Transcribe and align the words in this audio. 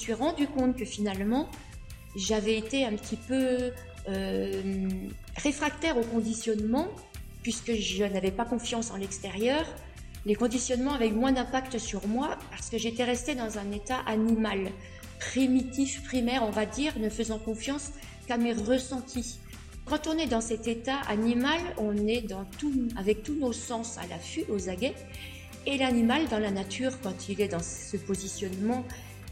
suis 0.00 0.14
rendu 0.14 0.46
compte 0.46 0.76
que 0.76 0.84
finalement, 0.84 1.48
j'avais 2.16 2.56
été 2.56 2.84
un 2.84 2.92
petit 2.92 3.16
peu 3.16 3.70
euh, 4.08 4.88
réfractaire 5.36 5.96
au 5.96 6.02
conditionnement, 6.02 6.88
puisque 7.42 7.74
je 7.74 8.04
n'avais 8.04 8.30
pas 8.30 8.44
confiance 8.44 8.90
en 8.90 8.96
l'extérieur. 8.96 9.64
Les 10.26 10.34
conditionnements 10.34 10.94
avaient 10.94 11.10
moins 11.10 11.32
d'impact 11.32 11.78
sur 11.78 12.06
moi 12.06 12.38
parce 12.50 12.68
que 12.70 12.78
j'étais 12.78 13.04
restée 13.04 13.34
dans 13.34 13.58
un 13.58 13.70
état 13.72 14.00
animal, 14.06 14.70
primitif, 15.18 16.02
primaire, 16.04 16.42
on 16.44 16.50
va 16.50 16.66
dire, 16.66 16.98
ne 16.98 17.08
faisant 17.08 17.38
confiance 17.38 17.90
qu'à 18.26 18.36
mes 18.36 18.52
ressentis. 18.52 19.38
Quand 19.84 20.06
on 20.06 20.16
est 20.18 20.26
dans 20.26 20.40
cet 20.40 20.68
état 20.68 21.00
animal, 21.08 21.60
on 21.78 22.06
est 22.06 22.24
avec 22.96 23.22
tous 23.22 23.34
nos 23.34 23.52
sens 23.52 23.98
à 23.98 24.06
l'affût, 24.08 24.44
aux 24.48 24.68
aguets. 24.68 24.94
Et 25.66 25.76
l'animal, 25.76 26.26
dans 26.28 26.38
la 26.38 26.50
nature, 26.50 27.00
quand 27.02 27.28
il 27.28 27.40
est 27.40 27.48
dans 27.48 27.62
ce 27.62 27.96
positionnement, 27.96 28.84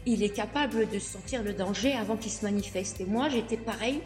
il 0.09 0.23
est 0.23 0.35
capable 0.35 0.89
de 0.89 0.97
sentir 0.97 1.43
le 1.43 1.53
danger 1.53 1.93
avant 1.93 2.17
qu'il 2.17 2.31
se 2.31 2.43
manifeste. 2.43 2.99
Et 2.99 3.05
moi, 3.05 3.29
j'étais 3.29 3.57
pareil, 3.57 4.01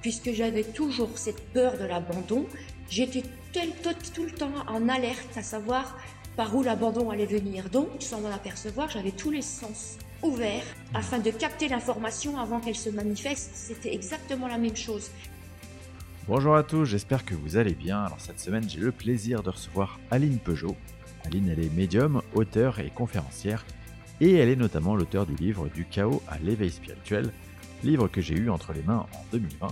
puisque 0.00 0.32
j'avais 0.32 0.62
toujours 0.62 1.10
cette 1.16 1.42
peur 1.52 1.76
de 1.76 1.84
l'abandon. 1.84 2.46
J'étais 2.88 3.22
tout, 3.52 4.24
le 4.24 4.30
temps 4.30 4.52
en 4.68 4.88
alerte 4.88 5.36
à 5.36 5.42
savoir 5.42 5.98
par 6.36 6.54
où 6.54 6.62
l'abandon 6.62 7.10
allait 7.10 7.26
venir. 7.26 7.68
Donc, 7.68 7.88
sans 7.98 8.20
m'en 8.20 8.30
apercevoir, 8.30 8.88
j'avais 8.90 9.10
tous 9.10 9.32
les 9.32 9.42
sens 9.42 9.98
ouverts 10.22 10.62
afin 10.94 11.18
de 11.18 11.30
capter 11.30 11.66
l'information 11.66 12.38
avant 12.38 12.60
qu'elle 12.60 12.76
se 12.76 12.90
manifeste. 12.90 13.50
C'était 13.52 13.92
exactement 13.92 14.46
la 14.46 14.58
même 14.58 14.76
chose. 14.76 15.10
Bonjour 16.28 16.54
à 16.54 16.62
tous, 16.62 16.84
j'espère 16.84 17.24
que 17.24 17.34
vous 17.34 17.56
allez 17.56 17.74
bien. 17.74 18.04
Alors 18.04 18.20
cette 18.20 18.38
semaine, 18.38 18.68
j'ai 18.68 18.78
le 18.78 18.92
plaisir 18.92 19.42
de 19.42 19.50
recevoir 19.50 19.98
Aline 20.12 20.38
Peugeot. 20.38 20.76
Aline, 21.24 21.48
elle 21.48 21.64
est 21.64 21.74
médium, 21.74 22.22
auteur 22.34 22.78
et 22.78 22.90
conférencière, 22.90 23.64
et 24.20 24.34
elle 24.34 24.48
est 24.48 24.56
notamment 24.56 24.96
l'auteur 24.96 25.26
du 25.26 25.34
livre 25.34 25.68
Du 25.68 25.84
chaos 25.84 26.22
à 26.28 26.38
l'éveil 26.38 26.70
spirituel, 26.70 27.32
livre 27.82 28.08
que 28.08 28.20
j'ai 28.20 28.34
eu 28.34 28.50
entre 28.50 28.72
les 28.72 28.82
mains 28.82 29.06
en 29.12 29.24
2020 29.32 29.68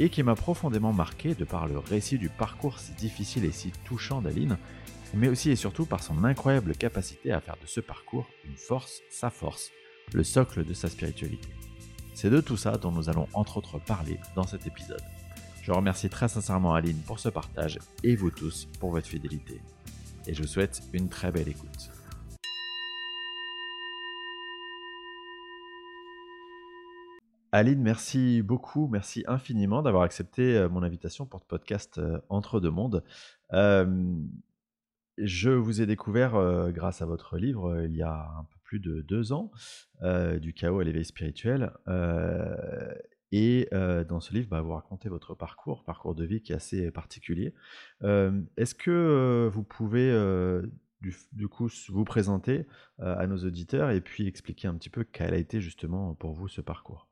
et 0.00 0.08
qui 0.08 0.22
m'a 0.22 0.34
profondément 0.34 0.92
marqué 0.92 1.34
de 1.34 1.44
par 1.44 1.66
le 1.66 1.78
récit 1.78 2.18
du 2.18 2.28
parcours 2.28 2.78
si 2.80 2.92
difficile 2.92 3.44
et 3.44 3.52
si 3.52 3.70
touchant 3.84 4.20
d'Aline, 4.20 4.58
mais 5.14 5.28
aussi 5.28 5.50
et 5.50 5.56
surtout 5.56 5.86
par 5.86 6.02
son 6.02 6.24
incroyable 6.24 6.74
capacité 6.74 7.32
à 7.32 7.40
faire 7.40 7.56
de 7.62 7.66
ce 7.66 7.80
parcours 7.80 8.26
une 8.44 8.56
force, 8.56 9.02
sa 9.10 9.30
force, 9.30 9.70
le 10.12 10.24
socle 10.24 10.64
de 10.64 10.74
sa 10.74 10.88
spiritualité. 10.88 11.48
C'est 12.14 12.30
de 12.30 12.40
tout 12.40 12.56
ça 12.56 12.72
dont 12.72 12.92
nous 12.92 13.08
allons 13.08 13.28
entre 13.32 13.58
autres 13.58 13.78
parler 13.78 14.18
dans 14.34 14.46
cet 14.46 14.66
épisode. 14.66 15.02
Je 15.62 15.72
remercie 15.72 16.08
très 16.08 16.28
sincèrement 16.28 16.74
Aline 16.74 17.00
pour 17.06 17.18
ce 17.18 17.28
partage 17.28 17.78
et 18.02 18.16
vous 18.16 18.30
tous 18.30 18.68
pour 18.80 18.90
votre 18.90 19.08
fidélité. 19.08 19.60
Et 20.26 20.34
je 20.34 20.42
vous 20.42 20.48
souhaite 20.48 20.82
une 20.92 21.08
très 21.08 21.30
belle 21.30 21.48
écoute. 21.48 21.93
Aline, 27.54 27.82
merci 27.82 28.42
beaucoup, 28.42 28.88
merci 28.88 29.22
infiniment 29.28 29.80
d'avoir 29.80 30.02
accepté 30.02 30.56
euh, 30.56 30.68
mon 30.68 30.82
invitation 30.82 31.24
pour 31.24 31.38
ce 31.38 31.46
podcast 31.46 31.98
euh, 31.98 32.18
Entre 32.28 32.58
deux 32.58 32.72
mondes. 32.72 33.04
je 33.52 35.50
vous 35.50 35.80
ai 35.80 35.86
découvert 35.86 36.34
euh, 36.34 36.72
grâce 36.72 37.00
à 37.00 37.06
votre 37.06 37.38
livre 37.38 37.84
il 37.84 37.94
y 37.94 38.02
a 38.02 38.28
un 38.40 38.42
peu 38.42 38.56
plus 38.64 38.80
de 38.80 39.02
deux 39.02 39.32
ans, 39.32 39.52
du 40.02 40.52
chaos 40.52 40.80
à 40.80 40.84
l'éveil 40.84 41.04
spirituel. 41.04 41.70
et 43.30 43.68
dans 43.70 44.18
ce 44.18 44.34
livre, 44.34 44.48
bah, 44.48 44.60
vous 44.60 44.72
racontez 44.72 45.08
votre 45.08 45.36
parcours, 45.36 45.84
parcours 45.84 46.16
de 46.16 46.24
vie 46.24 46.42
qui 46.42 46.50
est 46.50 46.56
assez 46.56 46.90
particulier. 46.90 47.54
Est-ce 48.02 48.74
que 48.74 49.48
vous 49.52 49.62
pouvez 49.62 50.10
du, 51.00 51.14
du, 51.30 51.46
coup 51.46 51.68
vous 51.88 52.04
présenter 52.04 52.66
à 52.98 53.28
nos 53.28 53.38
auditeurs 53.44 53.90
et 53.90 54.00
puis 54.00 54.26
expliquer 54.26 54.66
un 54.66 54.74
petit 54.74 54.90
peu 54.90 55.04
quel 55.04 55.34
a 55.34 55.36
été 55.36 55.60
justement 55.60 56.14
pour 56.14 56.32
vous 56.32 56.48
ce 56.48 56.60
parcours? 56.60 57.06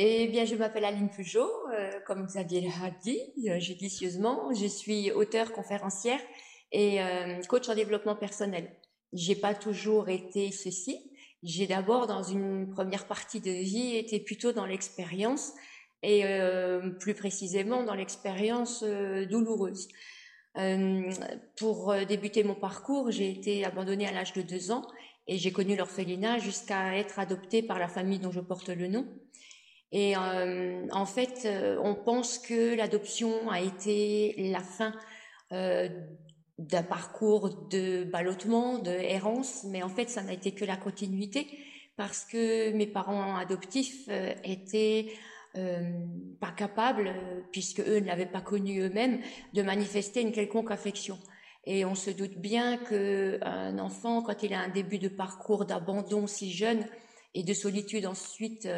Eh 0.00 0.28
bien, 0.28 0.44
je 0.44 0.54
m'appelle 0.54 0.84
Aline 0.84 1.08
Peugeot, 1.10 1.50
euh, 1.74 1.90
comme 2.06 2.24
Xavier 2.24 2.60
l'a 2.60 2.90
dit 3.02 3.20
euh, 3.48 3.58
judicieusement. 3.58 4.54
Je 4.54 4.66
suis 4.66 5.10
auteure, 5.10 5.50
conférencière 5.50 6.20
et 6.70 7.02
euh, 7.02 7.42
coach 7.48 7.68
en 7.68 7.74
développement 7.74 8.14
personnel. 8.14 8.70
J'ai 9.12 9.34
pas 9.34 9.56
toujours 9.56 10.08
été 10.08 10.52
ceci. 10.52 11.10
J'ai 11.42 11.66
d'abord, 11.66 12.06
dans 12.06 12.22
une 12.22 12.70
première 12.70 13.08
partie 13.08 13.40
de 13.40 13.50
vie, 13.50 13.96
été 13.96 14.20
plutôt 14.20 14.52
dans 14.52 14.66
l'expérience 14.66 15.52
et 16.04 16.22
plus 17.00 17.14
précisément 17.14 17.82
dans 17.82 17.94
l'expérience 17.94 18.84
douloureuse. 18.84 19.88
pour 21.56 21.94
débuter 22.06 22.44
mon 22.44 22.54
parcours, 22.54 23.10
j'ai 23.10 23.30
été 23.30 23.64
abandonnée 23.64 24.06
à 24.06 24.12
l'âge 24.12 24.32
de 24.32 24.42
deux 24.42 24.70
ans 24.70 24.86
et 25.26 25.38
j'ai 25.38 25.52
connu 25.52 25.76
l'orphelinat 25.76 26.38
jusqu'à 26.38 26.96
être 26.96 27.18
adoptée 27.18 27.62
par 27.62 27.78
la 27.78 27.88
famille 27.88 28.18
dont 28.18 28.32
je 28.32 28.40
porte 28.40 28.68
le 28.68 28.86
nom. 28.88 29.06
Et 29.92 30.16
euh, 30.16 30.86
en 30.92 31.06
fait, 31.06 31.42
euh, 31.44 31.78
on 31.82 31.94
pense 31.94 32.38
que 32.38 32.74
l'adoption 32.76 33.50
a 33.50 33.60
été 33.60 34.34
la 34.50 34.60
fin 34.60 34.92
euh, 35.52 35.88
d'un 36.58 36.82
parcours 36.82 37.68
de 37.68 38.04
ballottement, 38.04 38.78
de 38.78 38.90
errance, 38.90 39.64
mais 39.64 39.82
en 39.82 39.88
fait, 39.88 40.10
ça 40.10 40.22
n'a 40.22 40.32
été 40.32 40.52
que 40.52 40.64
la 40.64 40.76
continuité 40.76 41.46
parce 41.96 42.24
que 42.24 42.70
mes 42.72 42.86
parents 42.86 43.36
adoptifs 43.36 44.08
étaient 44.44 45.08
pas 46.40 46.52
capables, 46.52 47.12
puisque 47.50 47.80
eux 47.80 47.98
ne 47.98 48.06
l'avaient 48.06 48.24
pas 48.24 48.40
connu 48.40 48.80
eux-mêmes, 48.82 49.18
de 49.52 49.62
manifester 49.62 50.20
une 50.20 50.30
quelconque 50.30 50.70
affection. 50.70 51.18
Et 51.64 51.84
on 51.84 51.96
se 51.96 52.10
doute 52.10 52.38
bien 52.38 52.76
qu'un 52.76 53.80
enfant, 53.80 54.22
quand 54.22 54.44
il 54.44 54.54
a 54.54 54.60
un 54.60 54.68
début 54.68 54.98
de 54.98 55.08
parcours 55.08 55.64
d'abandon 55.64 56.28
si 56.28 56.52
jeune 56.52 56.86
et 57.34 57.42
de 57.42 57.52
solitude 57.52 58.06
ensuite, 58.06 58.68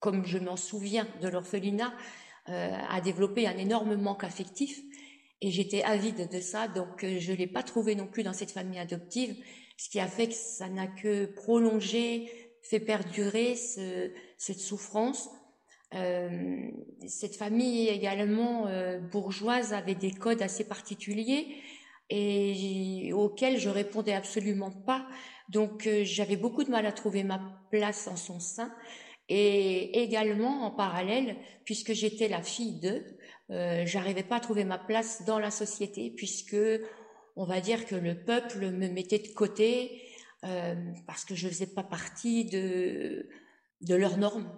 comme 0.00 0.24
je 0.24 0.38
m'en 0.38 0.56
souviens 0.56 1.06
de 1.22 1.28
l'orphelinat, 1.28 1.92
euh, 2.48 2.76
a 2.88 3.00
développé 3.00 3.46
un 3.46 3.56
énorme 3.58 3.96
manque 3.96 4.24
affectif. 4.24 4.80
Et 5.42 5.50
j'étais 5.50 5.82
avide 5.82 6.28
de 6.30 6.40
ça, 6.40 6.68
donc 6.68 7.04
euh, 7.04 7.18
je 7.18 7.32
ne 7.32 7.36
l'ai 7.36 7.46
pas 7.46 7.62
trouvé 7.62 7.94
non 7.94 8.06
plus 8.06 8.22
dans 8.22 8.32
cette 8.32 8.50
famille 8.50 8.78
adoptive, 8.78 9.36
ce 9.76 9.88
qui 9.88 10.00
a 10.00 10.06
fait 10.06 10.28
que 10.28 10.34
ça 10.34 10.68
n'a 10.68 10.86
que 10.86 11.26
prolongé, 11.26 12.30
fait 12.62 12.80
perdurer 12.80 13.54
cette 13.56 14.58
souffrance. 14.58 15.30
Euh, 15.94 16.68
cette 17.06 17.36
famille 17.36 17.88
également 17.88 18.66
bourgeoise 19.10 19.72
avait 19.72 19.94
des 19.94 20.12
codes 20.12 20.42
assez 20.42 20.64
particuliers 20.64 21.56
et 22.10 23.12
auxquels 23.14 23.58
je 23.58 23.70
répondais 23.70 24.12
absolument 24.12 24.70
pas. 24.70 25.06
Donc 25.48 25.88
j'avais 26.02 26.36
beaucoup 26.36 26.64
de 26.64 26.70
mal 26.70 26.84
à 26.84 26.92
trouver 26.92 27.24
ma 27.24 27.40
place 27.70 28.06
en 28.06 28.16
son 28.16 28.40
sein. 28.40 28.70
Et 29.32 30.02
également, 30.02 30.64
en 30.64 30.72
parallèle, 30.72 31.36
puisque 31.64 31.92
j'étais 31.92 32.26
la 32.26 32.42
fille 32.42 32.80
d'eux, 32.80 33.04
euh, 33.50 33.84
j'arrivais 33.86 34.24
pas 34.24 34.36
à 34.36 34.40
trouver 34.40 34.64
ma 34.64 34.76
place 34.76 35.24
dans 35.24 35.38
la 35.38 35.52
société, 35.52 36.10
puisque 36.10 36.56
on 37.36 37.44
va 37.44 37.60
dire 37.60 37.86
que 37.86 37.94
le 37.94 38.24
peuple 38.24 38.70
me 38.72 38.88
mettait 38.88 39.20
de 39.20 39.32
côté 39.32 40.02
euh, 40.44 40.74
parce 41.06 41.24
que 41.24 41.36
je 41.36 41.46
faisais 41.46 41.68
pas 41.68 41.84
partie 41.84 42.44
de, 42.44 43.28
de 43.82 43.94
leurs 43.94 44.18
normes. 44.18 44.50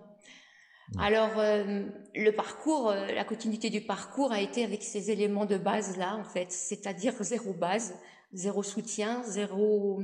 Alors, 0.99 1.39
euh, 1.39 1.85
le 2.15 2.31
parcours, 2.33 2.91
euh, 2.91 3.07
la 3.09 3.25
continuité 3.25 3.69
du 3.69 3.83
parcours 3.83 4.33
a 4.33 4.41
été 4.41 4.65
avec 4.65 4.83
ces 4.83 5.11
éléments 5.11 5.47
de 5.47 5.59
base 5.59 5.99
là, 5.99 6.17
en 6.17 6.25
fait, 6.25 6.51
c'est-à-dire 6.51 7.15
zéro 7.21 7.53
base, 7.53 7.95
zéro 8.33 8.63
soutien, 8.63 9.23
zéro 9.25 10.03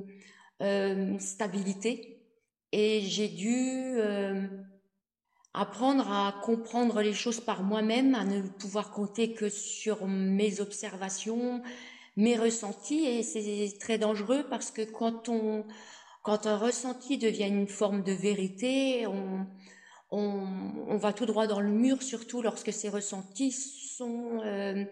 euh, 0.60 1.18
stabilité. 1.18 2.17
Et 2.72 3.00
j'ai 3.02 3.28
dû 3.28 3.94
euh, 3.96 4.46
apprendre 5.54 6.10
à 6.10 6.40
comprendre 6.42 7.00
les 7.02 7.14
choses 7.14 7.40
par 7.40 7.62
moi-même, 7.62 8.14
à 8.14 8.24
ne 8.24 8.42
pouvoir 8.42 8.90
compter 8.90 9.32
que 9.32 9.48
sur 9.48 10.06
mes 10.06 10.60
observations, 10.60 11.62
mes 12.16 12.36
ressentis. 12.36 13.04
Et 13.04 13.22
c'est 13.22 13.78
très 13.78 13.98
dangereux 13.98 14.44
parce 14.50 14.70
que 14.70 14.82
quand 14.82 15.28
on, 15.28 15.64
quand 16.22 16.46
un 16.46 16.58
ressenti 16.58 17.18
devient 17.18 17.48
une 17.48 17.68
forme 17.68 18.02
de 18.02 18.12
vérité, 18.12 19.06
on, 19.06 19.46
on, 20.10 20.46
on 20.88 20.96
va 20.96 21.12
tout 21.12 21.26
droit 21.26 21.46
dans 21.46 21.60
le 21.60 21.70
mur, 21.70 22.02
surtout 22.02 22.42
lorsque 22.42 22.72
ces 22.72 22.88
ressentis 22.88 23.52
sont 23.52 24.40
euh, 24.44 24.84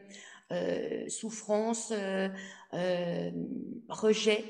euh, 0.53 1.09
souffrance, 1.09 1.93
euh, 1.93 2.29
euh 2.75 3.31
rejet 3.89 4.45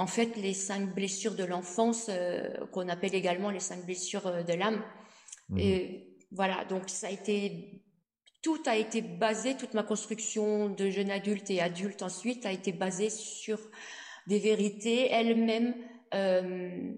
en 0.00 0.06
fait 0.06 0.34
les 0.36 0.54
cinq 0.54 0.94
blessures 0.94 1.34
de 1.34 1.44
l'enfance 1.44 2.06
euh, 2.08 2.48
qu'on 2.72 2.88
appelle 2.88 3.14
également 3.14 3.50
les 3.50 3.60
cinq 3.60 3.84
blessures 3.84 4.26
euh, 4.26 4.42
de 4.42 4.54
l'âme. 4.54 4.82
Mmh. 5.50 5.58
Et 5.58 6.16
voilà, 6.32 6.64
donc 6.64 6.88
ça 6.88 7.08
a 7.08 7.10
été 7.10 7.82
tout 8.42 8.62
a 8.64 8.76
été 8.78 9.02
basé, 9.02 9.58
toute 9.58 9.74
ma 9.74 9.82
construction 9.82 10.70
de 10.70 10.88
jeune 10.88 11.10
adulte 11.10 11.50
et 11.50 11.60
adulte 11.60 12.02
ensuite 12.02 12.46
a 12.46 12.52
été 12.52 12.72
basée 12.72 13.10
sur 13.10 13.58
des 14.26 14.38
vérités 14.38 15.10
elles-mêmes 15.10 15.74
euh, 16.14 16.94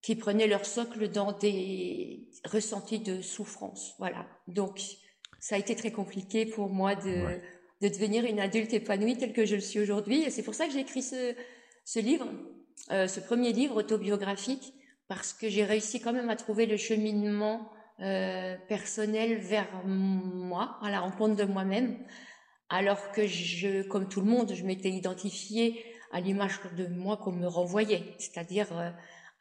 qui 0.00 0.14
prenaient 0.14 0.46
leur 0.46 0.64
socle 0.64 1.08
dans 1.08 1.32
des 1.32 2.30
ressentis 2.44 3.00
de 3.00 3.20
souffrance. 3.20 3.96
Voilà. 3.98 4.24
Donc 4.46 4.80
ça 5.40 5.56
a 5.56 5.58
été 5.58 5.74
très 5.74 5.90
compliqué 5.90 6.46
pour 6.46 6.68
moi 6.68 6.94
de, 6.94 7.40
de 7.80 7.88
devenir 7.88 8.24
une 8.24 8.38
adulte 8.38 8.72
épanouie 8.72 9.16
telle 9.16 9.32
que 9.32 9.44
je 9.44 9.56
le 9.56 9.60
suis 9.60 9.80
aujourd'hui. 9.80 10.22
Et 10.22 10.30
c'est 10.30 10.44
pour 10.44 10.54
ça 10.54 10.68
que 10.68 10.72
j'ai 10.72 10.80
écrit 10.80 11.02
ce, 11.02 11.34
ce 11.88 12.00
livre, 12.00 12.28
euh, 12.90 13.08
ce 13.08 13.18
premier 13.18 13.54
livre 13.54 13.76
autobiographique, 13.76 14.74
parce 15.08 15.32
que 15.32 15.48
j'ai 15.48 15.64
réussi 15.64 16.02
quand 16.02 16.12
même 16.12 16.28
à 16.28 16.36
trouver 16.36 16.66
le 16.66 16.76
cheminement 16.76 17.72
euh, 18.00 18.58
personnel 18.68 19.38
vers 19.38 19.86
moi, 19.86 20.76
à 20.82 20.90
la 20.90 21.00
rencontre 21.00 21.36
de 21.36 21.44
moi-même, 21.44 21.96
alors 22.68 23.10
que 23.12 23.26
je, 23.26 23.80
comme 23.88 24.06
tout 24.06 24.20
le 24.20 24.26
monde, 24.26 24.52
je 24.54 24.64
m'étais 24.64 24.90
identifiée 24.90 25.82
à 26.12 26.20
l'image 26.20 26.60
de 26.76 26.88
moi 26.88 27.16
qu'on 27.16 27.32
me 27.32 27.46
renvoyait, 27.46 28.04
c'est-à-dire 28.18 28.66
euh, 28.76 28.90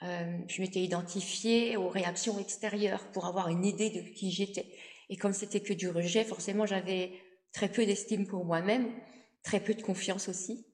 euh, 0.03 0.37
je 0.47 0.61
m'étais 0.61 0.79
identifiée 0.79 1.75
aux 1.75 1.89
réactions 1.89 2.39
extérieures 2.39 3.03
pour 3.11 3.25
avoir 3.25 3.49
une 3.49 3.65
idée 3.65 3.89
de 3.89 3.99
qui 3.99 4.31
j'étais. 4.31 4.71
Et 5.09 5.17
comme 5.17 5.33
c'était 5.33 5.59
que 5.59 5.73
du 5.73 5.89
rejet, 5.89 6.23
forcément 6.23 6.65
j'avais 6.65 7.11
très 7.51 7.67
peu 7.67 7.85
d'estime 7.85 8.25
pour 8.25 8.45
moi-même, 8.45 8.87
très 9.43 9.59
peu 9.59 9.73
de 9.73 9.81
confiance 9.81 10.29
aussi. 10.29 10.66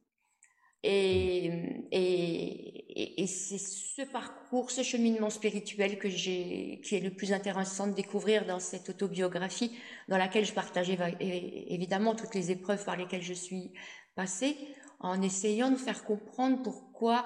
Et, 0.84 1.50
et, 1.92 3.28
c'est 3.28 3.58
ce 3.58 4.02
parcours, 4.02 4.70
ce 4.70 4.84
cheminement 4.84 5.30
spirituel 5.30 5.98
que 5.98 6.10
j'ai, 6.10 6.82
qui 6.84 6.96
est 6.96 7.00
le 7.00 7.12
plus 7.12 7.32
intéressant 7.32 7.88
de 7.88 7.94
découvrir 7.94 8.46
dans 8.46 8.60
cette 8.60 8.90
autobiographie, 8.90 9.72
dans 10.10 10.18
laquelle 10.18 10.46
je 10.46 10.54
partage 10.54 10.90
évidemment 11.20 12.16
toutes 12.16 12.36
les 12.36 12.52
épreuves 12.52 12.84
par 12.84 12.98
lesquelles 12.98 13.22
je 13.22 13.34
suis 13.34 13.72
passée, 14.16 14.58
en 15.00 15.22
essayant 15.22 15.72
de 15.72 15.78
faire 15.78 16.04
comprendre 16.04 16.62
pourquoi 16.62 17.26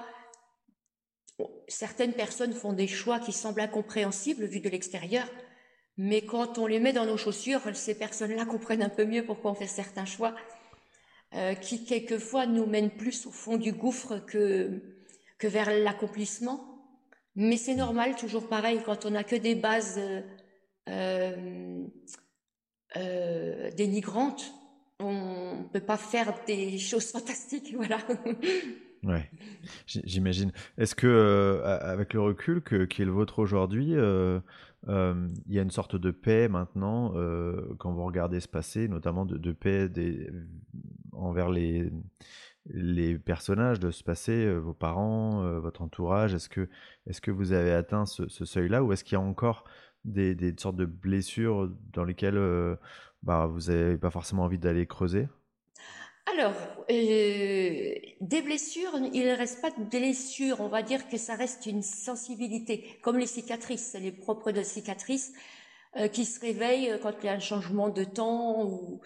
certaines 1.68 2.14
personnes 2.14 2.54
font 2.54 2.74
des 2.74 2.88
choix 2.88 3.20
qui 3.20 3.34
semblent 3.34 3.62
incompréhensibles 3.62 4.46
vu 4.46 4.60
de 4.60 4.70
l'extérieur, 4.70 5.28
mais 5.98 6.22
quand 6.22 6.60
on 6.60 6.68
les 6.68 6.80
met 6.80 6.94
dans 6.94 7.06
nos 7.06 7.18
chaussures, 7.18 7.62
ces 7.74 7.98
personnes-là 7.98 8.46
comprennent 8.50 8.84
un 8.84 8.90
peu 8.90 9.06
mieux 9.06 9.26
pourquoi 9.26 9.52
on 9.52 9.56
fait 9.56 9.68
certains 9.68 10.06
choix 10.06 10.36
euh, 11.34 11.56
qui 11.56 11.84
quelquefois 11.84 12.48
nous 12.48 12.66
mènent 12.66 12.90
plus 12.90 13.26
au 13.26 13.32
fond 13.32 13.58
du 13.58 13.74
gouffre 13.74 14.20
que, 14.26 14.82
que 15.38 15.48
vers 15.48 15.70
l'accomplissement. 15.70 16.82
Mais 17.36 17.58
c'est 17.58 17.76
normal, 17.76 18.16
toujours 18.16 18.48
pareil, 18.48 18.80
quand 18.86 19.06
on 19.06 19.10
n'a 19.10 19.26
que 19.26 19.36
des 19.36 19.54
bases 19.54 20.00
euh, 20.88 21.86
euh, 22.96 23.72
dénigrantes, 23.72 24.54
on 25.00 25.64
ne 25.64 25.68
peut 25.68 25.82
pas 25.82 25.98
faire 25.98 26.34
des 26.48 26.78
choses 26.78 27.12
fantastiques, 27.12 27.76
voilà. 27.76 27.98
Ouais, 29.04 29.30
j'imagine. 29.86 30.54
Est-ce 30.78 30.96
que, 30.96 31.62
avec 31.64 32.14
le 32.14 32.22
recul 32.22 32.64
qui 32.64 33.02
est 33.02 33.06
le 33.06 33.12
vôtre 33.12 33.40
aujourd'hui, 33.40 33.92
il 33.92 35.54
y 35.54 35.60
a 35.60 35.62
une 35.62 35.72
sorte 35.72 35.98
de 35.98 36.12
paix 36.12 36.48
maintenant 36.48 37.14
quand 37.78 37.92
vous 37.92 38.06
regardez 38.06 38.40
se 38.40 38.48
passer, 38.48 38.88
notamment 38.88 39.26
de, 39.26 39.52
paix 39.52 39.88
des, 39.88 40.32
envers 41.18 41.50
les, 41.50 41.92
les 42.66 43.18
personnages, 43.18 43.80
de 43.80 43.92
se 43.92 44.04
passer, 44.04 44.54
vos 44.56 44.74
parents, 44.74 45.60
votre 45.60 45.82
entourage? 45.82 46.34
Est-ce 46.34 46.50
que, 46.50 46.70
est 47.08 47.20
que 47.20 47.32
vous 47.32 47.54
avez 47.54 47.72
atteint 47.72 48.06
ce, 48.06 48.28
seuil-là 48.28 48.84
ou 48.84 48.94
est-ce 48.94 49.04
qu'il 49.04 49.14
y 49.14 49.22
a 49.22 49.22
encore 49.22 49.64
des, 50.06 50.36
sortes 50.58 50.76
de 50.78 50.86
blessures 50.86 51.70
dans 51.94 52.04
lesquelles 52.04 52.40
bah, 53.24 53.48
vous 53.48 53.72
n'avez 53.72 53.98
pas 53.98 54.12
forcément 54.12 54.44
envie 54.44 54.60
d'aller 54.60 54.86
creuser? 54.86 55.28
Alors, 56.34 56.54
euh, 56.92 57.94
des 58.20 58.42
blessures, 58.42 58.92
il 59.14 59.26
ne 59.26 59.38
reste 59.38 59.62
pas 59.62 59.72
de 59.72 59.84
blessures, 59.84 60.60
on 60.60 60.68
va 60.68 60.84
dire 60.84 61.08
que 61.08 61.18
ça 61.18 61.36
reste 61.36 61.66
une 61.66 61.82
sensibilité, 61.82 63.00
comme 63.02 63.18
les 63.18 63.28
cicatrices, 63.28 63.96
les 64.00 64.12
propres 64.12 64.52
de 64.52 64.62
cicatrices 64.62 65.32
euh, 65.96 66.10
qui 66.10 66.26
se 66.26 66.42
réveillent 66.42 67.00
quand 67.02 67.14
il 67.24 67.28
y 67.28 67.30
a 67.30 67.34
un 67.34 67.40
changement 67.40 67.88
de 67.88 68.04
temps 68.04 68.66
ou, 68.66 69.00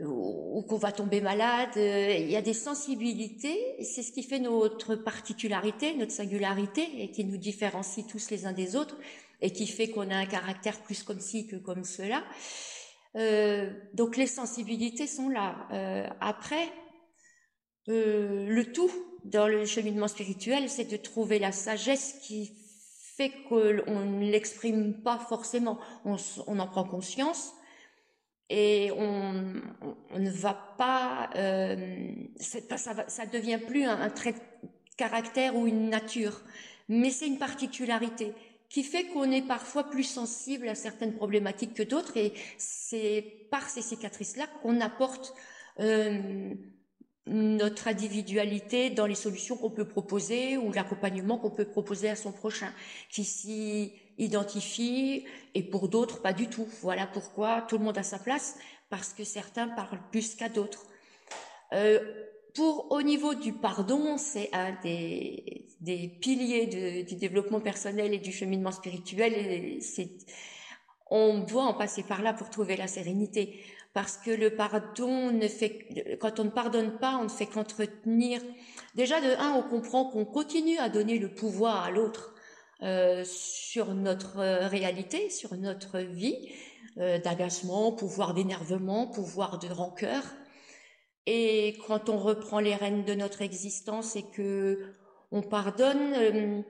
ou, 0.00 0.62
qu'on 0.68 0.76
va 0.76 0.92
tomber 0.92 1.20
malade. 1.20 1.70
Il 1.76 2.30
y 2.30 2.36
a 2.36 2.42
des 2.42 2.54
sensibilités, 2.54 3.76
c'est 3.82 4.02
ce 4.02 4.12
qui 4.12 4.22
fait 4.22 4.38
notre 4.38 4.96
particularité, 4.96 5.94
notre 5.94 6.12
singularité 6.12 6.86
et 6.98 7.10
qui 7.10 7.24
nous 7.24 7.36
différencie 7.36 8.06
tous 8.06 8.30
les 8.30 8.46
uns 8.46 8.52
des 8.52 8.76
autres 8.76 8.96
et 9.40 9.50
qui 9.50 9.66
fait 9.66 9.90
qu'on 9.90 10.10
a 10.10 10.16
un 10.16 10.26
caractère 10.26 10.80
plus 10.82 11.02
comme 11.02 11.20
ci 11.20 11.46
que 11.46 11.56
comme 11.56 11.84
cela. 11.84 12.24
Euh, 13.16 13.70
donc 13.92 14.16
les 14.16 14.26
sensibilités 14.26 15.06
sont 15.06 15.28
là. 15.28 15.68
Euh, 15.72 16.08
après, 16.20 16.68
euh, 17.88 18.46
le 18.48 18.72
tout 18.72 18.90
dans 19.24 19.46
le 19.46 19.64
cheminement 19.66 20.08
spirituel, 20.08 20.68
c'est 20.68 20.90
de 20.90 20.96
trouver 20.96 21.38
la 21.38 21.52
sagesse 21.52 22.18
qui 22.22 22.56
fait 23.16 23.32
qu'on 23.48 24.04
ne 24.04 24.30
l'exprime 24.30 25.02
pas 25.02 25.18
forcément. 25.18 25.78
On, 26.04 26.58
en 26.58 26.66
prend 26.66 26.84
conscience 26.84 27.52
et 28.50 28.90
on, 28.92 29.32
ne 30.18 30.30
va 30.30 30.54
pas, 30.76 31.30
ça, 32.36 33.08
ça 33.08 33.26
devient 33.26 33.58
plus 33.66 33.84
un, 33.84 34.10
trait 34.10 34.32
de 34.32 34.38
caractère 34.96 35.56
ou 35.56 35.66
une 35.66 35.88
nature, 35.88 36.42
mais 36.88 37.10
c'est 37.10 37.26
une 37.26 37.38
particularité 37.38 38.32
qui 38.68 38.82
fait 38.82 39.04
qu'on 39.04 39.30
est 39.30 39.46
parfois 39.46 39.84
plus 39.84 40.02
sensible 40.02 40.68
à 40.68 40.74
certaines 40.74 41.14
problématiques 41.14 41.74
que 41.74 41.82
d'autres 41.82 42.16
et 42.16 42.32
c'est 42.58 43.46
par 43.50 43.68
ces 43.68 43.82
cicatrices-là 43.82 44.46
qu'on 44.62 44.80
apporte 44.80 45.32
euh, 45.80 46.52
notre 47.26 47.88
individualité 47.88 48.90
dans 48.90 49.06
les 49.06 49.14
solutions 49.14 49.56
qu'on 49.56 49.70
peut 49.70 49.86
proposer 49.86 50.56
ou 50.56 50.72
l'accompagnement 50.72 51.38
qu'on 51.38 51.50
peut 51.50 51.64
proposer 51.64 52.10
à 52.10 52.16
son 52.16 52.32
prochain, 52.32 52.70
qui 53.10 53.24
s'y 53.24 53.92
identifie 54.18 55.24
et 55.54 55.62
pour 55.62 55.88
d'autres 55.88 56.22
pas 56.22 56.32
du 56.32 56.48
tout. 56.48 56.66
Voilà 56.82 57.06
pourquoi 57.06 57.62
tout 57.62 57.78
le 57.78 57.84
monde 57.84 57.98
a 57.98 58.02
sa 58.02 58.18
place, 58.18 58.56
parce 58.90 59.12
que 59.12 59.24
certains 59.24 59.68
parlent 59.68 60.02
plus 60.10 60.34
qu'à 60.34 60.48
d'autres. 60.48 60.86
Euh, 61.72 62.00
pour 62.54 62.92
au 62.92 63.02
niveau 63.02 63.34
du 63.34 63.52
pardon, 63.52 64.16
c'est 64.16 64.48
un 64.52 64.76
des, 64.82 65.66
des 65.80 66.08
piliers 66.20 67.02
du 67.02 67.16
développement 67.16 67.60
personnel 67.60 68.14
et 68.14 68.18
du 68.18 68.30
cheminement 68.30 68.70
spirituel. 68.70 69.82
C'est, 69.82 70.10
on 71.10 71.40
doit 71.40 71.64
en 71.64 71.74
passer 71.74 72.04
par 72.04 72.22
là 72.22 72.32
pour 72.32 72.50
trouver 72.50 72.76
la 72.76 72.86
sérénité, 72.86 73.60
parce 73.92 74.16
que 74.16 74.30
le 74.30 74.54
pardon 74.54 75.32
ne 75.32 75.48
fait, 75.48 76.16
quand 76.20 76.38
on 76.38 76.44
ne 76.44 76.50
pardonne 76.50 76.98
pas, 76.98 77.16
on 77.16 77.24
ne 77.24 77.28
fait 77.28 77.46
qu'entretenir. 77.46 78.40
Déjà 78.94 79.20
de 79.20 79.36
un, 79.38 79.54
on 79.54 79.62
comprend 79.62 80.04
qu'on 80.04 80.24
continue 80.24 80.78
à 80.78 80.88
donner 80.88 81.18
le 81.18 81.34
pouvoir 81.34 81.84
à 81.84 81.90
l'autre 81.90 82.33
euh, 82.84 83.24
sur 83.24 83.94
notre 83.94 84.36
réalité, 84.68 85.30
sur 85.30 85.54
notre 85.54 86.00
vie, 86.00 86.36
euh, 86.98 87.18
d'agacement, 87.18 87.92
pouvoir 87.92 88.34
d'énervement, 88.34 89.06
pouvoir 89.06 89.58
de 89.58 89.68
rancœur. 89.68 90.22
Et 91.24 91.78
quand 91.88 92.10
on 92.10 92.18
reprend 92.18 92.60
les 92.60 92.74
rênes 92.74 93.04
de 93.04 93.14
notre 93.14 93.40
existence 93.40 94.16
et 94.16 94.22
que 94.22 94.92
on 95.32 95.40
pardonne, 95.40 96.12
euh, 96.14 96.62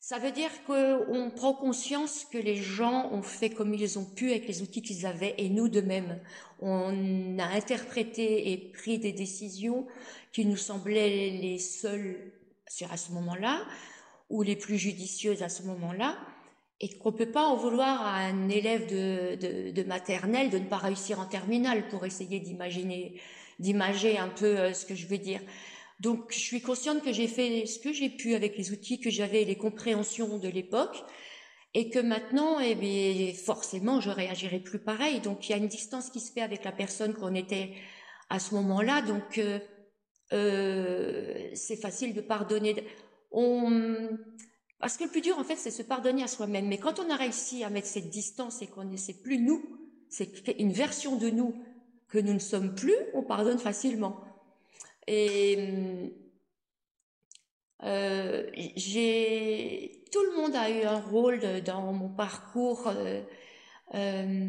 ça 0.00 0.18
veut 0.18 0.32
dire 0.32 0.50
qu'on 0.66 1.30
prend 1.34 1.54
conscience 1.54 2.24
que 2.24 2.38
les 2.38 2.56
gens 2.56 3.08
ont 3.12 3.22
fait 3.22 3.50
comme 3.50 3.72
ils 3.72 4.00
ont 4.00 4.04
pu 4.04 4.30
avec 4.30 4.48
les 4.48 4.62
outils 4.62 4.82
qu'ils 4.82 5.06
avaient 5.06 5.36
et 5.38 5.48
nous 5.48 5.68
de 5.68 5.80
même. 5.80 6.20
On 6.60 7.38
a 7.38 7.46
interprété 7.46 8.50
et 8.50 8.72
pris 8.72 8.98
des 8.98 9.12
décisions 9.12 9.86
qui 10.32 10.44
nous 10.44 10.56
semblaient 10.56 11.30
les 11.30 11.58
seules 11.58 12.32
à 12.90 12.96
ce 12.96 13.12
moment-là 13.12 13.64
ou 14.30 14.42
les 14.42 14.56
plus 14.56 14.78
judicieuses 14.78 15.42
à 15.42 15.48
ce 15.48 15.62
moment-là 15.62 16.16
et 16.80 16.96
qu'on 16.96 17.12
peut 17.12 17.30
pas 17.30 17.46
en 17.46 17.56
vouloir 17.56 18.02
à 18.02 18.16
un 18.18 18.48
élève 18.48 18.86
de, 18.86 19.72
de, 19.72 19.82
maternelle 19.84 20.50
de 20.50 20.58
ne 20.58 20.66
pas 20.66 20.76
réussir 20.76 21.18
en 21.18 21.26
terminale 21.26 21.88
pour 21.88 22.06
essayer 22.06 22.38
d'imaginer, 22.38 23.20
d'imager 23.58 24.16
un 24.18 24.28
peu 24.28 24.58
euh, 24.58 24.72
ce 24.72 24.86
que 24.86 24.94
je 24.94 25.06
veux 25.06 25.18
dire. 25.18 25.40
Donc, 25.98 26.26
je 26.30 26.38
suis 26.38 26.60
consciente 26.60 27.02
que 27.02 27.12
j'ai 27.12 27.26
fait 27.26 27.66
ce 27.66 27.80
que 27.80 27.92
j'ai 27.92 28.08
pu 28.08 28.34
avec 28.34 28.56
les 28.56 28.70
outils 28.70 29.00
que 29.00 29.10
j'avais, 29.10 29.44
les 29.44 29.56
compréhensions 29.56 30.38
de 30.38 30.48
l'époque, 30.48 31.02
et 31.74 31.90
que 31.90 31.98
maintenant, 31.98 32.60
eh 32.60 32.76
bien, 32.76 33.32
forcément, 33.34 34.00
je 34.00 34.10
réagirai 34.10 34.60
plus 34.60 34.78
pareil. 34.78 35.20
Donc, 35.20 35.48
il 35.48 35.52
y 35.52 35.54
a 35.54 35.58
une 35.58 35.66
distance 35.66 36.10
qui 36.10 36.20
se 36.20 36.32
fait 36.32 36.40
avec 36.40 36.64
la 36.64 36.72
personne 36.72 37.14
qu'on 37.14 37.34
était 37.34 37.72
à 38.30 38.38
ce 38.38 38.54
moment-là. 38.54 39.02
Donc, 39.02 39.38
euh, 39.38 39.58
euh, 40.32 41.50
c'est 41.54 41.76
facile 41.76 42.14
de 42.14 42.20
pardonner. 42.20 42.84
On, 43.30 44.08
parce 44.80 44.96
que 44.96 45.04
le 45.04 45.10
plus 45.10 45.20
dur, 45.20 45.38
en 45.38 45.44
fait, 45.44 45.56
c'est 45.56 45.70
se 45.70 45.82
pardonner 45.82 46.22
à 46.22 46.28
soi-même. 46.28 46.68
Mais 46.68 46.78
quand 46.78 47.00
on 47.00 47.10
a 47.10 47.16
réussi 47.16 47.64
à 47.64 47.70
mettre 47.70 47.88
cette 47.88 48.10
distance 48.10 48.62
et 48.62 48.66
qu'on 48.66 48.84
ne 48.84 48.96
sait 48.96 49.20
plus 49.22 49.38
nous, 49.38 49.62
c'est 50.08 50.48
une 50.58 50.72
version 50.72 51.16
de 51.16 51.30
nous 51.30 51.54
que 52.08 52.18
nous 52.18 52.32
ne 52.32 52.38
sommes 52.38 52.74
plus, 52.74 52.96
on 53.14 53.22
pardonne 53.22 53.58
facilement. 53.58 54.20
Et 55.06 56.12
euh, 57.82 58.50
j'ai 58.76 60.04
tout 60.10 60.22
le 60.22 60.36
monde 60.36 60.54
a 60.56 60.70
eu 60.70 60.82
un 60.82 61.00
rôle 61.00 61.62
dans 61.62 61.92
mon 61.92 62.08
parcours 62.08 62.90
euh, 63.94 64.48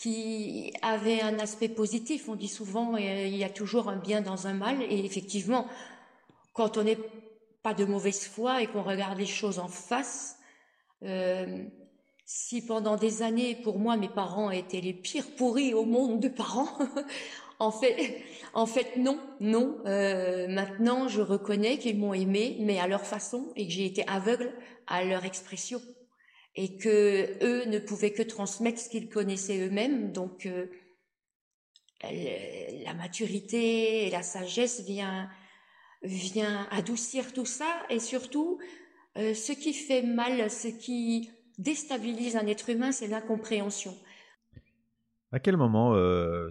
qui 0.00 0.72
avait 0.80 1.20
un 1.20 1.38
aspect 1.38 1.68
positif. 1.68 2.28
On 2.28 2.34
dit 2.34 2.48
souvent 2.48 2.96
il 2.96 3.36
y 3.36 3.44
a 3.44 3.50
toujours 3.50 3.90
un 3.90 3.96
bien 3.96 4.22
dans 4.22 4.46
un 4.46 4.54
mal, 4.54 4.82
et 4.82 5.04
effectivement, 5.04 5.66
quand 6.54 6.78
on 6.78 6.86
est 6.86 6.98
pas 7.62 7.74
de 7.74 7.84
mauvaise 7.84 8.26
foi 8.26 8.62
et 8.62 8.66
qu'on 8.66 8.82
regarde 8.82 9.18
les 9.18 9.26
choses 9.26 9.58
en 9.58 9.68
face. 9.68 10.38
Euh, 11.02 11.64
si 12.24 12.64
pendant 12.64 12.96
des 12.96 13.22
années, 13.22 13.54
pour 13.56 13.78
moi, 13.78 13.96
mes 13.96 14.08
parents 14.08 14.50
étaient 14.50 14.80
les 14.80 14.94
pires 14.94 15.26
pourris 15.36 15.74
au 15.74 15.84
monde 15.84 16.20
de 16.20 16.28
parents, 16.28 16.68
en 17.58 17.70
fait, 17.70 18.22
en 18.54 18.66
fait, 18.66 18.96
non, 18.96 19.18
non. 19.40 19.78
Euh, 19.84 20.46
maintenant, 20.48 21.08
je 21.08 21.20
reconnais 21.20 21.76
qu'ils 21.76 21.98
m'ont 21.98 22.14
aimé, 22.14 22.56
mais 22.60 22.78
à 22.78 22.86
leur 22.86 23.04
façon, 23.04 23.48
et 23.56 23.66
que 23.66 23.72
j'ai 23.72 23.84
été 23.84 24.06
aveugle 24.06 24.52
à 24.86 25.04
leur 25.04 25.24
expression, 25.24 25.82
et 26.56 26.76
que 26.76 27.44
eux 27.44 27.64
ne 27.66 27.78
pouvaient 27.78 28.12
que 28.12 28.22
transmettre 28.22 28.80
ce 28.80 28.88
qu'ils 28.88 29.08
connaissaient 29.08 29.66
eux-mêmes. 29.66 30.12
Donc, 30.12 30.46
euh, 30.46 30.66
la 32.02 32.94
maturité 32.94 34.06
et 34.06 34.10
la 34.10 34.22
sagesse 34.22 34.84
vient 34.84 35.28
vient 36.02 36.66
adoucir 36.70 37.34
tout 37.34 37.44
ça, 37.44 37.82
et 37.90 37.98
surtout, 37.98 38.58
euh, 39.18 39.34
ce 39.34 39.52
qui 39.52 39.74
fait 39.74 40.00
mal, 40.00 40.50
ce 40.50 40.68
qui 40.68 41.30
déstabilise 41.58 42.36
un 42.36 42.46
être 42.46 42.70
humain, 42.70 42.90
c'est 42.90 43.06
l'incompréhension. 43.06 43.94
À 45.30 45.40
quel 45.40 45.58
moment 45.58 45.94
euh, 45.94 46.48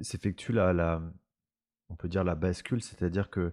s'effectue 0.00 0.50
la, 0.50 1.00
on 1.90 1.94
peut 1.94 2.08
dire 2.08 2.24
la 2.24 2.34
bascule, 2.34 2.82
c'est-à-dire 2.82 3.30
que 3.30 3.52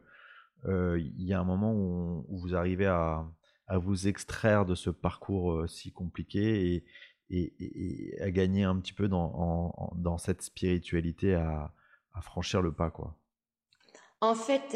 il 0.68 1.24
y 1.24 1.32
a 1.32 1.40
un 1.40 1.44
moment 1.44 1.74
où, 1.74 2.26
vous 2.28 2.56
arrivez 2.56 2.88
à, 2.88 3.24
à, 3.68 3.78
vous 3.78 4.08
extraire 4.08 4.66
de 4.66 4.76
ce 4.76 4.90
parcours 4.90 5.68
si 5.70 5.92
compliqué 5.92 6.84
et, 7.30 7.54
et, 7.60 8.22
à 8.22 8.32
gagner 8.32 8.64
un 8.64 8.78
petit 8.80 8.94
peu 8.94 9.08
dans, 9.08 9.94
dans 9.96 10.18
cette 10.18 10.42
spiritualité, 10.42 11.36
à, 11.36 11.74
franchir 12.22 12.62
le 12.62 12.72
pas, 12.72 12.92
quoi? 12.92 13.18
En 14.22 14.36
fait, 14.36 14.74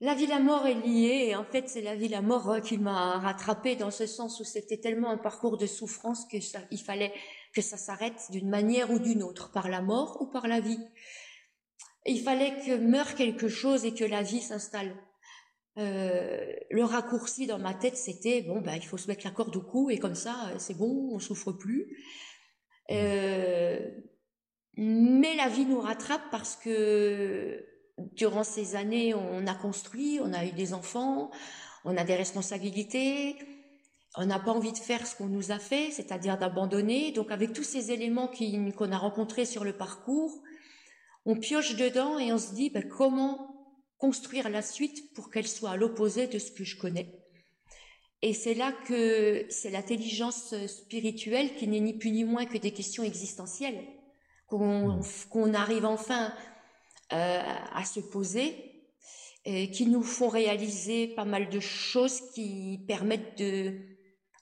la 0.00 0.14
vie 0.14 0.26
la 0.26 0.40
mort 0.40 0.66
est 0.66 0.74
liée 0.74 1.28
et 1.28 1.36
en 1.36 1.44
fait 1.44 1.68
c'est 1.68 1.80
la 1.80 1.94
vie 1.94 2.08
la 2.08 2.20
mort 2.20 2.60
qui 2.62 2.78
m'a 2.78 3.18
rattrapée 3.18 3.76
dans 3.76 3.90
ce 3.90 4.06
sens 4.06 4.40
où 4.40 4.44
c'était 4.44 4.78
tellement 4.78 5.10
un 5.10 5.16
parcours 5.16 5.56
de 5.56 5.66
souffrance 5.66 6.26
que 6.26 6.40
ça, 6.40 6.58
il 6.70 6.80
fallait 6.80 7.12
que 7.54 7.62
ça 7.62 7.76
s'arrête 7.76 8.20
d'une 8.30 8.50
manière 8.50 8.90
ou 8.90 8.98
d'une 8.98 9.22
autre, 9.22 9.50
par 9.52 9.68
la 9.68 9.80
mort 9.80 10.20
ou 10.20 10.26
par 10.26 10.48
la 10.48 10.60
vie. 10.60 10.80
Il 12.06 12.20
fallait 12.20 12.56
que 12.66 12.76
meure 12.76 13.14
quelque 13.14 13.48
chose 13.48 13.84
et 13.84 13.94
que 13.94 14.04
la 14.04 14.22
vie 14.22 14.42
s'installe. 14.42 14.94
Euh, 15.78 16.52
le 16.70 16.84
raccourci 16.84 17.48
dans 17.48 17.58
ma 17.58 17.74
tête 17.74 17.96
c'était 17.96 18.42
bon 18.42 18.60
ben 18.60 18.76
il 18.76 18.86
faut 18.86 18.96
se 18.96 19.08
mettre 19.08 19.26
la 19.26 19.32
corde 19.32 19.56
au 19.56 19.60
cou 19.60 19.90
et 19.90 19.98
comme 19.98 20.14
ça 20.14 20.50
euh, 20.52 20.54
c'est 20.58 20.78
bon 20.78 21.10
on 21.12 21.18
souffre 21.18 21.50
plus. 21.50 21.98
Euh, 22.92 23.80
mais 24.76 25.34
la 25.34 25.48
vie 25.48 25.66
nous 25.66 25.80
rattrape 25.80 26.22
parce 26.30 26.56
que 26.56 27.64
durant 27.98 28.44
ces 28.44 28.76
années, 28.76 29.14
on 29.14 29.46
a 29.46 29.54
construit, 29.54 30.18
on 30.20 30.32
a 30.32 30.44
eu 30.44 30.52
des 30.52 30.74
enfants, 30.74 31.30
on 31.84 31.96
a 31.96 32.04
des 32.04 32.16
responsabilités, 32.16 33.36
on 34.16 34.26
n'a 34.26 34.38
pas 34.38 34.52
envie 34.52 34.72
de 34.72 34.78
faire 34.78 35.06
ce 35.06 35.16
qu'on 35.16 35.26
nous 35.26 35.52
a 35.52 35.58
fait, 35.58 35.90
c'est-à-dire 35.90 36.38
d'abandonner. 36.38 37.12
Donc 37.12 37.30
avec 37.30 37.52
tous 37.52 37.62
ces 37.62 37.92
éléments 37.92 38.30
qu'on 38.76 38.92
a 38.92 38.98
rencontrés 38.98 39.46
sur 39.46 39.64
le 39.64 39.76
parcours, 39.76 40.42
on 41.24 41.36
pioche 41.36 41.76
dedans 41.76 42.18
et 42.18 42.32
on 42.32 42.38
se 42.38 42.54
dit 42.54 42.70
ben, 42.70 42.86
comment 42.88 43.53
construire 43.98 44.48
la 44.48 44.62
suite 44.62 45.12
pour 45.14 45.30
qu'elle 45.30 45.46
soit 45.46 45.70
à 45.70 45.76
l'opposé 45.76 46.26
de 46.26 46.38
ce 46.38 46.50
que 46.50 46.64
je 46.64 46.76
connais. 46.76 47.24
Et 48.22 48.32
c'est 48.32 48.54
là 48.54 48.72
que 48.72 49.46
c'est 49.50 49.70
l'intelligence 49.70 50.54
spirituelle 50.66 51.54
qui 51.56 51.68
n'est 51.68 51.80
ni 51.80 51.94
plus 51.94 52.10
ni 52.10 52.24
moins 52.24 52.46
que 52.46 52.58
des 52.58 52.72
questions 52.72 53.02
existentielles, 53.02 53.84
qu'on 54.46 55.00
mmh. 55.00 55.54
arrive 55.54 55.84
enfin 55.84 56.32
euh, 57.12 57.42
à 57.72 57.84
se 57.84 58.00
poser, 58.00 58.74
et 59.44 59.70
qui 59.70 59.86
nous 59.86 60.02
font 60.02 60.28
réaliser 60.28 61.08
pas 61.08 61.24
mal 61.24 61.50
de 61.50 61.60
choses 61.60 62.20
qui 62.32 62.80
permettent 62.88 63.38
de 63.38 63.78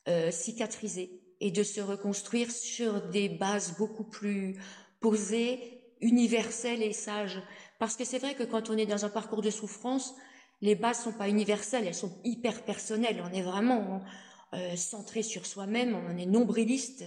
euh, 0.08 0.30
cicatriser 0.30 1.20
et 1.40 1.50
de 1.50 1.64
se 1.64 1.80
reconstruire 1.80 2.50
sur 2.50 3.08
des 3.08 3.28
bases 3.28 3.76
beaucoup 3.76 4.04
plus 4.04 4.60
posées, 5.00 5.82
universelles 6.00 6.82
et 6.82 6.92
sages. 6.92 7.42
Parce 7.82 7.96
que 7.96 8.04
c'est 8.04 8.20
vrai 8.20 8.34
que 8.36 8.44
quand 8.44 8.70
on 8.70 8.76
est 8.76 8.86
dans 8.86 9.04
un 9.04 9.08
parcours 9.08 9.42
de 9.42 9.50
souffrance, 9.50 10.14
les 10.60 10.76
bases 10.76 11.02
sont 11.02 11.12
pas 11.12 11.28
universelles, 11.28 11.84
elles 11.84 11.96
sont 11.96 12.16
hyper 12.22 12.62
personnelles. 12.62 13.20
On 13.28 13.34
est 13.34 13.42
vraiment 13.42 14.00
euh, 14.54 14.76
centré 14.76 15.24
sur 15.24 15.46
soi-même, 15.46 15.96
on 16.08 16.16
est 16.16 16.26
nombriliste, 16.26 17.04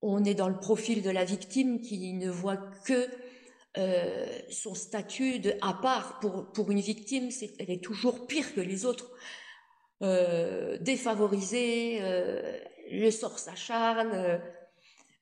on 0.00 0.24
est 0.24 0.32
dans 0.32 0.48
le 0.48 0.58
profil 0.58 1.02
de 1.02 1.10
la 1.10 1.26
victime 1.26 1.82
qui 1.82 2.14
ne 2.14 2.30
voit 2.30 2.56
que 2.86 3.06
euh, 3.76 4.26
son 4.48 4.74
statut 4.74 5.40
de 5.40 5.52
à 5.60 5.74
part 5.74 6.20
pour 6.20 6.52
pour 6.52 6.70
une 6.70 6.80
victime, 6.80 7.28
elle 7.58 7.70
est 7.70 7.84
toujours 7.84 8.26
pire 8.26 8.54
que 8.54 8.62
les 8.62 8.86
autres, 8.86 9.10
euh, 10.00 10.78
défavorisée, 10.78 12.00
le 12.90 13.10
sort 13.10 13.38
s'acharne. 13.38 14.40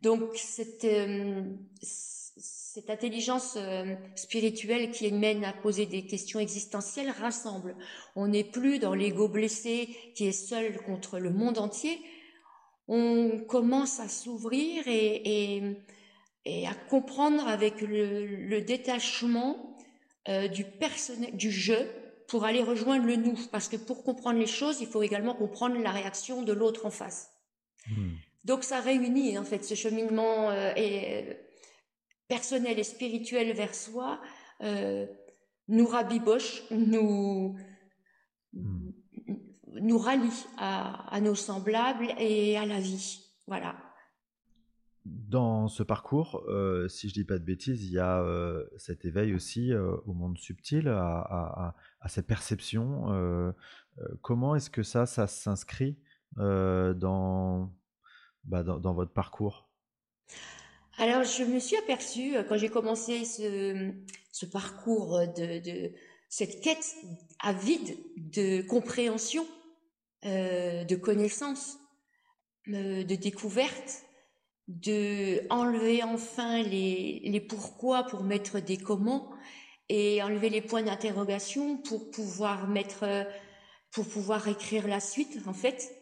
Donc 0.02 0.38
euh, 0.84 1.42
cette 2.76 2.90
intelligence 2.90 3.58
spirituelle 4.14 4.90
qui 4.90 5.10
mène 5.10 5.44
à 5.44 5.52
poser 5.52 5.86
des 5.86 6.06
questions 6.06 6.40
existentielles 6.40 7.10
rassemble. 7.10 7.74
On 8.14 8.28
n'est 8.28 8.44
plus 8.44 8.78
dans 8.78 8.94
l'ego 8.94 9.28
blessé 9.28 9.88
qui 10.14 10.26
est 10.26 10.32
seul 10.32 10.76
contre 10.82 11.18
le 11.18 11.30
monde 11.30 11.58
entier. 11.58 11.98
On 12.86 13.40
commence 13.48 13.98
à 13.98 14.08
s'ouvrir 14.08 14.86
et, 14.86 15.56
et 15.56 15.62
et 16.46 16.66
à 16.66 16.74
comprendre 16.74 17.46
avec 17.48 17.80
le, 17.82 18.60
détachement 18.60 19.76
euh, 20.28 20.46
du 20.46 20.64
personnel, 20.64 21.36
du 21.36 21.50
jeu 21.50 21.90
pour 22.28 22.44
aller 22.44 22.62
rejoindre 22.62 23.04
le 23.04 23.16
nous. 23.16 23.36
Parce 23.50 23.68
que 23.68 23.76
pour 23.76 24.04
comprendre 24.04 24.38
les 24.38 24.46
choses, 24.46 24.80
il 24.80 24.86
faut 24.86 25.02
également 25.02 25.34
comprendre 25.34 25.76
la 25.78 25.90
réaction 25.90 26.42
de 26.42 26.52
l'autre 26.52 26.86
en 26.86 26.90
face. 26.90 27.30
Hmm. 27.88 28.12
Donc 28.44 28.62
ça 28.62 28.80
réunit 28.80 29.36
en 29.36 29.44
fait 29.44 29.64
ce 29.64 29.74
cheminement 29.74 30.50
euh, 30.50 30.72
et, 30.76 31.24
euh, 31.24 31.34
personnel 32.28 32.78
et 32.78 32.84
spirituel 32.84 33.52
vers 33.52 33.74
soi, 33.74 34.20
nous 35.68 35.86
rabiboche, 35.86 36.62
nous 36.70 37.56
nous 39.80 39.98
rallie 39.98 40.46
à, 40.58 41.20
nos 41.20 41.34
semblables 41.34 42.08
et 42.18 42.56
à 42.56 42.66
la 42.66 42.80
vie. 42.80 43.22
Voilà. 43.46 43.76
Dans 45.04 45.68
ce 45.68 45.82
parcours, 45.82 46.42
euh, 46.48 46.88
si 46.88 47.08
je 47.08 47.14
dis 47.14 47.24
pas 47.24 47.38
de 47.38 47.44
bêtises, 47.44 47.84
il 47.84 47.92
y 47.92 47.98
a 47.98 48.20
euh, 48.20 48.66
cet 48.76 49.04
éveil 49.04 49.34
aussi 49.34 49.72
euh, 49.72 49.96
au 50.04 50.14
monde 50.14 50.36
subtil, 50.36 50.88
à, 50.88 51.74
cette 52.08 52.26
perception. 52.26 53.54
comment 54.22 54.54
est-ce 54.54 54.70
que 54.70 54.82
ça, 54.82 55.06
ça 55.06 55.26
s'inscrit 55.26 55.98
dans, 56.36 57.72
bah, 58.44 58.62
dans, 58.62 58.94
votre 58.94 59.12
parcours? 59.12 59.68
Alors, 60.98 61.24
je 61.24 61.44
me 61.44 61.58
suis 61.58 61.76
aperçue 61.76 62.34
quand 62.48 62.56
j'ai 62.56 62.70
commencé 62.70 63.24
ce, 63.24 64.46
parcours 64.46 65.20
de, 65.36 65.58
de, 65.58 65.92
cette 66.28 66.60
quête 66.62 66.96
avide 67.40 67.96
de 68.16 68.62
compréhension, 68.62 69.46
de 70.24 70.94
connaissance, 70.96 71.78
de 72.66 73.14
découverte 73.14 74.06
de 74.68 75.46
enlever 75.48 76.02
enfin 76.02 76.62
les, 76.62 77.20
les 77.24 77.40
pourquoi 77.40 78.04
pour 78.04 78.24
mettre 78.24 78.60
des 78.60 78.76
comment 78.76 79.30
et 79.88 80.22
enlever 80.22 80.50
les 80.50 80.60
points 80.60 80.82
d'interrogation 80.82 81.76
pour 81.78 82.10
pouvoir 82.10 82.68
mettre 82.68 83.26
pour 83.92 84.06
pouvoir 84.06 84.48
écrire 84.48 84.88
la 84.88 84.98
suite 84.98 85.38
en 85.46 85.52
fait 85.52 85.95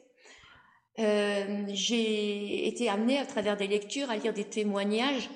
euh, 0.99 1.65
j'ai 1.69 2.69
été 2.69 2.89
amenée 2.89 3.19
à 3.19 3.27
travers 3.27 3.57
des 3.57 3.67
lectures 3.67 4.11
à 4.11 4.17
lire 4.17 4.33
des 4.33 4.45
témoignages 4.45 5.29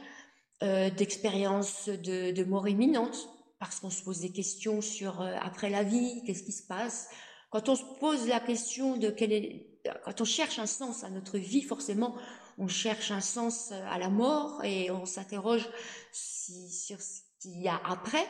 euh, 0.62 0.90
d'expériences 0.90 1.88
de, 1.88 2.30
de 2.30 2.44
mort 2.44 2.68
imminente 2.68 3.28
parce 3.58 3.80
qu'on 3.80 3.90
se 3.90 4.02
pose 4.02 4.20
des 4.20 4.30
questions 4.30 4.80
sur 4.80 5.20
euh, 5.20 5.34
après 5.40 5.70
la 5.70 5.82
vie 5.82 6.22
qu'est-ce 6.24 6.44
qui 6.44 6.52
se 6.52 6.66
passe 6.66 7.08
quand 7.50 7.68
on 7.68 7.76
se 7.76 7.84
pose 7.98 8.28
la 8.28 8.40
question 8.40 8.96
de 8.96 9.10
quel 9.10 9.32
est 9.32 9.66
quand 10.04 10.20
on 10.20 10.24
cherche 10.24 10.58
un 10.58 10.66
sens 10.66 11.02
à 11.02 11.10
notre 11.10 11.38
vie 11.38 11.62
forcément 11.62 12.14
on 12.58 12.68
cherche 12.68 13.10
un 13.10 13.20
sens 13.20 13.72
à 13.72 13.98
la 13.98 14.08
mort 14.08 14.64
et 14.64 14.90
on 14.90 15.06
s'interroge 15.06 15.68
sur 16.12 17.00
ce 17.00 17.20
qu'il 17.40 17.60
y 17.60 17.68
a 17.68 17.80
après. 17.84 18.26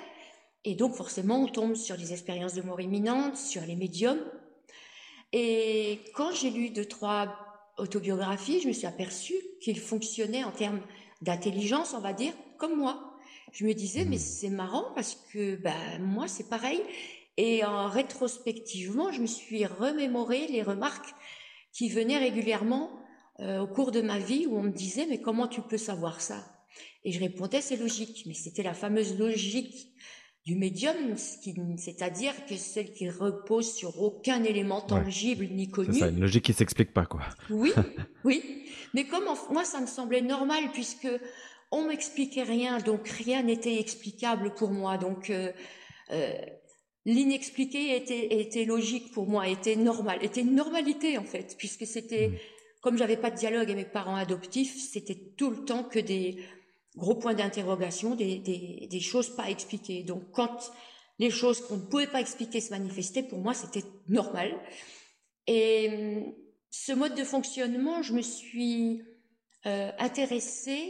Et 0.65 0.75
donc 0.75 0.95
forcément, 0.95 1.43
on 1.43 1.47
tombe 1.47 1.75
sur 1.75 1.97
des 1.97 2.13
expériences 2.13 2.55
de 2.55 2.63
mort 2.63 2.81
imminente, 2.81 3.37
sur 3.37 3.63
les 3.63 3.75
médiums. 3.77 4.21
Et 5.33 6.01
quand 6.15 6.33
j'ai 6.33 6.51
lu 6.51 6.71
deux, 6.71 6.85
trois 6.85 7.37
autobiographies, 7.77 8.61
je 8.61 8.69
me 8.69 8.73
suis 8.73 8.87
aperçue 8.87 9.37
qu'ils 9.61 9.79
fonctionnaient 9.79 10.45
en 10.45 10.51
termes 10.51 10.81
d'intelligence, 11.23 11.95
on 11.95 12.01
va 12.01 12.13
dire, 12.13 12.33
comme 12.59 12.77
moi. 12.77 13.15
Je 13.53 13.65
me 13.65 13.73
disais, 13.73 14.05
mais 14.05 14.17
mmh. 14.17 14.21
c'est 14.21 14.51
marrant 14.51 14.93
parce 14.95 15.17
que 15.33 15.57
ben, 15.57 15.99
moi, 16.01 16.29
c'est 16.29 16.49
pareil. 16.49 16.83
Et 17.37 17.65
en 17.65 17.89
rétrospectivement, 17.89 19.13
je 19.13 19.21
me 19.21 19.27
suis 19.27 19.65
remémoré 19.65 20.49
les 20.49 20.63
remarques 20.63 21.15
qui 21.73 21.89
venaient 21.89 22.19
régulièrement 22.19 22.91
euh, 23.41 23.61
au 23.61 23.69
cours 23.69 23.93
de 23.93 24.01
ma 24.01 24.19
vie 24.19 24.47
où 24.47 24.59
on 24.59 24.63
me 24.63 24.73
disait 24.73 25.07
mais 25.07 25.21
comment 25.21 25.47
tu 25.47 25.63
peux 25.63 25.79
savoir 25.79 26.21
ça? 26.21 26.45
Et 27.05 27.13
je 27.13 27.21
répondais 27.21 27.61
c'est 27.61 27.77
logique, 27.77 28.25
mais 28.27 28.35
c'était 28.35 28.65
la 28.65 28.75
fameuse 28.75 29.17
logique 29.17 29.93
du 30.49 30.57
médium, 30.57 30.97
c'est-à-dire 31.77 32.33
que 32.47 32.57
celle 32.57 32.91
qui 32.91 33.11
repose 33.11 33.71
sur 33.71 34.01
aucun 34.01 34.43
élément 34.45 34.81
tangible 34.81 35.47
ni 35.51 35.69
connu. 35.69 35.93
C'est 35.93 35.99
ça, 35.99 36.09
une 36.09 36.21
logique 36.21 36.47
qui 36.47 36.55
s'explique 36.55 36.95
pas 36.95 37.05
quoi. 37.05 37.21
Oui, 37.51 37.71
oui, 38.25 38.43
mais 38.95 39.05
comme 39.05 39.25
moi 39.51 39.65
ça 39.65 39.79
me 39.79 39.87
semblait 39.87 40.23
normal 40.23 40.71
puisque 40.73 41.07
on 41.71 41.85
m'expliquait 41.87 42.45
rien, 42.45 42.79
donc 42.79 43.07
rien 43.11 43.43
n'était 43.43 43.79
explicable 43.79 44.55
pour 44.55 44.71
moi. 44.71 44.97
Donc 44.97 45.29
euh, 45.29 45.53
euh, 46.13 46.33
l'inexpliqué 47.05 47.95
était, 47.95 48.41
était 48.41 48.65
logique 48.65 49.13
pour 49.13 49.29
moi, 49.29 49.49
était 49.49 49.77
normal, 49.77 50.19
était 50.23 50.41
une 50.41 50.55
normalité 50.55 51.19
en 51.19 51.25
fait, 51.25 51.57
puisque 51.59 51.85
c'était, 51.85 52.29
mmh. 52.29 52.37
comme 52.81 52.97
j'avais 52.97 53.19
pas 53.19 53.31
de 53.31 53.37
dialogue 53.37 53.71
avec 53.71 53.77
mes 53.77 53.85
parents 53.85 54.17
adoptifs, 54.17 54.79
c'était 54.79 55.21
tout 55.37 55.51
le 55.51 55.67
temps 55.67 55.85
que 55.85 55.99
des 55.99 56.39
gros 56.99 57.15
points 57.15 57.35
d'interrogation, 57.35 58.15
des, 58.15 58.39
des, 58.39 58.89
des 58.91 59.01
choses 59.01 59.35
pas 59.35 59.49
expliquées. 59.49 60.03
Donc 60.03 60.23
quand 60.33 60.71
les 61.19 61.31
choses 61.31 61.61
qu'on 61.63 61.77
ne 61.77 61.87
pouvait 61.91 62.07
pas 62.07 62.21
expliquer 62.21 62.61
se 62.61 62.71
manifestaient, 62.71 63.23
pour 63.23 63.39
moi 63.39 63.55
c'était 63.55 63.85
normal. 64.09 64.51
Et 65.47 66.35
ce 66.71 66.93
mode 66.93 67.15
de 67.15 67.25
fonctionnement, 67.25 68.03
je 68.03 68.13
me 68.13 68.23
suis 68.23 69.03
euh, 69.67 69.91
intéressée 69.99 70.83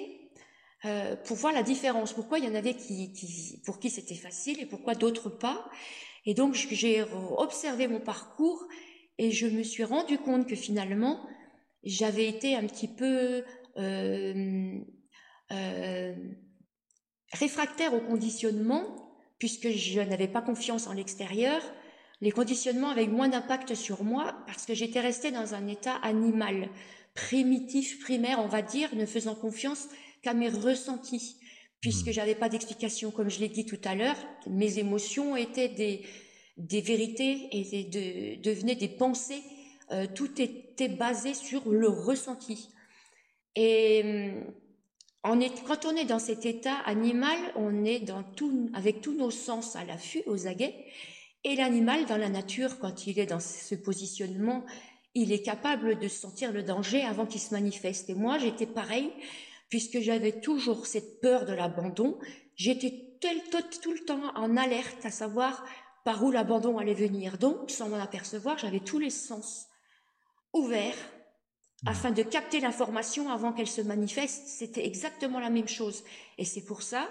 euh, 0.85 1.17
pour 1.17 1.37
voir 1.37 1.53
la 1.53 1.63
différence. 1.63 2.13
Pourquoi 2.13 2.39
il 2.39 2.45
y 2.45 2.49
en 2.49 2.55
avait 2.55 2.75
qui, 2.75 3.13
qui 3.13 3.63
pour 3.65 3.79
qui 3.79 3.91
c'était 3.91 4.15
facile 4.15 4.61
et 4.61 4.67
pourquoi 4.67 4.95
d'autres 4.95 5.31
pas. 5.31 5.71
Et 6.27 6.35
donc 6.35 6.55
j'ai 6.55 7.05
observé 7.37 7.89
mon 7.89 8.01
parcours 8.01 8.67
et 9.19 9.31
je 9.31 9.47
me 9.47 9.63
suis 9.63 9.85
rendu 9.85 10.19
compte 10.19 10.47
que 10.47 10.57
finalement 10.57 11.25
j'avais 11.85 12.29
été 12.29 12.55
un 12.55 12.67
petit 12.67 12.89
peu 12.89 13.45
euh, 13.79 14.79
euh, 15.53 16.15
réfractaire 17.33 17.95
au 17.95 18.01
conditionnement 18.01 19.09
puisque 19.39 19.71
je 19.71 20.01
n'avais 20.01 20.29
pas 20.29 20.43
confiance 20.43 20.87
en 20.87 20.93
l'extérieur. 20.93 21.63
Les 22.21 22.33
conditionnements 22.33 22.91
avaient 22.91 23.07
moins 23.07 23.29
d'impact 23.29 23.75
sur 23.75 24.03
moi 24.03 24.35
parce 24.47 24.67
que 24.67 24.75
j'étais 24.75 25.01
restée 25.01 25.31
dans 25.31 25.55
un 25.55 25.69
état 25.69 25.95
animal, 26.03 26.69
primitif, 27.15 28.01
primaire, 28.01 28.41
on 28.41 28.49
va 28.49 28.63
dire, 28.63 28.95
ne 28.95 29.07
faisant 29.07 29.35
confiance 29.35 29.89
qu'à 30.23 30.35
mes 30.35 30.49
ressentis, 30.49 31.37
puisque 31.81 32.09
hmm. 32.09 32.13
j'avais 32.13 32.35
pas 32.35 32.49
d'explication, 32.49 33.13
comme 33.13 33.31
je 33.31 33.39
l'ai 33.39 33.49
dit 33.49 33.67
tout 33.67 33.81
à 33.85 33.95
l'heure. 33.95 34.17
Mes 34.49 34.79
émotions 34.81 35.37
étaient 35.37 35.69
des, 35.69 36.05
des 36.57 36.81
vérités 36.81 37.49
et 37.53 37.85
de, 37.85 38.43
devenaient 38.43 38.75
des 38.75 38.89
pensées. 38.89 39.43
Euh, 39.93 40.07
tout 40.13 40.41
était 40.43 40.89
basé 40.89 41.35
sur 41.35 41.71
le 41.71 41.89
ressenti. 41.89 42.69
Et 43.55 44.03
hum, 44.05 44.53
on 45.25 45.41
est, 45.41 45.65
quand 45.65 45.85
on 45.85 45.97
est 45.97 46.05
dans 46.05 46.19
cet 46.19 46.47
état 46.47 46.77
animal, 46.87 47.39
on 47.57 47.85
est 47.85 48.01
dans 48.01 48.23
tout, 48.23 48.71
avec 48.75 49.01
tous 49.01 49.15
nos 49.15 49.31
sens 49.31 49.77
à 49.77 49.85
l'affût, 49.85 50.23
aux 50.27 50.47
aguets. 50.47 50.87
Et 51.45 51.57
l'animal, 51.57 52.07
dans 52.07 52.17
la 52.17 52.29
nature, 52.29 52.79
quand 52.79 53.07
il 53.07 53.19
est 53.19 53.27
dans 53.27 53.41
ce 53.41 53.75
positionnement, 53.75 54.65
il 55.15 55.33
est 55.33 55.43
capable 55.43 55.99
de 55.99 56.09
sentir 56.09 56.53
le 56.53 56.63
danger 56.63 57.03
avant 57.03 57.27
qu'il 57.27 57.41
se 57.41 57.55
manifeste. 57.55 58.11
Et 58.11 58.15
moi, 58.15 58.39
j'étais 58.39 58.67
pareil 58.67 59.11
puisque 59.69 60.01
j'avais 60.01 60.41
toujours 60.41 60.87
cette 60.87 61.21
peur 61.21 61.45
de 61.45 61.53
l'abandon, 61.53 62.19
j'étais 62.57 63.09
tout, 63.21 63.93
le 63.93 64.05
temps 64.05 64.35
en 64.35 64.57
alerte 64.57 65.05
à 65.05 65.11
savoir 65.11 65.65
par 66.05 66.25
où 66.25 66.31
l'abandon 66.31 66.79
allait 66.79 66.95
venir. 66.95 67.39
Donc, 67.39 67.71
sans 67.71 67.89
m'en 67.89 67.99
apercevoir, 67.99 68.59
j'avais 68.59 68.81
tous 68.81 68.99
les 68.99 69.11
sens 69.11 69.67
ouverts. 70.53 70.97
Afin 71.87 72.11
de 72.11 72.23
capter 72.23 72.61
l'information 72.61 73.31
avant 73.31 73.53
qu'elle 73.53 73.69
se 73.69 73.81
manifeste. 73.81 74.47
C'était 74.47 74.87
exactement 74.87 75.41
la 75.41 75.51
même 75.51 75.69
chose. 75.69 76.05
Et 76.37 76.45
c'est 76.45 76.65
pour 76.65 76.83
ça 76.83 77.09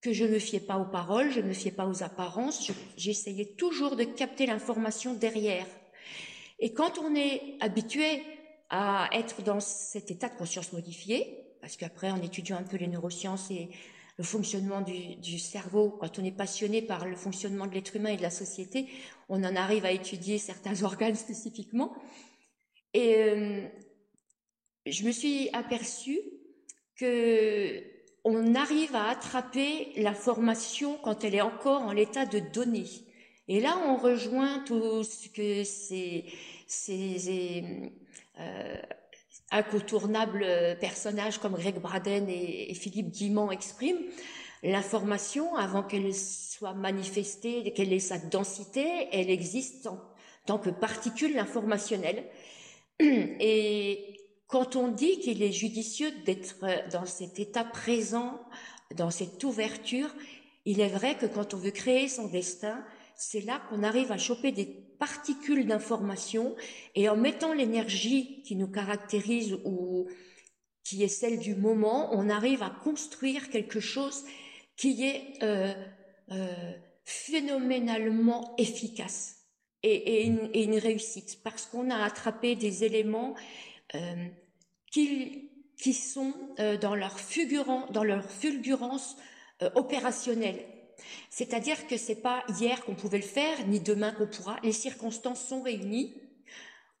que 0.00 0.12
je 0.12 0.24
ne 0.24 0.30
me 0.30 0.38
fiais 0.38 0.60
pas 0.60 0.78
aux 0.78 0.90
paroles, 0.90 1.30
je 1.30 1.40
ne 1.40 1.48
me 1.48 1.52
fiais 1.52 1.70
pas 1.70 1.86
aux 1.86 2.02
apparences, 2.02 2.70
j'essayais 2.96 3.54
toujours 3.56 3.96
de 3.96 4.04
capter 4.04 4.46
l'information 4.46 5.14
derrière. 5.14 5.66
Et 6.58 6.72
quand 6.72 6.98
on 6.98 7.14
est 7.14 7.56
habitué 7.60 8.22
à 8.70 9.08
être 9.12 9.42
dans 9.42 9.60
cet 9.60 10.10
état 10.10 10.28
de 10.28 10.36
conscience 10.36 10.72
modifié, 10.72 11.46
parce 11.60 11.76
qu'après, 11.76 12.10
en 12.10 12.22
étudiant 12.22 12.56
un 12.56 12.62
peu 12.62 12.76
les 12.76 12.86
neurosciences 12.86 13.50
et 13.50 13.70
le 14.18 14.24
fonctionnement 14.24 14.80
du, 14.80 15.38
cerveau, 15.38 15.90
quand 16.00 16.18
on 16.18 16.24
est 16.24 16.32
passionné 16.32 16.80
par 16.80 17.06
le 17.06 17.16
fonctionnement 17.16 17.66
de 17.66 17.74
l'être 17.74 17.96
humain 17.96 18.10
et 18.10 18.16
de 18.16 18.22
la 18.22 18.30
société, 18.30 18.88
on 19.28 19.44
en 19.44 19.56
arrive 19.56 19.84
à 19.84 19.90
étudier 19.90 20.38
certains 20.38 20.82
organes 20.84 21.16
spécifiquement. 21.16 21.92
Et 22.96 23.14
euh, 23.14 23.60
je 24.86 25.04
me 25.04 25.12
suis 25.12 25.50
aperçue 25.52 26.18
que 26.96 27.82
on 28.24 28.54
arrive 28.54 28.96
à 28.96 29.10
attraper 29.10 29.92
l'information 29.98 30.98
quand 31.02 31.22
elle 31.22 31.34
est 31.34 31.42
encore 31.42 31.82
en 31.82 31.92
l'état 31.92 32.24
de 32.24 32.38
données. 32.38 32.88
Et 33.48 33.60
là, 33.60 33.78
on 33.86 33.96
rejoint 33.96 34.64
tout 34.66 35.04
ce 35.04 35.28
que 35.28 35.62
c'est, 35.62 36.24
euh, 38.40 38.76
incontournables 39.50 40.78
personnages 40.80 41.36
comme 41.36 41.52
Greg 41.52 41.78
Braden 41.78 42.30
et, 42.30 42.72
Philippe 42.72 43.10
Guimont 43.10 43.50
expriment, 43.50 44.00
l'information, 44.62 45.54
avant 45.54 45.82
qu'elle 45.82 46.14
soit 46.14 46.72
manifestée, 46.72 47.74
qu'elle 47.74 47.92
ait 47.92 47.98
sa 47.98 48.16
densité, 48.16 49.08
elle 49.12 49.28
existe 49.28 49.86
en 49.86 50.00
tant 50.46 50.58
que 50.58 50.70
particule 50.70 51.38
informationnelle. 51.38 52.24
Et 53.00 54.20
quand 54.46 54.76
on 54.76 54.88
dit 54.88 55.18
qu'il 55.20 55.42
est 55.42 55.52
judicieux 55.52 56.10
d'être 56.24 56.56
dans 56.90 57.06
cet 57.06 57.38
état 57.38 57.64
présent, 57.64 58.40
dans 58.94 59.10
cette 59.10 59.42
ouverture, 59.44 60.14
il 60.64 60.80
est 60.80 60.88
vrai 60.88 61.16
que 61.16 61.26
quand 61.26 61.54
on 61.54 61.58
veut 61.58 61.70
créer 61.70 62.08
son 62.08 62.28
destin, 62.28 62.84
c'est 63.16 63.40
là 63.40 63.60
qu'on 63.68 63.82
arrive 63.82 64.12
à 64.12 64.18
choper 64.18 64.52
des 64.52 64.66
particules 64.66 65.66
d'information 65.66 66.54
et 66.94 67.08
en 67.08 67.16
mettant 67.16 67.52
l'énergie 67.52 68.42
qui 68.42 68.56
nous 68.56 68.68
caractérise 68.68 69.58
ou 69.64 70.08
qui 70.84 71.02
est 71.02 71.08
celle 71.08 71.38
du 71.38 71.54
moment, 71.54 72.10
on 72.12 72.28
arrive 72.28 72.62
à 72.62 72.70
construire 72.70 73.50
quelque 73.50 73.80
chose 73.80 74.24
qui 74.76 75.04
est 75.04 75.42
euh, 75.42 75.74
euh, 76.30 76.72
phénoménalement 77.04 78.54
efficace 78.58 79.35
et, 79.82 80.26
une, 80.26 80.78
réussite 80.78 81.40
parce 81.44 81.66
qu'on 81.66 81.90
a 81.90 81.96
attrapé 81.96 82.56
des 82.56 82.84
éléments 82.84 83.34
euh, 83.94 84.26
qui, 84.90 85.48
sont 85.92 86.34
dans 86.80 86.94
leur, 86.94 87.20
fulgurant, 87.20 87.86
dans 87.90 88.02
leur 88.04 88.28
fulgurance 88.30 89.16
opérationnelle 89.74 90.64
c'est-à-dire 91.30 91.86
que 91.86 91.96
c'est 91.96 92.22
pas 92.22 92.44
hier 92.58 92.84
qu'on 92.84 92.94
pouvait 92.94 93.18
le 93.18 93.24
faire, 93.24 93.66
ni 93.66 93.80
demain 93.80 94.12
qu'on 94.12 94.26
pourra. 94.26 94.58
Les 94.62 94.72
circonstances 94.72 95.46
sont 95.46 95.62
réunies 95.62 96.14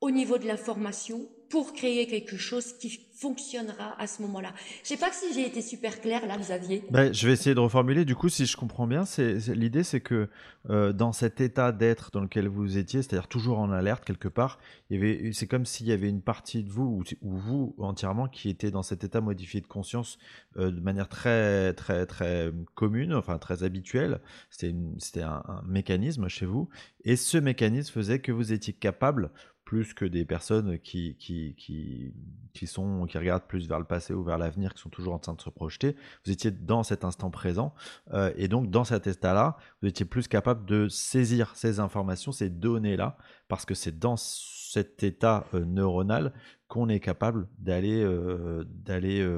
au 0.00 0.10
niveau 0.10 0.38
de 0.38 0.46
l'information 0.46 1.28
pour 1.48 1.72
créer 1.72 2.06
quelque 2.06 2.36
chose 2.36 2.72
qui 2.74 3.00
fonctionnera 3.16 3.98
à 3.98 4.06
ce 4.06 4.20
moment-là. 4.22 4.52
Je 4.82 4.88
sais 4.88 4.96
pas 4.96 5.10
si 5.10 5.32
j'ai 5.32 5.46
été 5.46 5.62
super 5.62 6.00
claire 6.00 6.26
là, 6.26 6.36
Xavier. 6.36 6.84
Ben, 6.90 7.14
je 7.14 7.26
vais 7.26 7.32
essayer 7.32 7.54
de 7.54 7.60
reformuler. 7.60 8.04
Du 8.04 8.14
coup, 8.14 8.28
si 8.28 8.44
je 8.44 8.56
comprends 8.56 8.86
bien, 8.86 9.06
c'est, 9.06 9.38
l'idée, 9.54 9.84
c'est 9.84 10.00
que 10.00 10.28
euh, 10.68 10.92
dans 10.92 11.12
cet 11.12 11.40
état 11.40 11.72
d'être 11.72 12.10
dans 12.12 12.20
lequel 12.20 12.46
vous 12.48 12.76
étiez, 12.76 13.00
c'est-à-dire 13.00 13.28
toujours 13.28 13.58
en 13.58 13.70
alerte 13.70 14.04
quelque 14.04 14.28
part, 14.28 14.58
c'est 14.90 15.46
comme 15.46 15.64
s'il 15.64 15.86
y 15.86 15.92
avait 15.92 16.10
une 16.10 16.20
partie 16.20 16.62
de 16.62 16.70
vous 16.70 17.02
ou, 17.22 17.38
vous 17.38 17.74
entièrement 17.78 18.28
qui 18.28 18.50
était 18.50 18.70
dans 18.70 18.82
cet 18.82 19.02
état 19.02 19.22
modifié 19.22 19.62
de 19.62 19.66
conscience 19.66 20.18
euh, 20.58 20.70
de 20.70 20.80
manière 20.80 21.08
très, 21.08 21.72
très, 21.72 22.04
très 22.04 22.52
commune, 22.74 23.14
enfin 23.14 23.38
très 23.38 23.62
habituelle. 23.62 24.20
C'était, 24.50 24.74
c'était 24.98 25.22
un 25.22 25.62
mécanisme 25.66 26.28
chez 26.28 26.44
vous, 26.44 26.68
et 27.04 27.16
ce 27.16 27.38
mécanisme 27.38 27.94
faisait 27.94 28.18
que 28.18 28.32
vous 28.32 28.52
étiez 28.52 28.74
capable 28.74 29.30
plus 29.66 29.94
que 29.94 30.04
des 30.04 30.24
personnes 30.24 30.78
qui, 30.78 31.16
qui, 31.16 31.54
qui, 31.58 32.14
qui, 32.54 32.66
sont, 32.68 33.04
qui 33.06 33.18
regardent 33.18 33.48
plus 33.48 33.68
vers 33.68 33.80
le 33.80 33.84
passé 33.84 34.14
ou 34.14 34.22
vers 34.22 34.38
l'avenir, 34.38 34.72
qui 34.72 34.80
sont 34.80 34.88
toujours 34.88 35.12
en 35.12 35.18
train 35.18 35.34
de 35.34 35.40
se 35.40 35.50
projeter. 35.50 35.96
Vous 36.24 36.30
étiez 36.30 36.52
dans 36.52 36.84
cet 36.84 37.04
instant 37.04 37.30
présent. 37.30 37.74
Euh, 38.14 38.32
et 38.36 38.46
donc, 38.46 38.70
dans 38.70 38.84
cet 38.84 39.08
état-là, 39.08 39.58
vous 39.82 39.88
étiez 39.88 40.06
plus 40.06 40.28
capable 40.28 40.64
de 40.66 40.88
saisir 40.88 41.54
ces 41.56 41.80
informations, 41.80 42.30
ces 42.30 42.48
données-là, 42.48 43.18
parce 43.48 43.66
que 43.66 43.74
c'est 43.74 43.98
dans 43.98 44.16
cet 44.16 45.02
état 45.02 45.44
euh, 45.52 45.64
neuronal 45.64 46.32
qu'on 46.68 46.88
est 46.88 47.00
capable 47.00 47.48
d'aller 47.58 48.02
euh, 48.02 48.64
d'aller 48.68 49.28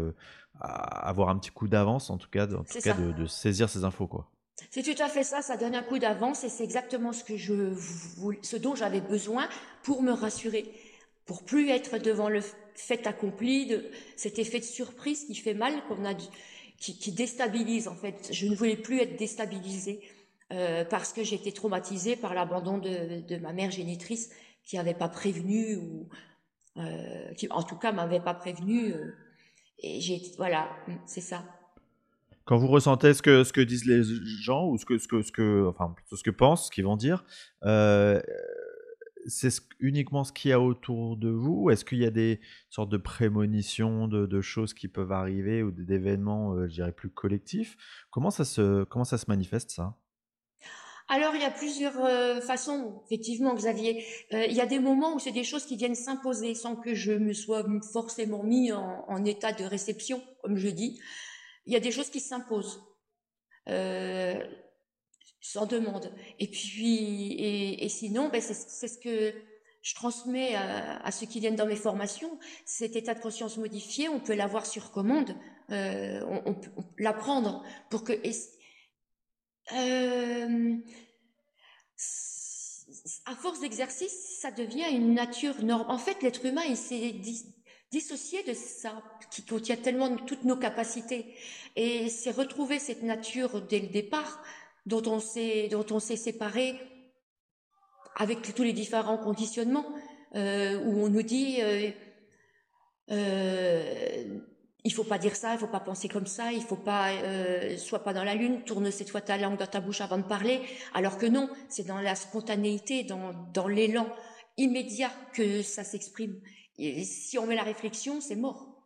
avoir 0.60 1.30
un 1.30 1.38
petit 1.38 1.50
coup 1.50 1.68
d'avance, 1.68 2.10
en 2.10 2.18
tout 2.18 2.28
cas, 2.30 2.46
en 2.52 2.64
tout 2.64 2.78
cas 2.82 2.94
de, 2.94 3.12
de, 3.12 3.26
saisir 3.26 3.70
ces 3.70 3.84
infos. 3.84 4.06
quoi. 4.06 4.30
C'est 4.70 4.82
tout 4.82 5.02
à 5.02 5.08
fait 5.08 5.22
ça, 5.22 5.40
ça 5.42 5.56
donne 5.56 5.74
un 5.74 5.82
coup 5.82 5.98
d'avance 5.98 6.44
et 6.44 6.48
c'est 6.48 6.64
exactement 6.64 7.12
ce 7.12 7.24
que 7.24 7.36
je 7.36 7.74
ce 8.42 8.56
dont 8.56 8.74
j'avais 8.74 9.00
besoin 9.00 9.48
pour 9.82 10.02
me 10.02 10.12
rassurer, 10.12 10.72
pour 11.26 11.44
plus 11.44 11.70
être 11.70 11.98
devant 11.98 12.28
le 12.28 12.40
fait 12.74 13.06
accompli 13.06 13.66
de 13.66 13.90
cet 14.16 14.38
effet 14.38 14.58
de 14.58 14.64
surprise 14.64 15.24
qui 15.24 15.34
fait 15.34 15.54
mal, 15.54 15.74
a, 16.04 16.14
qui, 16.76 16.98
qui, 16.98 17.12
déstabilise 17.12 17.88
en 17.88 17.94
fait. 17.94 18.28
Je 18.32 18.46
ne 18.46 18.54
voulais 18.54 18.76
plus 18.76 19.00
être 19.00 19.16
déstabilisée 19.16 20.00
euh, 20.52 20.84
parce 20.84 21.12
que 21.12 21.22
j'étais 21.22 21.52
traumatisée 21.52 22.16
par 22.16 22.34
l'abandon 22.34 22.78
de, 22.78 23.20
de, 23.20 23.36
ma 23.36 23.52
mère 23.52 23.70
génitrice 23.70 24.30
qui 24.64 24.76
n'avait 24.76 24.94
pas 24.94 25.08
prévenu 25.08 25.76
ou 25.76 26.08
euh, 26.78 27.34
qui 27.34 27.48
en 27.50 27.62
tout 27.62 27.76
cas 27.76 27.92
m'avait 27.92 28.20
pas 28.20 28.34
prévenu. 28.34 28.92
Euh, 28.92 29.12
et 29.80 30.00
j'ai 30.00 30.20
voilà, 30.36 30.70
c'est 31.06 31.20
ça. 31.20 31.44
Quand 32.48 32.56
vous 32.56 32.68
ressentez 32.68 33.12
ce 33.12 33.20
que, 33.20 33.44
ce 33.44 33.52
que 33.52 33.60
disent 33.60 33.84
les 33.84 34.02
gens 34.40 34.68
ou 34.68 34.78
ce 34.78 34.86
que, 34.86 34.96
ce 34.96 35.06
que, 35.06 35.20
ce 35.20 35.30
que, 35.30 35.66
enfin, 35.68 35.94
ce 36.10 36.22
que 36.22 36.30
pensent, 36.30 36.68
ce 36.68 36.70
qu'ils 36.70 36.84
vont 36.84 36.96
dire, 36.96 37.22
euh, 37.66 38.22
c'est 39.26 39.52
uniquement 39.80 40.24
ce 40.24 40.32
qu'il 40.32 40.48
y 40.48 40.54
a 40.54 40.58
autour 40.58 41.18
de 41.18 41.28
vous? 41.28 41.68
Est-ce 41.68 41.84
qu'il 41.84 41.98
y 41.98 42.06
a 42.06 42.10
des 42.10 42.40
sortes 42.70 42.88
de 42.88 42.96
prémonitions, 42.96 44.08
de, 44.08 44.40
choses 44.40 44.72
qui 44.72 44.88
peuvent 44.88 45.12
arriver 45.12 45.62
ou 45.62 45.70
d'événements, 45.70 46.54
euh, 46.54 46.68
je 46.68 46.72
dirais, 46.72 46.92
plus 46.92 47.10
collectifs? 47.10 47.76
Comment 48.10 48.30
ça, 48.30 48.46
se, 48.46 48.84
comment 48.84 49.04
ça 49.04 49.18
se 49.18 49.26
manifeste, 49.28 49.70
ça? 49.70 49.98
Alors, 51.10 51.34
il 51.34 51.42
y 51.42 51.44
a 51.44 51.50
plusieurs 51.50 52.02
euh, 52.02 52.40
façons, 52.40 53.02
effectivement, 53.04 53.54
Xavier. 53.54 54.02
Euh, 54.32 54.46
il 54.46 54.56
y 54.56 54.62
a 54.62 54.66
des 54.66 54.78
moments 54.78 55.14
où 55.14 55.18
c'est 55.18 55.32
des 55.32 55.44
choses 55.44 55.66
qui 55.66 55.76
viennent 55.76 55.94
s'imposer 55.94 56.54
sans 56.54 56.76
que 56.76 56.94
je 56.94 57.12
me 57.12 57.34
sois 57.34 57.66
forcément 57.92 58.42
mis 58.42 58.72
en, 58.72 59.22
état 59.26 59.52
de 59.52 59.64
réception, 59.64 60.22
comme 60.42 60.56
je 60.56 60.68
dis. 60.68 60.98
Il 61.68 61.72
y 61.72 61.76
a 61.76 61.80
des 61.80 61.92
choses 61.92 62.10
qui 62.10 62.18
s'imposent 62.18 62.82
sans 65.40 65.66
demande. 65.66 66.12
Et 66.38 66.48
puis, 66.48 67.34
et, 67.38 67.88
sinon, 67.88 68.28
ben 68.28 68.40
c'est 68.40 68.88
ce 68.88 68.98
que 68.98 69.34
je 69.82 69.94
transmets 69.94 70.54
à, 70.54 71.10
ceux 71.10 71.26
qui 71.26 71.40
viennent 71.40 71.56
dans 71.56 71.66
mes 71.66 71.76
formations. 71.76 72.38
Cet 72.64 72.96
état 72.96 73.14
de 73.14 73.20
conscience 73.20 73.56
modifié, 73.56 74.08
on 74.08 74.20
peut 74.20 74.34
l'avoir 74.34 74.66
sur 74.66 74.90
commande, 74.90 75.34
euh, 75.70 76.20
on, 76.44 76.54
peut 76.54 76.70
l'apprendre 76.98 77.64
pour 77.90 78.04
que. 78.04 78.12
Euh, 79.72 80.76
à 83.26 83.34
force 83.34 83.60
d'exercice, 83.60 84.38
ça 84.40 84.50
devient 84.50 84.86
une 84.90 85.14
nature 85.14 85.62
norme. 85.62 85.90
En 85.90 85.98
fait, 85.98 86.22
l'être 86.22 86.44
humain, 86.44 86.62
il 86.68 86.76
s'est 86.76 87.12
dissocié 87.90 88.42
de 88.42 88.52
ça, 88.52 89.02
qui 89.30 89.42
contient 89.44 89.76
tellement 89.76 90.16
toutes 90.16 90.44
nos 90.44 90.56
capacités. 90.56 91.34
Et 91.76 92.08
c'est 92.08 92.30
retrouver 92.30 92.78
cette 92.78 93.02
nature 93.02 93.62
dès 93.62 93.80
le 93.80 93.88
départ 93.88 94.42
dont 94.86 95.02
on 95.06 95.20
s'est 95.20 95.68
dont 95.68 95.86
on 95.90 96.00
s'est 96.00 96.16
séparé 96.16 96.74
avec 98.16 98.54
tous 98.54 98.62
les 98.62 98.72
différents 98.72 99.18
conditionnements 99.18 99.86
euh, 100.34 100.78
où 100.84 101.04
on 101.04 101.08
nous 101.08 101.22
dit 101.22 101.58
euh, 101.60 101.90
euh, 103.10 104.40
il 104.84 104.92
faut 104.92 105.04
pas 105.04 105.18
dire 105.18 105.36
ça, 105.36 105.52
il 105.54 105.58
faut 105.58 105.66
pas 105.66 105.80
penser 105.80 106.08
comme 106.08 106.26
ça, 106.26 106.52
il 106.52 106.62
faut 106.62 106.76
pas 106.76 107.10
euh, 107.10 107.76
sois 107.76 108.02
pas 108.02 108.12
dans 108.12 108.24
la 108.24 108.34
lune, 108.34 108.62
tourne 108.64 108.90
cette 108.90 109.10
fois 109.10 109.20
ta 109.20 109.36
langue 109.36 109.58
dans 109.58 109.66
ta 109.66 109.80
bouche 109.80 110.00
avant 110.00 110.18
de 110.18 110.22
parler, 110.22 110.60
alors 110.94 111.18
que 111.18 111.26
non, 111.26 111.48
c'est 111.68 111.86
dans 111.86 112.00
la 112.00 112.14
spontanéité, 112.14 113.04
dans 113.04 113.34
dans 113.52 113.68
l'élan 113.68 114.06
immédiat 114.56 115.10
que 115.32 115.62
ça 115.62 115.84
s'exprime. 115.84 116.40
Si 116.78 117.38
on 117.38 117.46
met 117.46 117.56
la 117.56 117.64
réflexion, 117.64 118.20
c'est 118.20 118.36
mort. 118.36 118.78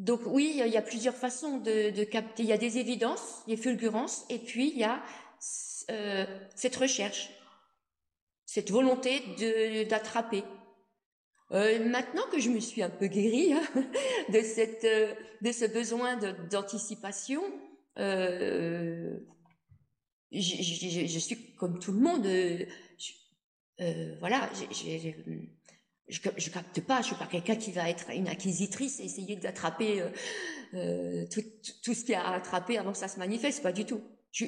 Donc 0.00 0.22
oui, 0.24 0.54
il 0.58 0.66
y 0.66 0.76
a 0.78 0.82
plusieurs 0.82 1.14
façons 1.14 1.58
de, 1.58 2.04
capter. 2.04 2.42
Il 2.42 2.48
y 2.48 2.54
a 2.54 2.58
des 2.58 2.78
évidences, 2.78 3.44
des 3.46 3.58
fulgurances, 3.58 4.24
et 4.30 4.38
puis 4.38 4.70
il 4.70 4.78
y 4.78 4.84
a 4.84 5.02
euh, 5.90 6.24
cette 6.54 6.76
recherche, 6.76 7.28
cette 8.46 8.70
volonté 8.70 9.20
d'attraper. 9.84 10.42
Euh, 11.52 11.84
maintenant 11.86 12.22
que 12.32 12.38
je 12.38 12.48
me 12.48 12.60
suis 12.60 12.82
un 12.82 12.88
peu 12.88 13.08
guérie 13.08 13.52
hein, 13.52 13.62
de 14.32 14.40
cette 14.40 14.84
euh, 14.84 15.14
de 15.42 15.52
ce 15.52 15.66
besoin 15.66 16.16
d'anticipation, 16.50 17.42
je, 17.96 19.18
suis 21.18 21.54
comme 21.56 21.78
tout 21.78 21.92
le 21.92 22.00
monde. 22.00 22.26
voilà, 24.18 24.48
j'ai 24.70 25.14
je, 26.10 26.20
je 26.36 26.50
capte 26.50 26.80
pas, 26.80 27.00
je 27.00 27.06
suis 27.06 27.16
pas 27.16 27.26
quelqu'un 27.26 27.56
qui 27.56 27.72
va 27.72 27.88
être 27.88 28.10
une 28.10 28.28
acquisitrice 28.28 29.00
et 29.00 29.04
essayer 29.04 29.36
d'attraper 29.36 30.02
euh, 30.02 30.08
euh 30.74 31.26
tout, 31.30 31.94
ce 31.94 32.00
qu'il 32.00 32.10
y 32.10 32.14
a 32.14 32.22
à 32.26 32.34
attraper 32.34 32.78
avant 32.78 32.92
que 32.92 32.98
ça 32.98 33.08
se 33.08 33.18
manifeste, 33.18 33.62
pas 33.62 33.72
du 33.72 33.84
tout. 33.84 34.02
Je, 34.32 34.46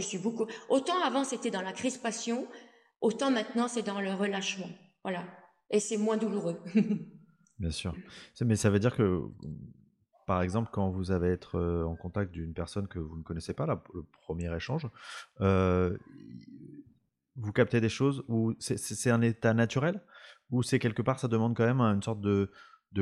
suis 0.00 0.18
beaucoup. 0.18 0.46
Autant 0.68 1.02
avant 1.02 1.24
c'était 1.24 1.50
dans 1.50 1.62
la 1.62 1.72
crispation, 1.72 2.46
autant 3.00 3.30
maintenant 3.30 3.68
c'est 3.68 3.82
dans 3.82 4.00
le 4.00 4.12
relâchement. 4.12 4.68
Voilà. 5.02 5.24
Et 5.70 5.80
c'est 5.80 5.96
moins 5.98 6.16
douloureux. 6.16 6.60
Bien 7.58 7.70
sûr. 7.70 7.94
Mais 8.40 8.56
ça 8.56 8.70
veut 8.70 8.78
dire 8.78 8.94
que, 8.94 9.22
par 10.26 10.42
exemple, 10.42 10.70
quand 10.72 10.90
vous 10.90 11.10
allez 11.10 11.28
être 11.28 11.56
euh, 11.56 11.84
en 11.84 11.96
contact 11.96 12.30
d'une 12.30 12.54
personne 12.54 12.86
que 12.86 12.98
vous 12.98 13.18
ne 13.18 13.22
connaissez 13.22 13.52
pas, 13.52 13.66
le 13.66 14.04
premier 14.22 14.54
échange, 14.54 14.88
euh, 15.40 15.98
vous 17.36 17.52
captez 17.52 17.80
des 17.80 17.88
choses 17.88 18.24
où 18.28 18.54
c'est 18.58 19.10
un 19.10 19.22
état 19.22 19.54
naturel? 19.54 20.00
Ou 20.50 20.62
c'est 20.62 20.78
quelque 20.78 21.02
part, 21.02 21.20
ça 21.20 21.28
demande 21.28 21.56
quand 21.56 21.66
même 21.66 21.80
une 21.80 22.02
sorte 22.02 22.20
de, 22.20 22.50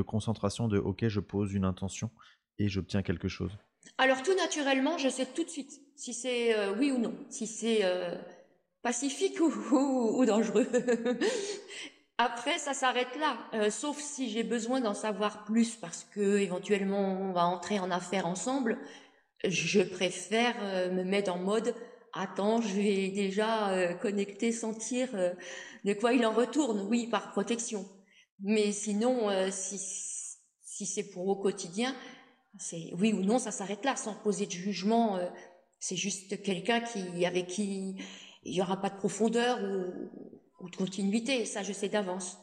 concentration 0.07 0.69
de 0.69 0.79
OK, 0.79 1.07
je 1.09 1.21
pose 1.21 1.53
une 1.53 1.65
intention 1.65 2.11
et 2.59 2.69
j'obtiens 2.69 3.03
quelque 3.03 3.29
chose 3.29 3.57
Alors 3.99 4.23
tout 4.23 4.35
naturellement, 4.35 4.99
je 4.99 5.09
sais 5.09 5.27
tout 5.27 5.45
de 5.45 5.49
suite 5.49 5.81
si 5.95 6.13
c'est 6.13 6.57
euh, 6.57 6.75
oui 6.77 6.91
ou 6.91 6.99
non, 6.99 7.15
si 7.31 7.47
c'est 7.47 7.81
euh, 7.83 8.15
pacifique 8.83 9.41
ou, 9.41 10.25
dangereux. 10.27 10.69
Après, 12.19 12.59
ça 12.59 12.73
s'arrête 12.73 13.15
là, 13.19 13.37
euh, 13.55 13.71
sauf 13.71 13.99
si 13.99 14.31
j'ai 14.31 14.43
besoin 14.43 14.81
d'en 14.81 14.95
savoir 14.95 15.45
plus 15.45 15.77
parce 15.77 16.05
que 16.05 16.39
éventuellement 16.39 17.21
on 17.21 17.33
va 17.33 17.45
entrer 17.45 17.79
en 17.79 17.91
affaire 17.91 18.27
ensemble. 18.27 18.79
Je 19.45 19.83
préfère 19.83 20.57
me 20.93 21.05
mettre 21.05 21.31
en 21.31 21.39
mode 21.39 21.75
attends, 22.17 22.61
je 22.61 22.75
vais 22.75 23.09
déjà 23.09 23.95
connecter, 24.01 24.53
sentir 24.53 25.09
de 25.87 25.93
quoi 25.93 26.13
il 26.13 26.27
en 26.27 26.33
retourne, 26.33 26.81
oui, 26.89 27.07
par 27.07 27.31
protection. 27.31 27.87
Mais 28.41 28.73
sinon, 28.73 29.31
euh, 29.31 29.49
si, 29.51 29.79
si 30.61 30.85
c'est 30.85 31.11
pour 31.11 31.29
au 31.29 31.37
quotidien, 31.37 31.95
c'est 32.59 32.91
oui 32.99 33.13
ou 33.13 33.23
non, 33.23 33.39
ça 33.39 33.53
s'arrête 33.53 33.85
là, 33.85 33.97
sans 33.97 34.15
poser 34.15 34.47
de 34.47 34.51
jugement. 34.51 35.17
Euh, 35.17 35.29
c'est 35.79 35.97
juste 35.97 36.43
quelqu'un 36.43 36.81
qui, 36.81 37.25
avec 37.25 37.47
qui 37.47 37.97
il 38.43 38.53
n'y 38.53 38.61
aura 38.61 38.81
pas 38.81 38.91
de 38.91 38.97
profondeur 38.97 39.59
ou, 40.61 40.69
de 40.69 40.77
continuité. 40.77 41.45
Ça, 41.45 41.63
je 41.63 41.73
sais 41.73 41.89
d'avance. 41.89 42.39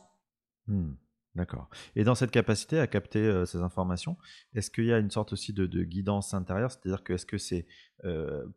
Hmm, 0.68 0.94
d'accord. 1.36 1.70
Et 1.96 2.06
dans 2.06 2.16
cette 2.16 2.32
capacité 2.32 2.80
à 2.80 2.88
capter 2.88 3.20
euh, 3.20 3.46
ces 3.46 3.58
informations, 3.58 4.16
est-ce 4.56 4.72
qu'il 4.72 4.86
y 4.86 4.94
a 4.94 5.00
une 5.00 5.12
sorte 5.12 5.34
aussi 5.34 5.52
de, 5.52 5.66
guidance 5.84 6.34
intérieure? 6.34 6.72
C'est-à-dire 6.72 7.04
que 7.04 7.14
est-ce 7.14 7.26
que 7.26 7.38
c'est 7.38 7.68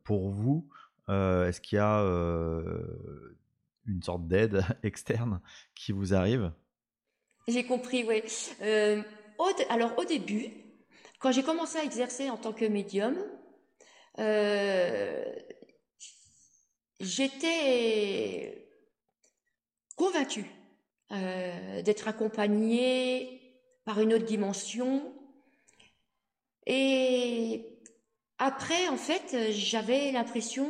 pour 0.04 0.30
vous 0.30 0.68
Est-ce 1.08 1.60
qu'il 1.60 1.76
y 1.76 1.80
a 1.80 2.02
une 3.86 4.02
sorte 4.02 4.26
d'aide 4.26 4.64
externe 4.82 5.40
qui 5.74 5.92
vous 5.92 6.14
arrive? 6.14 6.52
J'ai 7.48 7.64
compris, 7.64 8.04
oui. 8.04 8.22
Euh, 8.62 9.02
alors 9.68 9.96
au 9.98 10.04
début, 10.04 10.50
quand 11.20 11.30
j'ai 11.30 11.42
commencé 11.42 11.78
à 11.78 11.84
exercer 11.84 12.28
en 12.28 12.36
tant 12.36 12.52
que 12.52 12.64
médium, 12.64 13.16
euh, 14.18 15.24
j'étais 16.98 18.68
convaincue 19.94 20.46
euh, 21.12 21.82
d'être 21.82 22.08
accompagnée 22.08 23.60
par 23.84 24.00
une 24.00 24.12
autre 24.12 24.24
dimension. 24.24 25.14
Et 26.66 27.78
après, 28.38 28.88
en 28.88 28.96
fait, 28.96 29.52
j'avais 29.52 30.10
l'impression, 30.10 30.68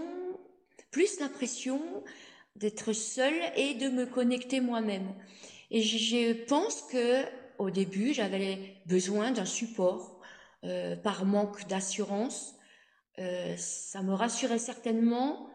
plus 0.90 1.20
l'impression 1.20 1.81
d'être 2.57 2.92
seule 2.92 3.40
et 3.57 3.75
de 3.75 3.88
me 3.88 4.07
connecter 4.07 4.61
moi-même. 4.61 5.14
Et 5.70 5.83
je 5.83 6.44
pense 6.44 6.83
que 6.83 7.25
au 7.59 7.70
début, 7.70 8.12
j'avais 8.12 8.77
besoin 8.87 9.31
d'un 9.31 9.44
support 9.44 10.20
euh, 10.64 10.96
par 10.96 11.25
manque 11.25 11.66
d'assurance. 11.68 12.55
Euh, 13.18 13.57
ça 13.57 14.03
me 14.03 14.12
rassurait 14.12 14.59
certainement 14.59 15.49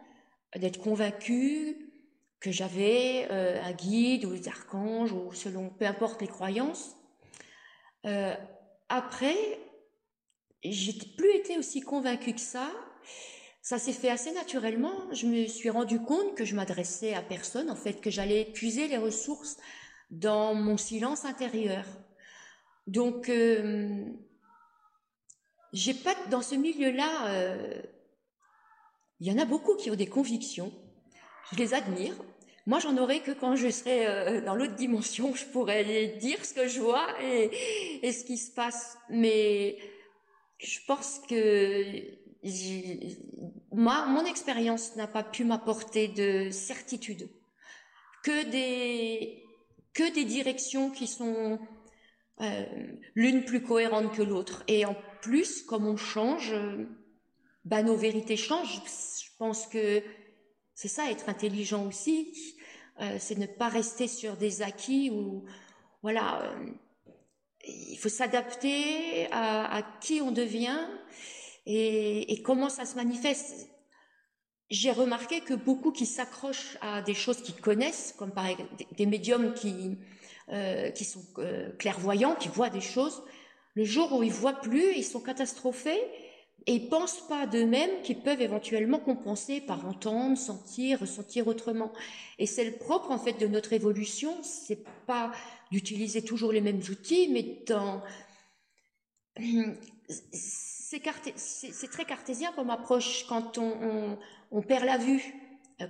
d'être 0.55 0.79
convaincue 0.79 1.91
que 2.39 2.51
j'avais 2.51 3.27
euh, 3.29 3.61
un 3.61 3.71
guide 3.71 4.25
ou 4.25 4.35
des 4.35 4.47
archanges 4.47 5.11
ou 5.11 5.31
selon 5.33 5.69
peu 5.69 5.85
importe 5.85 6.21
les 6.21 6.27
croyances. 6.27 6.95
après, 8.89 9.37
j'ai 10.63 10.93
plus 11.17 11.33
été 11.35 11.57
aussi 11.57 11.81
convaincue 11.81 12.33
que 12.33 12.41
ça 12.41 12.69
ça 13.61 13.77
s'est 13.77 13.93
fait 13.93 14.09
assez 14.09 14.31
naturellement. 14.31 14.93
Je 15.13 15.27
me 15.27 15.45
suis 15.45 15.69
rendu 15.69 15.99
compte 15.99 16.35
que 16.35 16.45
je 16.45 16.55
m'adressais 16.55 17.13
à 17.13 17.21
personne, 17.21 17.69
en 17.69 17.75
fait, 17.75 18.01
que 18.01 18.09
j'allais 18.09 18.45
puiser 18.45 18.87
les 18.87 18.97
ressources 18.97 19.57
dans 20.09 20.53
mon 20.55 20.77
silence 20.77 21.25
intérieur. 21.25 21.85
Donc, 22.87 23.29
euh, 23.29 24.03
j'ai 25.73 25.93
pas 25.93 26.15
dans 26.29 26.41
ce 26.41 26.55
milieu-là. 26.55 27.27
Euh, 27.29 27.81
il 29.19 29.27
y 29.27 29.31
en 29.31 29.41
a 29.41 29.45
beaucoup 29.45 29.75
qui 29.75 29.91
ont 29.91 29.95
des 29.95 30.07
convictions. 30.07 30.73
Je 31.51 31.57
les 31.57 31.75
admire. 31.75 32.15
Moi, 32.65 32.79
j'en 32.79 32.97
aurai 32.97 33.21
que 33.21 33.31
quand 33.31 33.55
je 33.55 33.69
serai 33.69 34.07
euh, 34.07 34.41
dans 34.41 34.55
l'autre 34.55 34.75
dimension, 34.75 35.35
je 35.35 35.45
pourrais 35.45 36.07
dire 36.19 36.43
ce 36.43 36.53
que 36.55 36.67
je 36.67 36.79
vois 36.79 37.07
et 37.21 38.11
ce 38.11 38.23
qui 38.25 38.37
se 38.37 38.51
passe. 38.51 38.97
Mais 39.09 39.77
je 40.57 40.79
pense 40.87 41.19
que 41.29 42.20
moi, 43.71 44.07
mon 44.07 44.25
expérience 44.25 44.95
n'a 44.95 45.07
pas 45.07 45.23
pu 45.23 45.43
m'apporter 45.43 46.07
de 46.07 46.49
certitude, 46.49 47.29
que 48.23 48.49
des, 48.49 49.43
que 49.93 50.13
des 50.13 50.25
directions 50.25 50.89
qui 50.89 51.07
sont 51.07 51.59
euh, 52.41 52.65
l'une 53.15 53.45
plus 53.45 53.61
cohérente 53.61 54.15
que 54.15 54.23
l'autre. 54.23 54.63
Et 54.67 54.85
en 54.85 54.95
plus, 55.21 55.61
comme 55.61 55.85
on 55.85 55.97
change, 55.97 56.55
bah, 57.65 57.83
nos 57.83 57.95
vérités 57.95 58.37
changent. 58.37 58.81
Je 59.23 59.29
pense 59.37 59.67
que 59.67 60.03
c'est 60.73 60.87
ça, 60.87 61.11
être 61.11 61.29
intelligent 61.29 61.85
aussi. 61.85 62.33
c'est 63.19 63.37
ne 63.37 63.45
pas 63.45 63.69
rester 63.69 64.07
sur 64.07 64.35
des 64.37 64.61
acquis 64.61 65.11
ou 65.11 65.45
voilà. 66.01 66.55
il 67.67 67.97
faut 67.97 68.09
s'adapter 68.09 69.27
à, 69.31 69.83
qui 70.01 70.21
on 70.21 70.31
devient 70.31 70.87
et, 71.65 72.41
comment 72.43 72.69
ça 72.69 72.85
se 72.85 72.95
manifeste? 72.95 73.69
J'ai 74.69 74.91
remarqué 74.91 75.41
que 75.41 75.53
beaucoup 75.53 75.91
qui 75.91 76.05
s'accrochent 76.05 76.77
à 76.81 77.01
des 77.01 77.13
choses 77.13 77.41
qu'ils 77.41 77.59
connaissent, 77.59 78.13
comme 78.17 78.31
par 78.31 78.47
exemple 78.47 78.71
des 78.97 79.05
médiums 79.05 79.53
qui, 79.53 79.97
qui 80.95 81.05
sont 81.05 81.25
clairvoyants, 81.77 82.35
qui 82.35 82.47
voient 82.47 82.69
des 82.69 82.81
choses, 82.81 83.21
le 83.75 83.85
jour 83.85 84.11
où 84.13 84.23
ils 84.23 84.31
voient 84.31 84.59
plus, 84.59 84.95
ils 84.95 85.03
sont 85.03 85.21
catastrophés 85.21 86.01
et 86.67 86.75
ils 86.75 86.89
pensent 86.89 87.27
pas 87.27 87.47
d'eux-mêmes 87.47 88.01
qu'ils 88.03 88.19
peuvent 88.19 88.41
éventuellement 88.41 88.99
compenser 88.99 89.61
par 89.61 89.85
entendre, 89.87 90.37
sentir, 90.37 90.99
ressentir 90.99 91.47
autrement. 91.47 91.91
Et 92.37 92.45
c'est 92.45 92.65
le 92.65 92.73
propre 92.73 93.11
en 93.11 93.17
fait 93.17 93.33
de 93.33 93.47
notre 93.47 93.73
évolution, 93.73 94.35
c'est 94.43 94.83
pas 95.07 95.31
d'utiliser 95.71 96.23
toujours 96.23 96.51
les 96.51 96.61
mêmes 96.61 96.81
outils, 96.89 97.29
mais 97.29 97.63
dans 97.65 98.03
c'est 101.35 101.91
très 101.91 102.05
cartésien 102.05 102.51
comme 102.53 102.69
approche 102.69 103.25
quand 103.27 103.57
on, 103.57 104.61
perd 104.61 104.85
la 104.85 104.97
vue. 104.97 105.33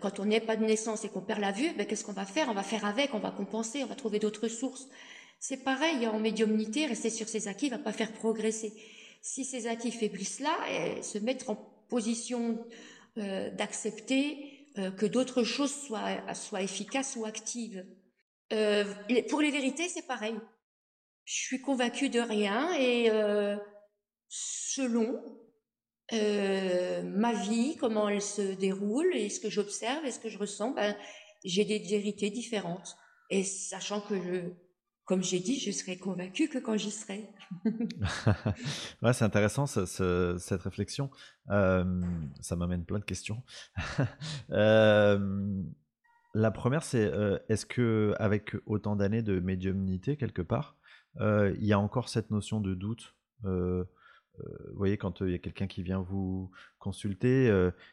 Quand 0.01 0.19
on 0.19 0.25
n'est 0.25 0.39
pas 0.39 0.55
de 0.55 0.63
naissance 0.63 1.03
et 1.03 1.09
qu'on 1.09 1.21
perd 1.21 1.41
la 1.41 1.51
vue, 1.51 1.71
ben, 1.75 1.85
qu'est-ce 1.85 2.05
qu'on 2.05 2.13
va 2.13 2.25
faire? 2.25 2.47
On 2.49 2.53
va 2.53 2.63
faire 2.63 2.85
avec, 2.85 3.13
on 3.13 3.19
va 3.19 3.31
compenser, 3.31 3.83
on 3.83 3.87
va 3.87 3.95
trouver 3.95 4.19
d'autres 4.19 4.47
sources. 4.47 4.87
C'est 5.39 5.63
pareil 5.63 6.07
en 6.07 6.19
médiumnité, 6.19 6.85
rester 6.85 7.09
sur 7.09 7.27
ses 7.27 7.47
acquis 7.47 7.69
va 7.69 7.79
pas 7.79 7.91
faire 7.91 8.13
progresser. 8.13 8.73
Si 9.21 9.43
ces 9.43 9.67
acquis 9.67 9.91
faiblissent 9.91 10.39
là, 10.39 10.55
et 10.69 11.01
se 11.01 11.17
mettre 11.17 11.49
en 11.49 11.55
position 11.89 12.63
euh, 13.17 13.49
d'accepter 13.51 14.67
euh, 14.77 14.91
que 14.91 15.05
d'autres 15.05 15.43
choses 15.43 15.73
soient, 15.73 16.61
efficaces 16.61 17.17
ou 17.17 17.25
actives. 17.25 17.85
Euh, 18.53 18.85
pour 19.29 19.41
les 19.41 19.51
vérités, 19.51 19.89
c'est 19.89 20.07
pareil. 20.07 20.35
Je 21.25 21.33
suis 21.33 21.61
convaincue 21.61 22.09
de 22.09 22.19
rien 22.19 22.73
et 22.73 23.09
selon 24.75 25.21
ma 26.11 27.33
vie, 27.33 27.77
comment 27.79 28.09
elle 28.09 28.21
se 28.21 28.53
déroule 28.55 29.15
et 29.15 29.29
ce 29.29 29.39
que 29.39 29.49
j'observe 29.49 30.05
et 30.05 30.11
ce 30.11 30.19
que 30.19 30.29
je 30.29 30.37
ressens, 30.37 30.71
ben, 30.71 30.95
j'ai 31.43 31.65
des 31.65 31.79
vérités 31.79 32.29
différentes. 32.29 32.97
Et 33.29 33.43
sachant 33.43 34.01
que 34.01 34.21
je, 34.21 34.51
comme 35.05 35.23
j'ai 35.23 35.39
dit, 35.39 35.59
je 35.59 35.71
serai 35.71 35.97
convaincue 35.97 36.49
que 36.49 36.57
quand 36.57 36.77
j'y 36.77 36.91
serai. 36.91 37.29
ouais, 39.01 39.13
c'est 39.13 39.25
intéressant 39.25 39.65
cette 39.65 40.61
réflexion. 40.61 41.09
Euh, 41.49 42.01
ça 42.41 42.55
m'amène 42.55 42.85
plein 42.85 42.99
de 42.99 43.05
questions. 43.05 43.43
Euh, 44.51 45.63
la 46.33 46.51
première, 46.51 46.83
c'est 46.83 47.05
euh, 47.05 47.39
est-ce 47.47 47.65
que 47.65 48.13
avec 48.19 48.55
autant 48.65 48.95
d'années 48.95 49.21
de 49.21 49.39
médiumnité 49.39 50.17
quelque 50.17 50.41
part, 50.41 50.77
il 51.19 51.65
y 51.65 51.73
a 51.73 51.79
encore 51.79 52.09
cette 52.09 52.31
notion 52.31 52.59
de 52.59 52.73
doute 52.73 53.15
vous 54.39 54.75
voyez, 54.75 54.97
quand 54.97 55.21
il 55.21 55.31
y 55.31 55.35
a 55.35 55.39
quelqu'un 55.39 55.67
qui 55.67 55.83
vient 55.83 56.01
vous 56.01 56.49
consulter, 56.79 57.47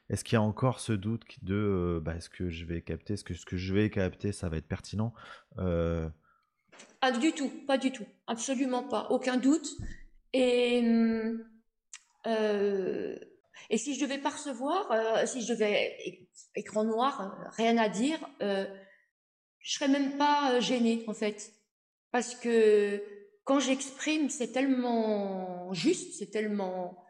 est-ce 0.09 0.24
qu'il 0.24 0.35
y 0.35 0.37
a 0.37 0.42
encore 0.42 0.81
ce 0.81 0.92
doute 0.92 1.24
de 1.42 2.01
bah, 2.03 2.16
est-ce 2.16 2.31
que 2.31 2.48
je 2.48 2.64
vais 2.64 2.81
capter, 2.81 3.14
est-ce 3.14 3.24
que 3.24 3.35
ce 3.35 3.44
que 3.44 3.57
je 3.57 3.74
vais 3.74 3.90
capter, 3.90 4.33
ça 4.33 4.48
va 4.48 4.57
être 4.57 4.68
pertinent 4.68 5.12
ah, 7.01 7.12
du 7.12 7.33
tout, 7.33 7.51
pas 7.66 7.79
du 7.79 7.92
tout, 7.92 8.07
absolument 8.27 8.83
pas, 8.83 9.07
aucun 9.11 9.37
doute. 9.37 9.68
Et, 10.33 10.83
euh, 12.27 13.16
et 13.70 13.79
si 13.79 13.94
je 13.94 14.01
devais 14.01 14.18
percevoir, 14.18 14.90
euh, 14.90 15.27
si 15.27 15.42
je 15.42 15.53
devais 15.53 16.27
écran 16.55 16.85
noir, 16.85 17.20
euh, 17.20 17.48
rien 17.57 17.77
à 17.79 17.88
dire, 17.88 18.18
euh, 18.42 18.66
je 19.61 19.74
serais 19.74 19.88
même 19.88 20.16
pas 20.16 20.61
gênée 20.61 21.05
en 21.07 21.14
fait, 21.14 21.53
parce 22.11 22.35
que 22.35 23.03
quand 23.48 23.61
j'exprime, 23.61 24.28
c'est 24.28 24.52
tellement 24.52 25.72
juste, 25.72 26.18
c'est 26.18 26.30
tellement 26.30 27.02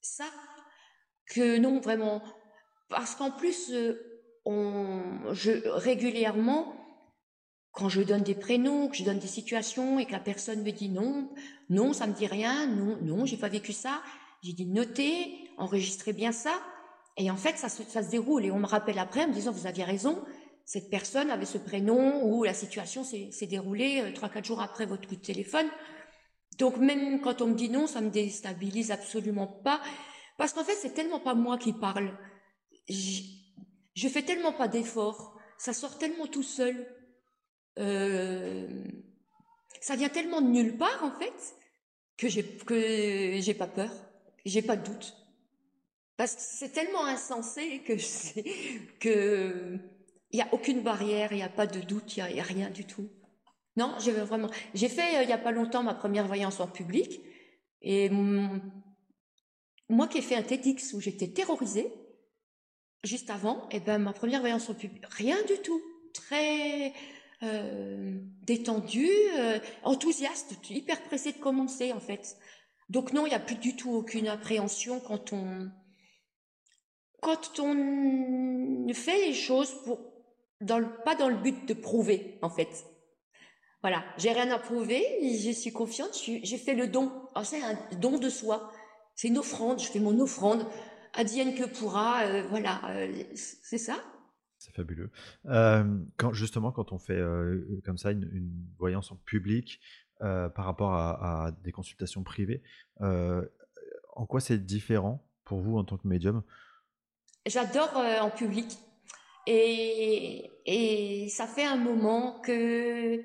ça 0.00 0.24
que 1.28 1.56
non 1.56 1.78
vraiment, 1.78 2.20
parce 2.88 3.14
qu'en 3.14 3.30
plus, 3.30 3.72
on, 4.44 5.02
je 5.32 5.52
régulièrement 5.68 6.74
quand 7.70 7.88
je 7.88 8.02
donne 8.02 8.22
des 8.22 8.34
prénoms, 8.34 8.88
que 8.88 8.96
je 8.96 9.04
donne 9.04 9.20
des 9.20 9.28
situations 9.28 10.00
et 10.00 10.06
que 10.06 10.10
la 10.10 10.18
personne 10.18 10.64
me 10.64 10.72
dit 10.72 10.88
non, 10.88 11.32
non, 11.70 11.92
ça 11.92 12.08
me 12.08 12.12
dit 12.12 12.26
rien, 12.26 12.66
non, 12.66 12.98
non, 13.00 13.24
j'ai 13.24 13.36
pas 13.36 13.48
vécu 13.48 13.72
ça, 13.72 14.02
j'ai 14.42 14.52
dit 14.52 14.66
notez, 14.66 15.48
enregistrez 15.58 16.12
bien 16.12 16.32
ça. 16.32 16.60
Et 17.16 17.30
en 17.30 17.36
fait, 17.36 17.56
ça 17.56 17.68
ça 17.68 18.02
se 18.02 18.10
déroule. 18.10 18.44
Et 18.44 18.50
on 18.50 18.58
me 18.58 18.66
rappelle 18.66 18.98
après 18.98 19.22
en 19.22 19.28
me 19.28 19.32
disant, 19.32 19.52
vous 19.52 19.68
aviez 19.68 19.84
raison, 19.84 20.24
cette 20.64 20.88
personne 20.88 21.30
avait 21.30 21.44
ce 21.44 21.58
prénom 21.58 22.24
ou 22.24 22.44
la 22.44 22.54
situation 22.54 23.04
s'est 23.04 23.46
déroulée 23.46 24.00
euh, 24.00 24.12
trois, 24.12 24.28
quatre 24.28 24.46
jours 24.46 24.62
après 24.62 24.86
votre 24.86 25.06
coup 25.06 25.16
de 25.16 25.20
téléphone. 25.20 25.66
Donc 26.58 26.78
même 26.78 27.20
quand 27.20 27.42
on 27.42 27.48
me 27.48 27.54
dit 27.54 27.68
non, 27.68 27.86
ça 27.86 28.00
me 28.00 28.10
déstabilise 28.10 28.90
absolument 28.90 29.46
pas. 29.46 29.80
Parce 30.38 30.52
qu'en 30.52 30.64
fait, 30.64 30.74
c'est 30.74 30.94
tellement 30.94 31.20
pas 31.20 31.34
moi 31.34 31.58
qui 31.58 31.72
parle. 31.72 32.16
Je, 32.88 34.08
fais 34.08 34.22
tellement 34.22 34.52
pas 34.52 34.68
d'efforts. 34.68 35.38
Ça 35.58 35.72
sort 35.72 35.98
tellement 35.98 36.26
tout 36.26 36.42
seul. 36.42 36.86
Euh, 37.78 38.84
ça 39.80 39.96
vient 39.96 40.08
tellement 40.08 40.40
de 40.40 40.48
nulle 40.48 40.78
part 40.78 41.02
en 41.02 41.10
fait 41.18 41.56
que 42.16 42.28
j'ai 42.28 42.44
que 42.44 43.38
j'ai 43.40 43.54
pas 43.54 43.66
peur, 43.66 43.90
j'ai 44.44 44.62
pas 44.62 44.76
de 44.76 44.84
doute. 44.84 45.14
Parce 46.16 46.36
que 46.36 46.40
c'est 46.40 46.68
tellement 46.70 47.04
insensé 47.04 47.80
que 47.80 47.94
que 49.00 49.78
il 50.34 50.38
y 50.38 50.42
a 50.42 50.48
aucune 50.50 50.80
barrière, 50.80 51.30
il 51.30 51.36
n'y 51.36 51.44
a 51.44 51.48
pas 51.48 51.68
de 51.68 51.78
doute, 51.78 52.16
il 52.16 52.34
y, 52.34 52.40
a 52.40 52.42
rien 52.42 52.68
du 52.68 52.84
tout. 52.84 53.08
Non, 53.76 53.94
j'ai 54.00 54.10
vraiment 54.10 54.50
j'ai 54.74 54.88
fait 54.88 55.18
euh, 55.18 55.22
il 55.22 55.28
y 55.28 55.32
a 55.32 55.38
pas 55.38 55.52
longtemps 55.52 55.84
ma 55.84 55.94
première 55.94 56.26
voyance 56.26 56.58
en 56.58 56.66
public 56.66 57.20
et 57.82 58.10
moi 59.88 60.08
qui 60.08 60.18
ai 60.18 60.22
fait 60.22 60.34
un 60.34 60.42
TEDx 60.42 60.92
où 60.92 61.00
j'étais 61.00 61.28
terrorisée 61.28 61.92
juste 63.04 63.30
avant, 63.30 63.68
et 63.70 63.76
eh 63.76 63.80
ben 63.80 63.98
ma 63.98 64.12
première 64.12 64.40
voyance 64.40 64.68
en 64.68 64.74
public, 64.74 65.04
rien 65.08 65.40
du 65.44 65.56
tout, 65.62 65.80
très 66.12 66.92
euh, 67.44 68.18
détendu, 68.42 69.06
euh, 69.38 69.60
enthousiaste, 69.84 70.56
hyper 70.68 71.00
pressé 71.04 71.30
de 71.30 71.38
commencer 71.38 71.92
en 71.92 72.00
fait. 72.00 72.36
Donc 72.88 73.12
non, 73.12 73.24
il 73.24 73.28
n'y 73.28 73.36
a 73.36 73.40
plus 73.40 73.54
du 73.54 73.76
tout 73.76 73.92
aucune 73.92 74.26
appréhension 74.26 74.98
quand 74.98 75.32
on 75.32 75.70
quand 77.20 77.60
on 77.60 78.92
fait 78.92 79.28
les 79.28 79.34
choses 79.34 79.72
pour 79.84 80.13
dans 80.60 80.78
le, 80.78 80.86
pas 81.04 81.14
dans 81.14 81.28
le 81.28 81.36
but 81.36 81.66
de 81.66 81.74
prouver 81.74 82.38
en 82.42 82.50
fait. 82.50 82.86
Voilà, 83.82 84.02
j'ai 84.16 84.32
rien 84.32 84.50
à 84.50 84.58
prouver, 84.58 85.02
je 85.22 85.50
suis 85.50 85.70
confiante, 85.70 86.18
j'ai 86.24 86.58
fait 86.58 86.74
le 86.74 86.86
don. 86.86 87.12
Ah, 87.34 87.44
c'est 87.44 87.62
un 87.62 87.76
don 87.98 88.18
de 88.18 88.30
soi, 88.30 88.72
c'est 89.14 89.28
une 89.28 89.36
offrande, 89.36 89.78
je 89.78 89.86
fais 89.86 90.00
mon 90.00 90.18
offrande. 90.20 90.66
Adienne 91.12 91.54
que 91.54 91.64
pourra, 91.64 92.24
euh, 92.24 92.42
voilà, 92.48 92.80
c'est 93.34 93.78
ça? 93.78 93.96
C'est 94.58 94.74
fabuleux. 94.74 95.10
quand, 95.44 96.32
justement, 96.32 96.72
quand 96.72 96.92
on 96.92 96.98
fait 96.98 97.20
comme 97.84 97.98
ça 97.98 98.10
une, 98.12 98.66
voyance 98.78 99.12
en 99.12 99.16
public 99.16 99.80
par 100.18 100.64
rapport 100.64 100.94
à, 100.94 101.52
des 101.62 101.70
consultations 101.72 102.22
privées, 102.22 102.62
en 103.00 104.26
quoi 104.26 104.40
c'est 104.40 104.64
différent 104.64 105.22
pour 105.44 105.60
vous 105.60 105.76
en 105.76 105.84
tant 105.84 105.98
que 105.98 106.08
médium? 106.08 106.42
J'adore 107.44 107.94
en 108.22 108.30
public. 108.30 108.78
Et, 109.46 110.50
ça 111.30 111.46
fait 111.46 111.64
un 111.64 111.76
moment 111.76 112.40
que 112.40 113.22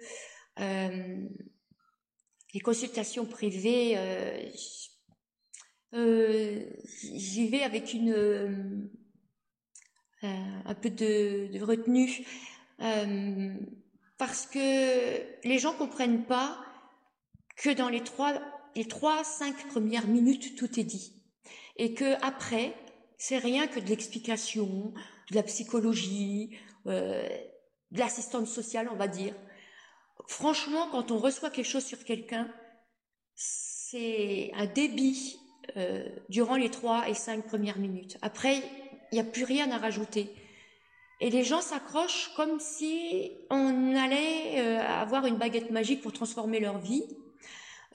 les 2.53 2.59
consultations 2.61 3.25
privées, 3.25 3.97
j'y 5.93 7.47
vais 7.49 7.63
avec 7.63 7.93
une 7.93 8.89
euh, 10.25 10.61
un 10.65 10.75
peu 10.75 10.89
de, 10.89 11.63
retenue, 11.63 12.25
euh, 12.81 13.53
parce 14.17 14.45
que 14.45 15.47
les 15.47 15.59
gens 15.59 15.71
comprennent 15.71 16.25
pas 16.25 16.59
que 17.55 17.69
dans 17.69 17.87
les 17.87 18.03
trois, 18.03 18.33
les 18.75 18.83
trois, 18.83 19.23
cinq 19.23 19.55
premières 19.69 20.07
minutes, 20.07 20.57
tout 20.57 20.77
est 20.77 20.83
dit. 20.83 21.13
Et 21.77 21.93
que 21.93 22.21
après, 22.21 22.75
c'est 23.19 23.37
rien 23.37 23.67
que 23.67 23.79
de 23.79 23.87
l'explication, 23.87 24.91
de 25.29 25.35
la 25.35 25.43
psychologie, 25.43 26.57
euh, 26.87 27.29
de 27.91 27.99
l'assistance 27.99 28.51
sociale, 28.51 28.89
on 28.91 28.95
va 28.95 29.07
dire. 29.07 29.35
Franchement, 30.27 30.87
quand 30.91 31.11
on 31.11 31.19
reçoit 31.19 31.51
quelque 31.51 31.67
chose 31.67 31.85
sur 31.85 32.03
quelqu'un, 32.03 32.51
c'est 33.35 34.49
un 34.55 34.65
débit 34.65 35.37
durant 36.29 36.55
les 36.55 36.71
trois 36.71 37.07
et 37.07 37.13
cinq 37.13 37.45
premières 37.45 37.77
minutes. 37.77 38.17
Après, 38.23 38.63
il 39.11 39.15
n'y 39.15 39.21
a 39.21 39.23
plus 39.23 39.43
rien 39.43 39.69
à 39.71 39.77
rajouter. 39.77 40.33
Et 41.21 41.29
les 41.29 41.43
gens 41.43 41.61
s'accrochent 41.61 42.31
comme 42.35 42.59
si 42.59 43.31
on 43.49 43.95
allait 43.95 44.59
euh, 44.59 44.79
avoir 44.79 45.25
une 45.25 45.35
baguette 45.35 45.69
magique 45.69 46.01
pour 46.01 46.13
transformer 46.13 46.59
leur 46.59 46.79
vie. 46.79 47.03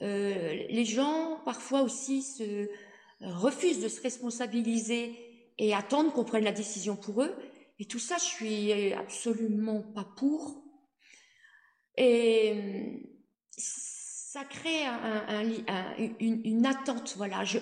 Euh, 0.01 0.65
les 0.69 0.85
gens 0.85 1.39
parfois 1.43 1.81
aussi 1.81 2.21
se 2.21 2.43
euh, 2.43 2.67
refusent 3.21 3.81
de 3.81 3.87
se 3.87 4.01
responsabiliser 4.01 5.15
et 5.57 5.73
attendent 5.73 6.13
qu'on 6.13 6.25
prenne 6.25 6.43
la 6.43 6.51
décision 6.51 6.95
pour 6.95 7.23
eux. 7.23 7.35
Et 7.79 7.85
tout 7.85 7.99
ça, 7.99 8.17
je 8.17 8.23
suis 8.23 8.93
absolument 8.93 9.81
pas 9.81 10.07
pour. 10.17 10.63
Et 11.97 13.03
ça 13.51 14.43
crée 14.43 14.83
une, 16.19 16.65
attente, 16.65 17.15
voilà. 17.17 17.43
Je, 17.43 17.59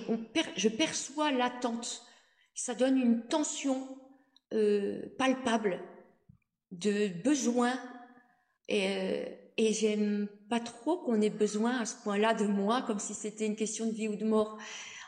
je 0.55 0.69
perçois 0.69 1.31
l'attente. 1.31 2.03
Ça 2.55 2.75
donne 2.75 2.97
une 2.97 3.27
tension 3.27 3.87
euh, 4.53 5.01
palpable 5.17 5.79
de 6.71 7.07
besoin. 7.23 7.73
Et, 8.67 8.87
euh, 8.87 9.25
et 9.57 9.73
j'aime 9.73 10.27
pas 10.49 10.59
trop 10.59 10.97
qu'on 10.97 11.21
ait 11.21 11.29
besoin 11.29 11.79
à 11.79 11.85
ce 11.85 11.95
point-là 12.03 12.33
de 12.33 12.45
moi, 12.45 12.81
comme 12.83 12.99
si 12.99 13.13
c'était 13.13 13.45
une 13.45 13.55
question 13.55 13.87
de 13.87 13.91
vie 13.91 14.07
ou 14.07 14.15
de 14.15 14.25
mort. 14.25 14.57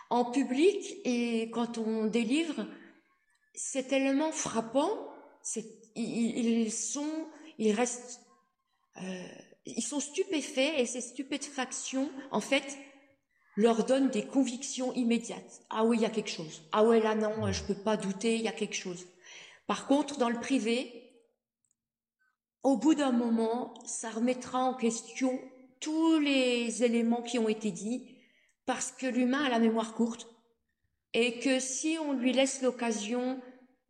En 0.10 0.26
public 0.26 0.98
et 1.04 1.50
quand 1.52 1.78
on 1.78 2.06
délivre, 2.06 2.66
c'est 3.54 3.88
tellement 3.88 4.32
frappant. 4.32 4.90
Ils, 5.96 6.72
sont, 6.72 7.28
ils 7.58 7.72
restent 7.72 8.22
euh, 9.02 9.28
ils 9.66 9.84
sont 9.84 10.00
stupéfaits 10.00 10.80
et 10.80 10.86
ces 10.86 11.02
stupéfactions, 11.02 12.10
en 12.32 12.40
fait, 12.40 12.78
leur 13.56 13.86
donnent 13.86 14.10
des 14.10 14.26
convictions 14.26 14.94
immédiates. 14.94 15.62
Ah 15.70 15.86
oui, 15.86 15.98
il 15.98 16.02
y 16.04 16.06
a 16.06 16.10
quelque 16.10 16.30
chose. 16.30 16.62
Ah 16.72 16.84
ouais, 16.84 17.02
là 17.02 17.16
non, 17.16 17.52
je 17.52 17.64
peux 17.64 17.76
pas 17.76 17.98
douter, 17.98 18.36
il 18.36 18.42
y 18.42 18.48
a 18.48 18.54
quelque 18.54 18.76
chose. 18.76 19.08
Par 19.66 19.88
contre, 19.88 20.18
dans 20.18 20.30
le 20.30 20.40
privé, 20.40 21.04
au 22.64 22.78
bout 22.78 22.96
d'un 22.96 23.12
moment, 23.12 23.74
ça 23.86 24.10
remettra 24.10 24.60
en 24.60 24.74
question 24.76 25.40
tous 25.80 26.20
les 26.20 26.84
éléments 26.84 27.22
qui 27.22 27.40
ont 27.40 27.50
été 27.50 27.72
dits, 27.72 28.15
parce 28.66 28.92
que 28.92 29.06
l'humain 29.06 29.44
a 29.44 29.50
la 29.50 29.60
mémoire 29.60 29.94
courte, 29.94 30.28
et 31.14 31.40
que 31.40 31.60
si 31.60 31.98
on 32.02 32.14
lui 32.14 32.34
laisse 32.34 32.62
l'occasion 32.62 33.40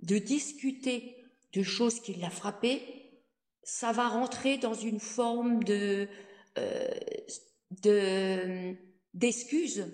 de 0.02 0.18
discuter 0.18 1.16
de 1.54 1.64
choses 1.64 2.00
qui 2.00 2.14
l'a 2.14 2.30
frappé, 2.30 2.82
ça 3.64 3.92
va 3.92 4.08
rentrer 4.08 4.58
dans 4.58 4.74
une 4.74 5.00
forme 5.00 5.64
de 5.64 6.08
euh, 6.58 6.88
de 7.84 8.76
d'excuses 9.14 9.88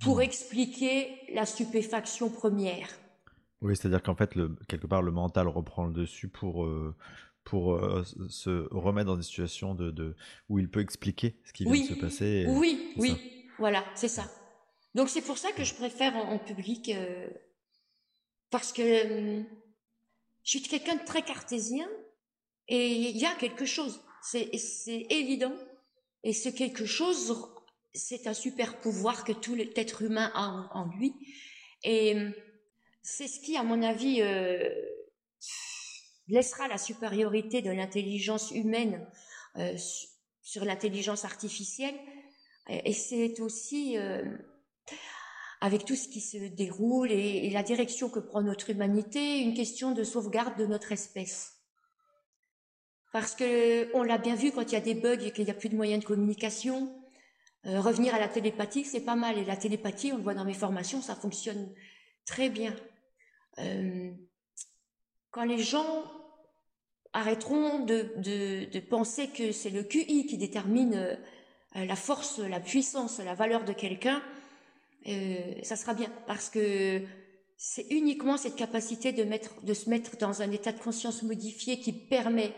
pour 0.00 0.18
mmh. 0.18 0.22
expliquer 0.22 1.08
la 1.32 1.46
stupéfaction 1.46 2.30
première. 2.30 2.88
Oui, 3.62 3.74
c'est-à-dire 3.74 4.02
qu'en 4.02 4.14
fait, 4.14 4.34
le, 4.34 4.54
quelque 4.68 4.86
part, 4.86 5.02
le 5.02 5.10
mental 5.10 5.48
reprend 5.48 5.86
le 5.86 5.92
dessus 5.92 6.28
pour, 6.28 6.64
euh, 6.64 6.94
pour 7.44 7.74
euh, 7.74 8.04
se 8.28 8.68
remettre 8.70 9.06
dans 9.06 9.16
des 9.16 9.22
situations 9.22 9.74
de, 9.74 9.90
de, 9.90 10.14
où 10.50 10.58
il 10.58 10.70
peut 10.70 10.80
expliquer 10.80 11.40
ce 11.44 11.52
qui 11.54 11.64
vient 11.64 11.72
de 11.72 11.94
se 11.94 11.94
passer. 11.94 12.44
oui, 12.46 12.92
oui, 12.98 13.16
voilà, 13.58 13.84
c'est 13.94 14.08
ça. 14.08 14.30
Donc 14.94 15.08
c'est 15.08 15.22
pour 15.22 15.38
ça 15.38 15.52
que 15.52 15.64
je 15.64 15.74
préfère 15.74 16.16
en, 16.16 16.38
public, 16.38 16.90
parce 18.50 18.72
que 18.72 19.44
je 20.42 20.50
suis 20.50 20.62
quelqu'un 20.62 20.96
de 20.96 21.04
très 21.04 21.22
cartésien, 21.22 21.88
et 22.68 22.92
il 22.92 23.16
y 23.16 23.26
a 23.26 23.34
quelque 23.34 23.66
chose, 23.66 24.02
c'est 24.22 24.50
évident. 25.10 25.54
Et 26.24 26.32
c'est 26.32 26.52
quelque 26.52 26.86
chose, 26.86 27.32
c'est 27.94 28.26
un 28.26 28.34
super 28.34 28.80
pouvoir 28.80 29.24
que 29.24 29.32
tout 29.32 29.56
être 29.76 30.02
humain 30.02 30.32
a 30.34 30.68
en, 30.72 30.86
lui. 30.96 31.14
Et 31.84 32.16
c'est 33.02 33.28
ce 33.28 33.38
qui, 33.38 33.56
à 33.56 33.62
mon 33.62 33.80
avis, 33.82 34.22
euh, 34.22 34.68
laissera 36.26 36.66
la 36.66 36.78
supériorité 36.78 37.62
de 37.62 37.70
l'intelligence 37.70 38.50
humaine 38.50 39.08
euh, 39.56 39.76
sur 40.42 40.64
l'intelligence 40.64 41.24
artificielle. 41.24 41.94
Et 42.68 42.92
c'est 42.92 43.40
aussi, 43.40 43.96
euh, 43.96 44.24
avec 45.60 45.84
tout 45.84 45.94
ce 45.94 46.08
qui 46.08 46.20
se 46.20 46.36
déroule 46.36 47.12
et, 47.12 47.50
la 47.50 47.62
direction 47.62 48.08
que 48.08 48.18
prend 48.18 48.42
notre 48.42 48.70
humanité, 48.70 49.40
une 49.40 49.54
question 49.54 49.92
de 49.92 50.02
sauvegarde 50.02 50.58
de 50.58 50.66
notre 50.66 50.92
espèce. 50.92 51.52
Parce 53.12 53.34
que 53.34 53.94
on 53.94 54.02
l'a 54.02 54.18
bien 54.18 54.34
vu 54.34 54.52
quand 54.52 54.62
il 54.62 54.72
y 54.72 54.76
a 54.76 54.80
des 54.80 54.94
bugs 54.94 55.22
et 55.24 55.30
qu'il 55.30 55.44
n'y 55.44 55.50
a 55.50 55.54
plus 55.54 55.68
de 55.68 55.76
moyens 55.76 56.02
de 56.02 56.06
communication. 56.06 56.92
Euh, 57.66 57.80
revenir 57.80 58.14
à 58.14 58.18
la 58.18 58.28
télépathie, 58.28 58.84
c'est 58.84 59.04
pas 59.04 59.16
mal. 59.16 59.38
Et 59.38 59.44
la 59.44 59.56
télépathie, 59.56 60.12
on 60.12 60.16
le 60.16 60.22
voit 60.22 60.34
dans 60.34 60.44
mes 60.44 60.54
formations, 60.54 61.00
ça 61.00 61.14
fonctionne 61.14 61.72
très 62.26 62.50
bien. 62.50 62.74
Euh, 63.58 64.10
quand 65.30 65.44
les 65.44 65.58
gens 65.58 66.04
arrêteront 67.12 67.84
de, 67.84 68.12
de, 68.70 68.80
penser 68.80 69.28
que 69.28 69.50
c'est 69.50 69.70
le 69.70 69.82
QI 69.82 70.26
qui 70.26 70.36
détermine 70.36 71.18
la 71.84 71.96
force, 71.96 72.38
la 72.38 72.60
puissance, 72.60 73.18
la 73.18 73.34
valeur 73.34 73.64
de 73.64 73.72
quelqu'un, 73.72 74.22
ça 75.62 75.76
sera 75.76 75.94
bien. 75.94 76.10
Parce 76.26 76.48
que 76.48 77.02
c'est 77.56 77.86
uniquement 77.90 78.36
cette 78.36 78.56
capacité 78.56 79.12
de, 79.12 79.24
mettre, 79.24 79.62
de 79.64 79.74
se 79.74 79.88
mettre 79.88 80.16
dans 80.18 80.42
un 80.42 80.50
état 80.50 80.72
de 80.72 80.80
conscience 80.80 81.22
modifié 81.22 81.80
qui 81.80 81.92
permet 81.92 82.52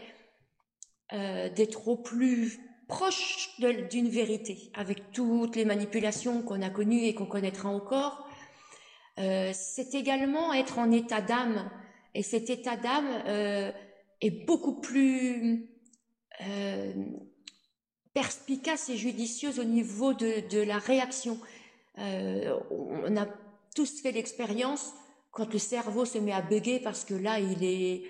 euh, 1.13 1.49
d'être 1.51 1.89
au 1.89 1.97
plus 1.97 2.59
proche 2.89 3.51
d'une 3.91 4.09
vérité, 4.09 4.71
avec 4.75 5.13
toutes 5.13 5.57
les 5.57 5.65
manipulations 5.65 6.43
qu'on 6.43 6.63
a 6.63 6.71
connues 6.71 7.05
et 7.05 7.15
qu'on 7.15 7.27
connaîtra 7.27 7.69
encore. 7.69 8.29
Euh, 9.19 9.53
c'est 9.53 9.95
également 9.95 10.53
être 10.55 10.79
en 10.79 10.91
état 10.91 11.21
d'âme, 11.21 11.71
et 12.15 12.23
cet 12.23 12.51
état 12.51 12.77
d'âme 12.77 13.09
euh, 13.27 13.71
est 14.21 14.47
beaucoup 14.47 14.81
plus 14.81 15.69
euh, 16.41 16.93
perspicace 18.21 18.89
et 18.89 18.97
judicieuse 18.97 19.61
au 19.61 19.65
niveau 19.65 20.13
de, 20.13 20.61
la 20.63 20.79
réaction. 20.79 21.39
Euh, 21.99 22.59
on 22.71 23.17
a 23.17 23.27
tous 23.77 24.01
fait 24.01 24.11
l'expérience 24.13 24.93
quand 25.31 25.53
le 25.53 25.59
cerveau 25.61 26.05
se 26.05 26.19
met 26.19 26.33
à 26.33 26.43
bugger 26.43 26.81
parce 26.81 27.05
que 27.05 27.15
là, 27.15 27.39
il 27.39 27.63
est 27.63 28.03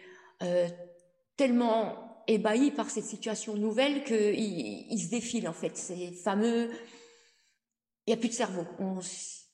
tellement 1.36 2.08
ébahi 2.26 2.70
par 2.70 2.90
cette 2.90 3.04
situation 3.04 3.54
nouvelle 3.54 4.04
qu'il 4.04 4.86
il 4.90 4.98
se 4.98 5.10
défile 5.10 5.48
en 5.48 5.52
fait. 5.52 5.76
Ces 5.76 6.12
fameux, 6.12 6.70
il 8.06 8.10
n'y 8.10 8.14
a 8.14 8.16
plus 8.16 8.28
de 8.28 8.34
cerveau. 8.34 8.64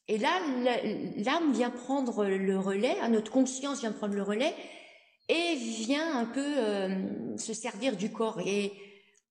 et 0.07 0.19
là, 0.19 0.41
l'âme 1.17 1.53
vient 1.53 1.71
prendre 1.71 2.25
le 2.27 2.59
relais, 2.59 2.97
hein, 3.01 3.09
notre 3.09 3.33
conscience 3.33 3.81
vient 3.81 3.93
prendre 3.93 4.15
le 4.15 4.23
relais 4.23 4.55
et 5.29 5.55
vient 5.57 6.19
un 6.19 6.27
peu 6.27 6.55
euh, 6.59 7.37
se 7.39 7.55
servir 7.55 7.97
du 7.97 8.11
corps. 8.11 8.41
Et 8.45 8.73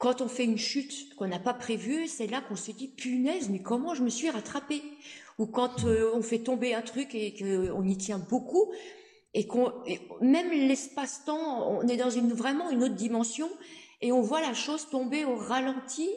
quand 0.04 0.20
on 0.20 0.28
fait 0.28 0.44
une 0.44 0.58
chute 0.58 1.16
qu'on 1.16 1.28
n'a 1.28 1.40
pas 1.40 1.54
prévue, 1.54 2.10
c'est 2.10 2.28
là 2.28 2.42
qu'on 2.42 2.58
se 2.58 2.72
dit 2.72 2.90
punaise, 2.90 3.48
mais 3.50 3.60
comment 3.60 3.96
je 3.96 4.04
me 4.04 4.10
suis 4.10 4.30
rattrapée? 4.30 4.84
Ou 5.40 5.46
quand 5.46 5.86
euh, 5.86 6.12
on 6.14 6.22
fait 6.22 6.40
tomber 6.40 6.74
un 6.74 6.82
truc 6.82 7.16
et 7.16 7.34
qu'on 7.34 7.88
y 7.88 7.96
tient 7.96 8.20
beaucoup, 8.20 8.70
et 9.34 9.48
qu'on 9.48 9.72
même 10.20 10.52
l'espace-temps, 10.52 11.72
on 11.72 11.88
est 11.88 11.96
dans 11.96 12.10
une 12.10 12.34
vraiment 12.34 12.70
une 12.70 12.84
autre 12.84 12.96
dimension 12.96 13.50
et 14.02 14.12
on 14.12 14.20
voit 14.20 14.42
la 14.42 14.54
chose 14.54 14.90
tomber 14.90 15.24
au 15.24 15.38
ralenti 15.38 16.10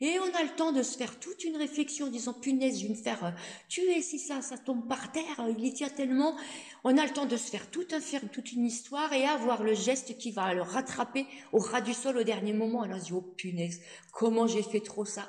et 0.00 0.18
on 0.20 0.34
a 0.38 0.42
le 0.44 0.54
temps 0.56 0.70
de 0.70 0.82
se 0.82 0.96
faire 0.96 1.18
toute 1.18 1.42
une 1.44 1.56
réflexion 1.56 2.06
en 2.06 2.10
disant 2.10 2.32
punaise, 2.32 2.80
je 2.80 2.86
vais 2.86 2.94
me 2.94 3.02
faire 3.02 3.24
euh, 3.24 3.30
tuer 3.68 4.00
si 4.00 4.18
ça, 4.18 4.42
ça 4.42 4.56
tombe 4.56 4.86
par 4.88 5.10
terre, 5.10 5.46
il 5.48 5.64
y 5.64 5.72
tient 5.72 5.88
tellement. 5.88 6.36
On 6.84 6.96
a 6.96 7.04
le 7.04 7.12
temps 7.12 7.26
de 7.26 7.36
se 7.36 7.50
faire 7.50 7.68
toute 7.70 8.52
une 8.52 8.64
histoire 8.64 9.12
et 9.12 9.24
avoir 9.24 9.64
le 9.64 9.74
geste 9.74 10.16
qui 10.16 10.30
va 10.30 10.54
le 10.54 10.62
rattraper 10.62 11.26
au 11.52 11.58
ras 11.58 11.80
du 11.80 11.94
sol 11.94 12.16
au 12.16 12.22
dernier 12.22 12.52
moment. 12.52 12.82
Alors 12.82 12.98
on 12.98 13.00
se 13.00 13.06
dit 13.06 13.12
oh 13.12 13.22
punaise, 13.22 13.80
comment 14.12 14.46
j'ai 14.46 14.62
fait 14.62 14.80
trop 14.80 15.04
ça. 15.04 15.28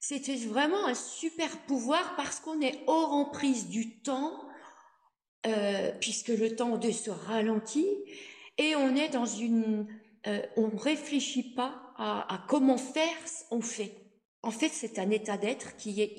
C'était 0.00 0.36
vraiment 0.36 0.86
un 0.86 0.94
super 0.94 1.58
pouvoir 1.66 2.14
parce 2.16 2.40
qu'on 2.40 2.60
est 2.60 2.80
hors 2.86 3.12
emprise 3.12 3.68
du 3.68 4.00
temps 4.00 4.48
euh, 5.46 5.92
puisque 6.00 6.28
le 6.28 6.54
temps 6.54 6.76
de 6.76 6.90
se 6.90 7.10
ralentit 7.10 7.88
et 8.58 8.76
on 8.76 8.94
est 8.94 9.08
dans 9.08 9.24
une, 9.24 9.86
euh, 10.26 10.42
on 10.56 10.76
réfléchit 10.76 11.54
pas 11.54 11.87
à, 11.98 12.44
comment 12.48 12.78
faire, 12.78 13.16
on 13.50 13.60
fait. 13.60 13.92
En 14.42 14.50
fait, 14.50 14.68
c'est 14.68 14.98
un 14.98 15.10
état 15.10 15.36
d'être 15.36 15.76
qui 15.76 16.00
est 16.00 16.14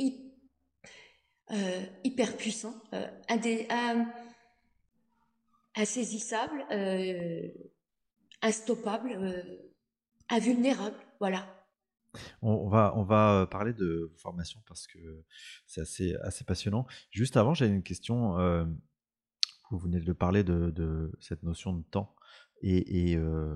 euh, 1.51 1.85
hyper 2.03 2.35
puissant, 2.37 2.75
insaisissable, 5.75 6.65
instoppable, 8.41 9.63
invulnérable. 10.29 10.97
Voilà. 11.19 11.55
On, 12.41 12.67
va, 12.67 12.93
on 12.95 13.03
va 13.03 13.47
parler 13.49 13.73
de 13.73 14.11
formation 14.17 14.59
parce 14.67 14.87
que 14.87 15.23
c'est 15.65 15.81
assez, 15.81 16.15
assez 16.23 16.43
passionnant. 16.43 16.87
Juste 17.11 17.37
avant, 17.37 17.53
j'avais 17.53 17.71
une 17.71 17.83
question. 17.83 18.35
Vous 19.71 19.77
venez 19.77 19.99
de 19.99 20.13
parler 20.13 20.43
de, 20.43 21.11
cette 21.19 21.43
notion 21.43 21.73
de 21.73 21.83
temps 21.83 22.15
et, 22.61 23.15
euh, 23.15 23.55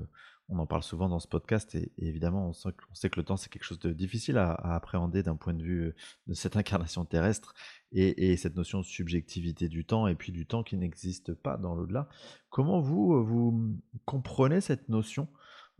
on 0.54 0.60
en 0.60 0.66
parle 0.66 0.84
souvent 0.84 1.10
dans 1.10 1.20
ce 1.20 1.28
podcast 1.28 1.76
et, 1.76 1.92
évidemment 1.98 2.50
on 2.50 2.54
sait, 2.54 3.10
que, 3.10 3.20
le 3.20 3.24
temps 3.24 3.38
c'est 3.38 3.50
quelque 3.50 3.64
chose 3.64 3.80
de 3.80 3.92
difficile 3.92 4.38
à, 4.38 4.54
appréhender 4.76 5.24
d'un 5.24 5.36
point 5.36 5.54
de 5.54 5.64
vue 5.64 5.82
euh, 5.82 5.96
de 6.28 6.34
cette 6.34 6.56
incarnation 6.58 7.06
terrestre 7.06 7.54
et, 7.92 8.38
cette 8.38 8.56
notion 8.56 8.80
de 8.80 8.86
subjectivité 8.86 9.68
du 9.68 9.86
temps 9.86 10.08
et 10.08 10.16
puis 10.16 10.32
du 10.32 10.46
temps 10.46 10.64
qui 10.64 10.78
n'existe 10.78 11.34
pas 11.34 11.58
dans 11.58 11.76
l'au-delà. 11.76 12.10
Comment 12.50 12.80
vous, 12.80 13.14
euh, 13.14 13.22
vous 13.22 13.78
comprenez 14.06 14.62
cette 14.62 14.90
notion 14.90 15.28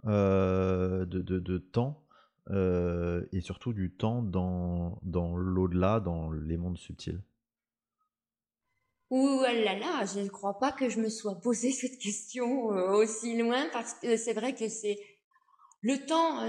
de, 0.06 1.58
temps 1.72 2.04
et 3.32 3.42
surtout 3.42 3.74
du 3.74 3.92
temps 3.92 4.22
dans, 4.22 5.00
dans 5.02 5.36
l'au-delà, 5.36 6.00
dans 6.00 6.30
les 6.30 6.58
mondes 6.58 6.78
subtils? 6.78 7.22
Ouh 9.14 9.42
là 9.44 9.78
là, 9.78 10.06
je 10.12 10.22
ne 10.22 10.28
crois 10.28 10.58
pas 10.58 10.72
que 10.72 10.90
je 10.90 11.00
me 11.00 11.08
sois 11.08 11.40
posé 11.40 11.72
cette 11.82 12.00
question 12.00 12.66
aussi 12.66 13.38
loin 13.38 13.70
parce 13.72 13.94
que 13.94 14.18
c'est 14.18 14.34
vrai 14.34 14.56
que 14.56 14.68
c'est 14.70 14.98
le 15.82 16.04
temps, 16.04 16.40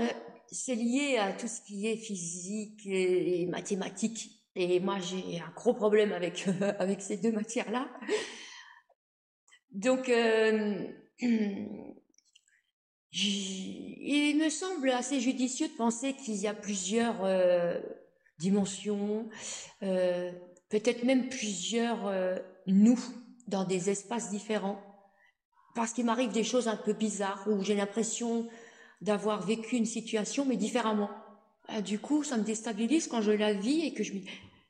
c'est 0.51 0.75
lié 0.75 1.19
à 1.19 1.35
tout 1.35 1.47
ce 1.47 1.61
qui 1.61 1.87
est 1.87 1.99
physique 1.99 2.81
et, 2.87 3.45
mathématique. 3.47 4.31
Et 4.57 4.81
moi, 4.81 4.99
j'ai 4.99 5.41
un 5.41 5.53
gros 5.55 5.75
problème 5.75 6.13
avec 6.13 6.47
avec 6.79 7.03
ces 7.03 7.19
deux 7.19 7.33
matières-là. 7.33 7.87
Donc, 9.73 10.09
euh, 10.09 10.87
il 11.21 11.89
me 14.39 14.49
semble 14.49 14.89
assez 14.89 15.21
judicieux 15.21 15.69
de 15.69 15.75
penser 15.75 16.15
qu'il 16.15 16.37
y 16.37 16.47
a 16.47 16.55
plusieurs 16.55 17.27
euh, 17.27 17.79
dimensions, 18.39 19.29
euh, 19.83 20.33
peut-être 20.71 21.05
même 21.05 21.29
plusieurs 21.29 22.11
nous 22.67 22.99
dans 23.49 23.65
des 23.65 23.91
espaces 23.91 24.31
différents. 24.31 24.81
Parce 25.75 25.93
qu'il 25.93 26.05
m'arrive 26.05 26.33
des 26.33 26.45
choses 26.45 26.69
un 26.69 26.77
peu 26.77 26.93
bizarres 26.93 27.47
où 27.49 27.63
j'ai 27.63 27.75
l'impression 27.75 28.49
d'avoir 29.01 29.45
vécu 29.45 29.77
une 29.77 29.87
situation 29.87 30.45
mais 30.45 30.57
différemment. 30.57 31.11
Ah, 31.69 31.83
du 31.83 31.99
coup, 31.99 32.23
ça 32.23 32.37
me 32.37 32.45
déstabilise 32.45 33.09
quand 33.09 33.23
je 33.23 33.33
la 33.33 33.55
vis 33.55 33.87
et 33.87 33.95
que 33.95 34.05
je 34.05 34.15
me, 34.15 34.21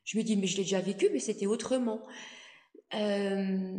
je 0.03 0.17
me 0.17 0.23
dis 0.23 0.35
mais 0.35 0.47
je 0.47 0.57
l'ai 0.57 0.63
déjà 0.63 0.81
vécu 0.81 1.09
mais 1.11 1.19
c'était 1.19 1.45
autrement. 1.45 2.01
Euh, 2.93 3.77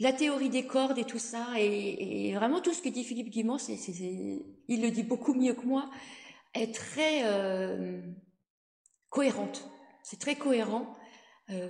la 0.00 0.12
théorie 0.14 0.48
des 0.48 0.66
cordes 0.66 0.98
et 0.98 1.04
tout 1.04 1.18
ça, 1.18 1.46
et, 1.58 2.32
vraiment 2.34 2.60
tout 2.60 2.72
ce 2.72 2.80
que 2.80 2.88
dit 2.88 3.04
Philippe 3.04 3.28
Guimont, 3.28 3.58
c'est, 3.58 3.76
il 4.68 4.82
le 4.82 4.90
dit 4.90 5.02
beaucoup 5.02 5.34
mieux 5.34 5.52
que 5.52 5.66
moi, 5.66 5.90
est 6.54 6.74
très 6.74 7.20
euh, 7.24 8.00
cohérente. 9.10 9.68
C'est 10.02 10.18
très 10.18 10.36
cohérent. 10.36 10.96
Euh, 11.50 11.68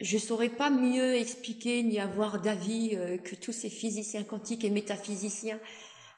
je 0.00 0.18
saurais 0.18 0.48
pas 0.48 0.70
mieux 0.70 1.16
expliquer 1.16 1.82
ni 1.82 1.98
avoir 1.98 2.40
d'avis 2.40 2.94
euh, 2.94 3.18
que 3.18 3.34
tous 3.34 3.52
ces 3.52 3.70
physiciens 3.70 4.24
quantiques 4.24 4.64
et 4.64 4.70
métaphysiciens, 4.70 5.60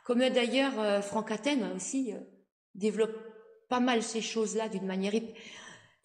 comme 0.04 0.20
d'ailleurs 0.28 0.78
euh, 0.78 1.00
Franck 1.00 1.30
Athènes 1.30 1.72
aussi 1.74 2.12
développe 2.74 3.16
pas 3.68 3.80
mal 3.80 4.02
ces 4.02 4.20
choses-là 4.20 4.68
d'une 4.68 4.86
manière 4.86 5.14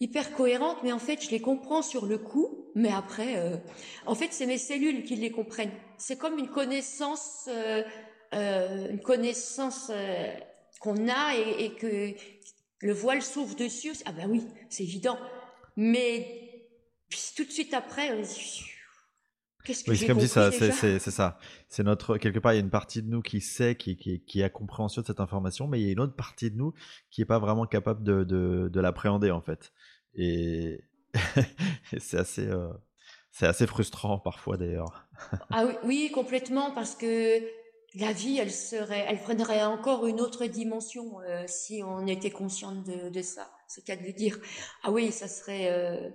hyper 0.00 0.32
cohérente, 0.32 0.78
mais 0.82 0.92
en 0.92 0.98
fait, 0.98 1.22
je 1.24 1.30
les 1.30 1.40
comprends 1.40 1.82
sur 1.82 2.06
le 2.06 2.18
coup, 2.18 2.66
mais 2.74 2.90
après, 2.90 3.36
euh, 3.36 3.56
en 4.04 4.14
fait, 4.14 4.28
c'est 4.30 4.46
mes 4.46 4.58
cellules 4.58 5.04
qui 5.04 5.16
les 5.16 5.30
comprennent. 5.30 5.72
C'est 5.96 6.16
comme 6.18 6.38
une 6.38 6.50
connaissance, 6.50 7.48
euh, 7.48 7.82
euh, 8.34 8.90
une 8.90 9.00
connaissance 9.00 9.90
qu'on 10.80 11.08
a 11.08 11.34
et, 11.36 11.74
que 11.74 12.12
le 12.80 12.92
voile 12.92 13.22
s'ouvre 13.22 13.56
dessus. 13.56 13.94
Ah 14.04 14.12
ben 14.12 14.30
oui, 14.30 14.44
c'est 14.68 14.82
évident. 14.82 15.18
Mais 15.76 16.45
tout 17.36 17.44
de 17.44 17.50
suite 17.50 17.74
après, 17.74 18.10
Qu'est-ce 19.64 19.82
que 19.82 19.90
oui, 19.90 20.06
comme 20.06 20.18
dit, 20.18 20.28
ça, 20.28 20.52
c'est, 20.52 20.70
ça. 21.00 21.38
C'est 21.68 21.82
notre 21.82 22.18
quelque 22.18 22.38
part, 22.38 22.52
il 22.52 22.56
y 22.56 22.58
a 22.58 22.62
une 22.62 22.70
partie 22.70 23.02
de 23.02 23.08
nous 23.08 23.20
qui 23.20 23.40
sait, 23.40 23.74
qui, 23.74 23.96
qui, 23.96 24.20
qui 24.20 24.42
a 24.44 24.48
compréhension 24.48 25.02
de 25.02 25.06
cette 25.06 25.18
information, 25.18 25.66
mais 25.66 25.80
il 25.80 25.86
y 25.86 25.88
a 25.88 25.92
une 25.92 25.98
autre 25.98 26.14
partie 26.14 26.52
de 26.52 26.56
nous 26.56 26.72
qui 27.10 27.20
n'est 27.20 27.26
pas 27.26 27.40
vraiment 27.40 27.66
capable 27.66 28.04
de, 28.04 28.22
de, 28.22 28.70
de 28.72 28.80
l'appréhender 28.80 29.32
en 29.32 29.40
fait. 29.40 29.72
Et, 30.14 30.84
c'est 31.98 32.18
assez, 32.18 32.46
euh, 32.46 32.68
c'est 33.32 33.46
assez 33.46 33.66
frustrant 33.66 34.20
parfois 34.20 34.56
d'ailleurs. 34.56 35.08
ah 35.50 35.66
oui, 35.66 35.74
oui, 35.82 36.10
complètement, 36.14 36.70
parce 36.70 36.94
que 36.94 37.40
la 37.96 38.12
vie, 38.12 38.38
elle 38.38 38.52
serait, 38.52 39.04
elle 39.08 39.18
prendrait 39.18 39.64
encore 39.64 40.06
une 40.06 40.20
autre 40.20 40.46
dimension 40.46 41.20
euh, 41.22 41.44
si 41.48 41.82
on 41.82 42.06
était 42.06 42.30
conscient 42.30 42.72
de, 42.72 43.08
de 43.08 43.22
ça. 43.22 43.50
C'est 43.68 43.84
qu'à 43.84 43.96
de 43.96 44.10
dire. 44.10 44.38
Ah 44.84 44.92
oui, 44.92 45.10
ça 45.10 45.28
serait 45.28 45.70
euh, 45.70 46.08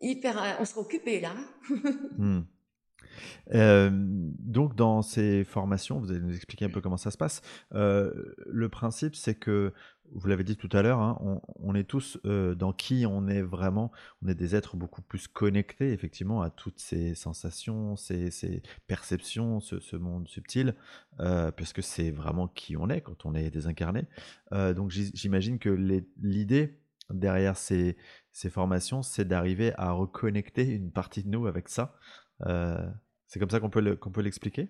hyper, 0.00 0.56
on 0.60 0.64
serait 0.64 0.80
occupé 0.80 1.20
là. 1.20 1.34
Hmm. 2.18 2.42
Euh, 3.54 3.90
donc, 3.92 4.74
dans 4.76 5.02
ces 5.02 5.44
formations, 5.44 5.98
vous 5.98 6.10
allez 6.10 6.20
nous 6.20 6.34
expliquer 6.34 6.66
un 6.66 6.70
peu 6.70 6.80
comment 6.80 6.96
ça 6.96 7.10
se 7.10 7.18
passe. 7.18 7.42
Euh, 7.74 8.12
le 8.46 8.68
principe, 8.68 9.16
c'est 9.16 9.34
que, 9.34 9.72
vous 10.12 10.26
l'avez 10.26 10.42
dit 10.42 10.56
tout 10.56 10.68
à 10.72 10.82
l'heure, 10.82 10.98
hein, 10.98 11.40
on, 11.60 11.74
est 11.76 11.84
tous 11.84 12.18
euh, 12.24 12.56
dans 12.56 12.72
qui 12.72 13.06
on 13.06 13.28
est 13.28 13.42
vraiment. 13.42 13.92
On 14.22 14.28
est 14.28 14.34
des 14.34 14.56
êtres 14.56 14.76
beaucoup 14.76 15.02
plus 15.02 15.28
connectés, 15.28 15.92
effectivement, 15.92 16.42
à 16.42 16.50
toutes 16.50 16.80
ces 16.80 17.14
sensations, 17.14 17.94
ces, 17.94 18.32
ces 18.32 18.62
perceptions, 18.88 19.60
ce, 19.60 19.78
ce, 19.78 19.94
monde 19.94 20.26
subtil, 20.28 20.74
puisque 21.56 21.82
c'est 21.82 22.10
vraiment 22.10 22.48
qui 22.48 22.76
on 22.76 22.88
est 22.88 23.02
quand 23.02 23.24
on 23.24 23.34
est 23.34 23.50
désincarné. 23.50 24.06
donc, 24.50 24.90
j'imagine 24.90 25.60
que 25.60 25.70
l'idée 26.20 26.80
derrière 27.12 27.56
ces, 27.56 27.96
ces 28.32 28.50
formations, 28.50 29.02
c'est 29.02 29.26
d'arriver 29.26 29.72
à 29.76 29.92
reconnecter 29.92 30.64
une 30.64 30.90
partie 30.90 31.22
de 31.22 31.28
nous 31.28 31.46
avec 31.46 31.68
ça. 31.68 31.96
C'est 33.26 33.38
comme 33.38 33.50
ça 33.50 33.60
qu'on 33.60 33.70
peut, 33.70 33.96
qu'on 33.96 34.10
peut 34.10 34.22
l'expliquer? 34.22 34.68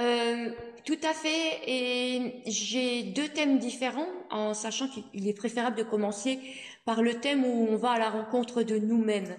Euh, 0.00 0.50
Tout 0.84 0.98
à 1.02 1.12
fait. 1.12 1.60
Et 1.66 2.42
j'ai 2.46 3.04
deux 3.04 3.28
thèmes 3.28 3.58
différents, 3.58 4.08
en 4.30 4.54
sachant 4.54 4.88
qu'il 4.88 5.28
est 5.28 5.36
préférable 5.36 5.76
de 5.76 5.82
commencer 5.82 6.40
par 6.84 7.02
le 7.02 7.20
thème 7.20 7.44
où 7.44 7.68
on 7.70 7.76
va 7.76 7.92
à 7.92 7.98
la 7.98 8.10
rencontre 8.10 8.62
de 8.62 8.78
nous-mêmes. 8.78 9.36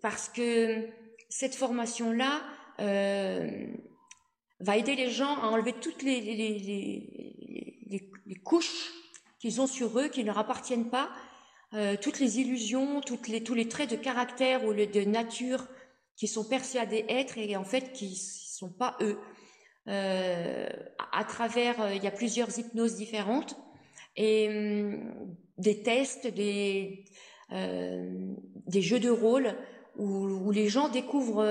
Parce 0.00 0.28
que 0.28 0.88
cette 1.28 1.54
formation-là 1.54 2.42
euh, 2.80 3.66
va 4.60 4.76
aider 4.76 4.94
les 4.94 5.10
gens 5.10 5.36
à 5.42 5.48
enlever 5.48 5.72
toutes 5.72 6.02
les, 6.02 6.20
couches 8.44 8.92
qu'ils 9.38 9.60
ont 9.60 9.66
sur 9.66 9.98
eux, 9.98 10.08
qui 10.08 10.20
ne 10.20 10.26
leur 10.26 10.38
appartiennent 10.38 10.90
pas, 10.90 11.10
euh, 11.74 11.96
toutes 12.00 12.20
les 12.20 12.38
illusions, 12.38 13.00
les, 13.26 13.42
tous 13.42 13.54
les 13.54 13.68
traits 13.68 13.90
de 13.90 13.96
caractère 13.96 14.64
ou 14.64 14.72
de 14.72 15.04
nature 15.04 15.66
qui 16.16 16.28
sont 16.28 16.44
persuadés 16.44 17.04
être 17.08 17.36
et 17.36 17.56
en 17.56 17.64
fait 17.64 17.92
qui 17.92 18.14
sont 18.14 18.70
pas 18.70 18.96
eux. 19.00 19.18
Euh, 19.88 20.68
à 21.12 21.24
travers, 21.24 21.80
euh, 21.80 21.94
il 21.94 22.04
y 22.04 22.06
a 22.06 22.12
plusieurs 22.12 22.56
hypnoses 22.56 22.94
différentes 22.94 23.56
et 24.16 24.48
hum, 24.48 25.36
des 25.58 25.82
tests, 25.82 26.26
des 26.26 27.04
des 27.50 28.82
jeux 28.82 28.98
de 28.98 29.10
rôle 29.10 29.54
où, 29.96 30.26
où 30.26 30.50
les 30.50 30.66
gens 30.68 30.88
découvrent 30.88 31.46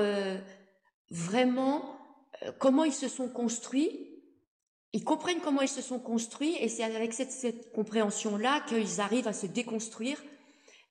vraiment 1.11 1.97
comment 2.57 2.83
ils 2.83 2.91
se 2.91 3.07
sont 3.07 3.29
construits. 3.29 4.12
Ils 4.93 5.03
comprennent 5.03 5.39
comment 5.39 5.61
ils 5.61 5.67
se 5.67 5.81
sont 5.81 5.99
construits 5.99 6.55
et 6.59 6.69
c'est 6.69 6.83
avec 6.83 7.13
cette, 7.13 7.31
cette 7.31 7.71
compréhension-là 7.73 8.63
qu'ils 8.67 9.01
arrivent 9.01 9.27
à 9.27 9.33
se 9.33 9.47
déconstruire 9.47 10.21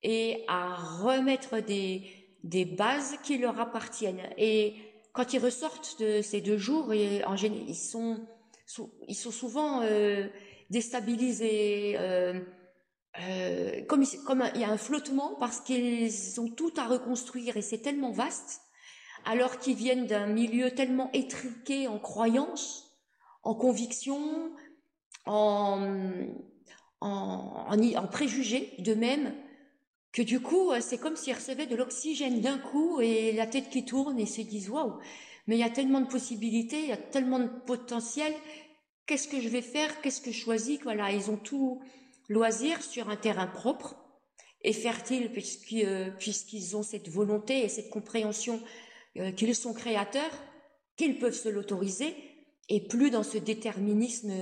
et 0.02 0.44
à 0.48 0.74
remettre 0.74 1.60
des, 1.60 2.02
des 2.42 2.64
bases 2.64 3.16
qui 3.22 3.38
leur 3.38 3.60
appartiennent. 3.60 4.28
Et 4.36 4.74
quand 5.12 5.32
ils 5.34 5.38
ressortent 5.38 6.00
de 6.00 6.20
ces 6.20 6.40
deux 6.40 6.58
jours, 6.58 6.92
et 6.92 7.24
en 7.24 7.36
ils 7.36 7.76
sont, 7.76 8.26
ils 9.06 9.14
sont 9.14 9.30
souvent 9.30 9.82
euh, 9.82 10.26
déstabilisés. 10.70 11.94
Euh, 11.98 12.40
euh, 13.20 13.84
comme, 13.84 14.04
comme 14.26 14.42
il 14.54 14.62
y 14.62 14.64
a 14.64 14.70
un 14.70 14.78
flottement 14.78 15.36
parce 15.38 15.60
qu'ils 15.60 16.40
ont 16.40 16.48
tout 16.48 16.72
à 16.78 16.86
reconstruire 16.86 17.58
et 17.58 17.62
c'est 17.62 17.82
tellement 17.82 18.10
vaste, 18.10 18.62
alors 19.26 19.58
qu'ils 19.58 19.76
viennent 19.76 20.06
d'un 20.06 20.26
milieu 20.26 20.70
tellement 20.70 21.10
étriqué 21.12 21.88
en 21.88 21.98
croyances, 21.98 22.91
en 23.42 23.54
convictions, 23.54 24.52
en, 25.26 25.86
en, 27.00 27.66
en, 27.70 28.06
préjugés 28.08 28.74
d'eux-mêmes, 28.78 29.34
que 30.12 30.22
du 30.22 30.40
coup, 30.40 30.70
euh, 30.70 30.80
c'est 30.80 30.98
comme 30.98 31.16
s'ils 31.16 31.34
recevaient 31.34 31.66
de 31.66 31.76
l'oxygène 31.76 32.40
d'un 32.40 32.58
coup 32.58 33.00
et 33.00 33.32
la 33.32 33.46
tête 33.46 33.70
qui 33.70 33.84
tourne 33.84 34.18
et 34.18 34.26
se 34.26 34.42
disent 34.42 34.70
waouh, 34.70 34.98
mais 35.46 35.56
il 35.56 35.60
y 35.60 35.64
a 35.64 35.70
tellement 35.70 36.00
de 36.00 36.06
possibilités, 36.06 36.80
il 36.82 36.88
y 36.88 36.92
a 36.92 36.96
tellement 36.96 37.38
de 37.38 37.48
potentiel. 37.66 38.32
Qu'est-ce 39.06 39.26
que 39.26 39.40
je 39.40 39.48
vais 39.48 39.62
faire 39.62 40.00
Qu'est-ce 40.00 40.20
que 40.20 40.30
je 40.30 40.38
choisis 40.38 40.78
Voilà, 40.82 41.10
ils 41.10 41.30
ont 41.30 41.36
tout 41.36 41.82
loisir 42.28 42.82
sur 42.82 43.08
un 43.08 43.16
terrain 43.16 43.46
propre 43.46 43.96
et 44.62 44.72
fertile 44.72 45.30
euh, 45.72 46.10
puisqu'ils 46.18 46.76
ont 46.76 46.82
cette 46.82 47.08
volonté 47.08 47.64
et 47.64 47.68
cette 47.68 47.90
compréhension 47.90 48.60
euh, 49.16 49.32
qu'ils 49.32 49.54
sont 49.56 49.74
créateurs, 49.74 50.30
qu'ils 50.96 51.18
peuvent 51.18 51.34
se 51.34 51.48
l'autoriser 51.48 52.14
et 52.68 52.86
plus 52.86 53.10
dans 53.10 53.22
ce 53.22 53.38
déterminisme 53.38 54.32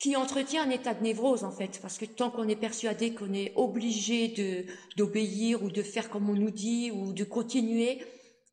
qui 0.00 0.16
entretient 0.16 0.64
un 0.64 0.70
état 0.70 0.94
de 0.94 1.02
névrose 1.02 1.44
en 1.44 1.52
fait, 1.52 1.78
parce 1.80 1.98
que 1.98 2.06
tant 2.06 2.30
qu'on 2.30 2.48
est 2.48 2.56
persuadé 2.56 3.14
qu'on 3.14 3.34
est 3.34 3.52
obligé 3.54 4.34
d'obéir 4.96 5.62
ou 5.62 5.70
de 5.70 5.82
faire 5.82 6.08
comme 6.08 6.30
on 6.30 6.34
nous 6.34 6.50
dit 6.50 6.90
ou 6.90 7.12
de 7.12 7.22
continuer, 7.22 8.02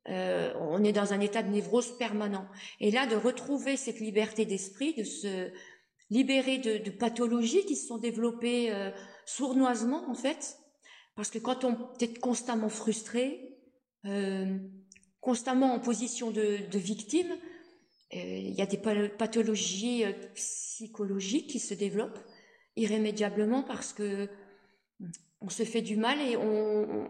euh, 0.09 0.53
on 0.59 0.83
est 0.83 0.91
dans 0.91 1.13
un 1.13 1.21
état 1.21 1.43
de 1.43 1.49
névrose 1.49 1.97
permanent. 1.97 2.47
Et 2.79 2.91
là, 2.91 3.07
de 3.07 3.15
retrouver 3.15 3.77
cette 3.77 3.99
liberté 3.99 4.45
d'esprit, 4.45 4.93
de 4.93 5.03
se 5.03 5.49
libérer 6.09 6.57
de, 6.57 6.77
de, 6.77 6.91
pathologies 6.91 7.65
qui 7.65 7.75
se 7.75 7.87
sont 7.87 7.97
développées 7.97 8.71
euh, 8.71 8.91
sournoisement 9.25 10.09
en 10.09 10.15
fait, 10.15 10.57
parce 11.15 11.29
que 11.29 11.39
quand 11.39 11.63
on 11.63 11.77
est 11.99 12.19
constamment 12.19 12.69
frustré, 12.69 13.57
euh, 14.05 14.57
constamment 15.21 15.73
en 15.73 15.79
position 15.79 16.31
de, 16.31 16.77
victime, 16.77 17.31
euh, 18.13 18.17
il 18.17 18.53
y 18.53 18.61
a 18.61 18.65
des 18.65 18.77
pathologies 18.77 20.05
euh, 20.05 20.13
psychologiques 20.35 21.47
qui 21.47 21.59
se 21.59 21.73
développent 21.73 22.19
irrémédiablement 22.75 23.63
parce 23.63 23.91
que 23.91 24.29
on 25.41 25.49
se 25.49 25.63
fait 25.63 25.81
du 25.81 25.97
mal 25.97 26.19
et 26.21 26.37
on, 26.37 27.07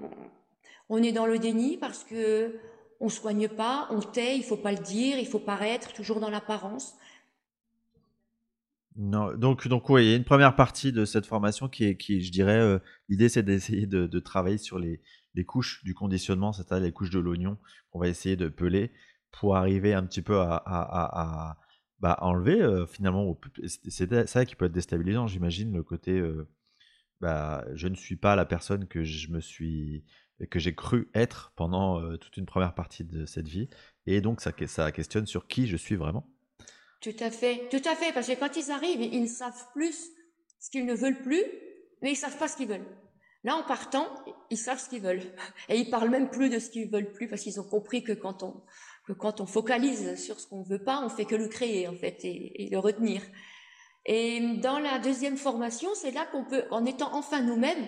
On 0.90 1.04
est 1.04 1.12
dans 1.12 1.26
le 1.26 1.38
déni 1.40 1.78
parce 1.78 2.04
que 2.04 2.60
on 3.00 3.10
soigne 3.10 3.48
pas, 3.48 3.88
on 3.92 4.00
tait, 4.00 4.38
il 4.38 4.44
faut 4.44 4.58
pas 4.58 4.72
le 4.72 4.80
dire, 4.80 5.20
il 5.20 5.28
faut 5.28 5.40
paraître 5.40 5.94
toujours 5.94 6.20
dans 6.20 6.30
l'apparence. 6.30 6.96
Non, 8.96 9.36
donc, 9.36 9.68
donc 9.68 9.90
oui, 9.90 10.06
il 10.06 10.10
y 10.10 10.14
a 10.14 10.16
une 10.16 10.24
première 10.24 10.56
partie 10.56 10.92
de 10.92 11.06
cette 11.06 11.28
formation 11.28 11.70
qui 11.70 11.86
est, 11.86 11.98
qui, 11.98 12.22
je 12.22 12.32
dirais, 12.32 12.58
euh, 12.58 12.80
l'idée 13.10 13.30
c'est 13.30 13.44
d'essayer 13.44 13.86
de, 13.86 14.20
travailler 14.20 14.58
sur 14.58 14.80
les, 14.80 15.02
les, 15.36 15.46
couches 15.46 15.84
du 15.84 15.94
conditionnement, 15.94 16.54
c'est-à-dire 16.54 16.86
les 16.86 16.92
couches 16.92 17.10
de 17.10 17.20
l'oignon 17.20 17.58
qu'on 17.90 18.00
va 18.00 18.08
essayer 18.08 18.36
de 18.36 18.50
peler 18.50 18.92
pour 19.32 19.56
arriver 19.56 19.94
un 19.94 20.04
petit 20.04 20.22
peu 20.22 20.40
à, 20.40 21.58
bah, 22.00 22.18
enlever 22.22 22.62
euh, 22.62 22.86
finalement. 22.86 23.40
C'est 23.66 24.28
ça 24.28 24.46
qui 24.46 24.56
peut 24.56 24.66
être 24.66 24.72
déstabilisant, 24.72 25.28
j'imagine, 25.28 25.74
le 25.74 25.84
côté, 25.84 26.12
euh, 26.12 26.48
bah, 27.22 27.66
je 27.74 27.88
ne 27.88 27.96
suis 27.96 28.16
pas 28.16 28.36
la 28.36 28.46
personne 28.46 28.88
que 28.88 29.04
je 29.04 29.32
me 29.32 29.42
suis, 29.42 30.06
que 30.50 30.60
j'ai 30.60 30.76
cru 30.76 31.10
être 31.14 31.54
pendant 31.56 32.18
toute 32.18 32.38
une 32.38 32.46
première 32.46 32.76
partie 32.76 33.04
de 33.04 33.26
cette 33.26 33.48
vie, 33.48 33.70
et 34.06 34.22
donc 34.22 34.42
ça, 34.42 34.52
ça 34.68 34.92
questionne 34.92 35.26
sur 35.26 35.48
qui 35.48 35.68
je 35.68 35.78
suis 35.78 35.96
vraiment. 35.96 36.30
Tout 37.02 37.16
à 37.20 37.30
fait, 37.30 37.68
tout 37.70 37.82
à 37.88 37.96
fait, 37.96 38.12
parce 38.14 38.28
que 38.28 38.40
quand 38.40 38.56
ils 38.58 38.72
arrivent, 38.72 39.02
ils 39.02 39.30
savent 39.30 39.72
plus 39.74 40.10
ce 40.60 40.70
qu'ils 40.70 40.86
ne 40.86 40.96
veulent 40.96 41.22
plus, 41.22 41.44
mais 42.02 42.12
ils 42.12 42.16
savent 42.16 42.38
pas 42.38 42.48
ce 42.48 42.58
qu'ils 42.58 42.68
veulent. 42.68 42.88
Là, 43.44 43.56
en 43.56 43.64
partant, 43.64 44.08
ils 44.50 44.58
savent 44.58 44.80
ce 44.80 44.90
qu'ils 44.90 45.02
veulent. 45.02 45.24
Et 45.70 45.78
ils 45.78 45.90
parlent 45.90 46.10
même 46.10 46.30
plus 46.30 46.50
de 46.50 46.60
ce 46.60 46.70
qu'ils 46.70 46.90
veulent 46.90 47.12
plus, 47.12 47.28
parce 47.28 47.42
qu'ils 47.42 47.60
ont 47.60 47.68
compris 47.68 48.04
que 48.04 48.14
quand 48.14 48.44
on, 48.44 48.62
que 49.06 49.14
quand 49.14 49.40
on 49.42 49.46
focalise 49.46 50.22
sur 50.22 50.40
ce 50.40 50.48
qu'on 50.48 50.64
veut 50.64 50.84
pas, 50.84 51.02
on 51.04 51.10
fait 51.10 51.26
que 51.26 51.36
le 51.36 51.48
créer, 51.48 51.88
en 51.88 51.96
fait, 51.96 52.20
et, 52.24 52.70
le 52.72 52.80
retenir. 52.80 53.22
Et 54.06 54.40
dans 54.58 54.80
la 54.80 55.00
deuxième 55.00 55.38
formation, 55.38 55.90
c'est 55.96 56.12
là 56.12 56.26
qu'on 56.26 56.46
peut, 56.46 56.64
en 56.72 56.86
étant 56.86 57.14
enfin 57.14 57.42
nous-mêmes, 57.42 57.88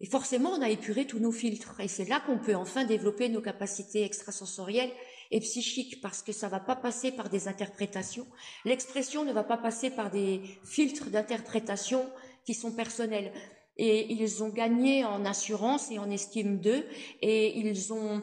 et 0.00 0.06
forcément, 0.06 0.50
on 0.50 0.62
a 0.62 0.68
épuré 0.68 1.06
tous 1.06 1.20
nos 1.20 1.30
filtres. 1.30 1.78
Et 1.80 1.86
c'est 1.86 2.08
là 2.08 2.20
qu'on 2.20 2.38
peut 2.38 2.56
enfin 2.56 2.84
développer 2.84 3.28
nos 3.28 3.40
capacités 3.40 4.02
extrasensorielles 4.02 4.90
et 5.30 5.38
psychique 5.40 6.00
parce 6.00 6.22
que 6.22 6.32
ça 6.32 6.48
va 6.48 6.58
pas 6.58 6.74
passer 6.74 7.12
par 7.12 7.30
des 7.30 7.46
interprétations. 7.46 8.26
L'expression 8.64 9.24
ne 9.24 9.32
va 9.32 9.44
pas 9.44 9.56
passer 9.56 9.90
par 9.90 10.10
des 10.10 10.42
filtres 10.64 11.08
d'interprétation 11.08 12.04
qui 12.44 12.54
sont 12.54 12.72
personnels. 12.72 13.32
Et 13.76 14.12
ils 14.12 14.42
ont 14.42 14.50
gagné 14.50 15.04
en 15.04 15.24
assurance 15.24 15.90
et 15.90 15.98
en 15.98 16.10
estime 16.10 16.60
d'eux 16.60 16.84
et 17.22 17.58
ils 17.58 17.92
ont, 17.92 18.22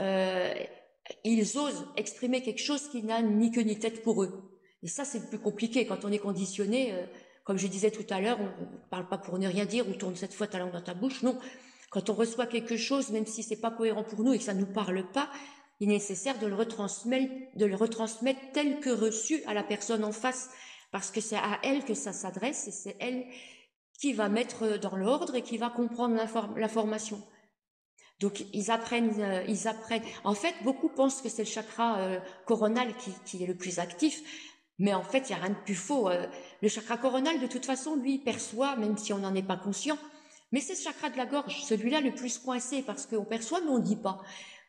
euh, 0.00 0.52
ils 1.24 1.56
osent 1.56 1.86
exprimer 1.96 2.42
quelque 2.42 2.62
chose 2.62 2.88
qui 2.88 3.02
n'a 3.02 3.22
ni 3.22 3.50
queue 3.50 3.62
ni 3.62 3.78
tête 3.78 4.02
pour 4.02 4.22
eux. 4.22 4.60
Et 4.82 4.88
ça, 4.88 5.04
c'est 5.04 5.20
le 5.20 5.26
plus 5.26 5.38
compliqué 5.38 5.86
quand 5.86 6.04
on 6.04 6.12
est 6.12 6.18
conditionné. 6.18 6.92
Euh, 6.92 7.06
comme 7.44 7.58
je 7.58 7.66
disais 7.66 7.90
tout 7.90 8.04
à 8.10 8.20
l'heure, 8.20 8.38
on 8.40 8.44
ne 8.44 8.78
parle 8.90 9.08
pas 9.08 9.16
pour 9.16 9.38
ne 9.38 9.48
rien 9.48 9.64
dire 9.64 9.88
ou 9.88 9.94
tourne 9.94 10.16
cette 10.16 10.34
fois 10.34 10.46
ta 10.46 10.58
langue 10.58 10.72
dans 10.72 10.82
ta 10.82 10.92
bouche. 10.92 11.22
Non, 11.22 11.38
quand 11.90 12.10
on 12.10 12.14
reçoit 12.14 12.46
quelque 12.46 12.76
chose, 12.76 13.10
même 13.10 13.24
si 13.24 13.42
c'est 13.42 13.56
pas 13.56 13.70
cohérent 13.70 14.04
pour 14.04 14.22
nous 14.22 14.34
et 14.34 14.38
que 14.38 14.44
ça 14.44 14.52
nous 14.52 14.66
parle 14.66 15.10
pas, 15.12 15.30
il 15.80 15.88
est 15.88 15.94
nécessaire 15.94 16.38
de 16.38 16.46
le 16.46 16.54
retransmettre, 16.54 17.32
de 17.54 17.64
le 17.64 17.74
retransmettre 17.74 18.40
tel 18.52 18.80
que 18.80 18.90
reçu 18.90 19.42
à 19.46 19.54
la 19.54 19.62
personne 19.62 20.04
en 20.04 20.12
face, 20.12 20.50
parce 20.90 21.10
que 21.10 21.20
c'est 21.20 21.36
à 21.36 21.58
elle 21.62 21.84
que 21.84 21.94
ça 21.94 22.12
s'adresse 22.12 22.68
et 22.68 22.72
c'est 22.72 22.96
elle 23.00 23.24
qui 23.98 24.12
va 24.12 24.28
mettre 24.28 24.78
dans 24.78 24.96
l'ordre 24.96 25.34
et 25.34 25.42
qui 25.42 25.58
va 25.58 25.70
comprendre 25.70 26.16
l'information. 26.56 27.22
Donc 28.20 28.44
ils 28.52 28.70
apprennent, 28.70 29.20
euh, 29.20 29.44
ils 29.46 29.68
apprennent. 29.68 30.02
En 30.24 30.34
fait, 30.34 30.54
beaucoup 30.64 30.88
pensent 30.88 31.22
que 31.22 31.28
c'est 31.28 31.44
le 31.44 31.48
chakra 31.48 31.98
euh, 31.98 32.20
coronal 32.46 32.96
qui, 32.96 33.12
qui, 33.24 33.42
est 33.42 33.46
le 33.46 33.56
plus 33.56 33.78
actif, 33.78 34.22
mais 34.78 34.94
en 34.94 35.02
fait, 35.02 35.28
il 35.28 35.34
n'y 35.34 35.40
a 35.40 35.44
rien 35.44 35.54
de 35.54 35.64
plus 35.64 35.74
faux. 35.74 36.08
Euh, 36.08 36.26
le 36.60 36.68
chakra 36.68 36.96
coronal, 36.96 37.40
de 37.40 37.46
toute 37.46 37.66
façon, 37.66 37.96
lui 37.96 38.18
perçoit, 38.18 38.76
même 38.76 38.96
si 38.96 39.12
on 39.12 39.18
n'en 39.18 39.34
est 39.34 39.42
pas 39.42 39.56
conscient. 39.56 39.98
Mais 40.50 40.60
c'est 40.60 40.74
le 40.74 40.80
chakra 40.80 41.10
de 41.10 41.16
la 41.16 41.26
gorge, 41.26 41.62
celui-là 41.62 42.00
le 42.00 42.14
plus 42.14 42.38
coincé, 42.38 42.82
parce 42.82 43.06
qu'on 43.06 43.24
perçoit, 43.24 43.60
mais 43.60 43.70
on 43.70 43.78
ne 43.78 43.84
dit 43.84 43.96
pas. 43.96 44.20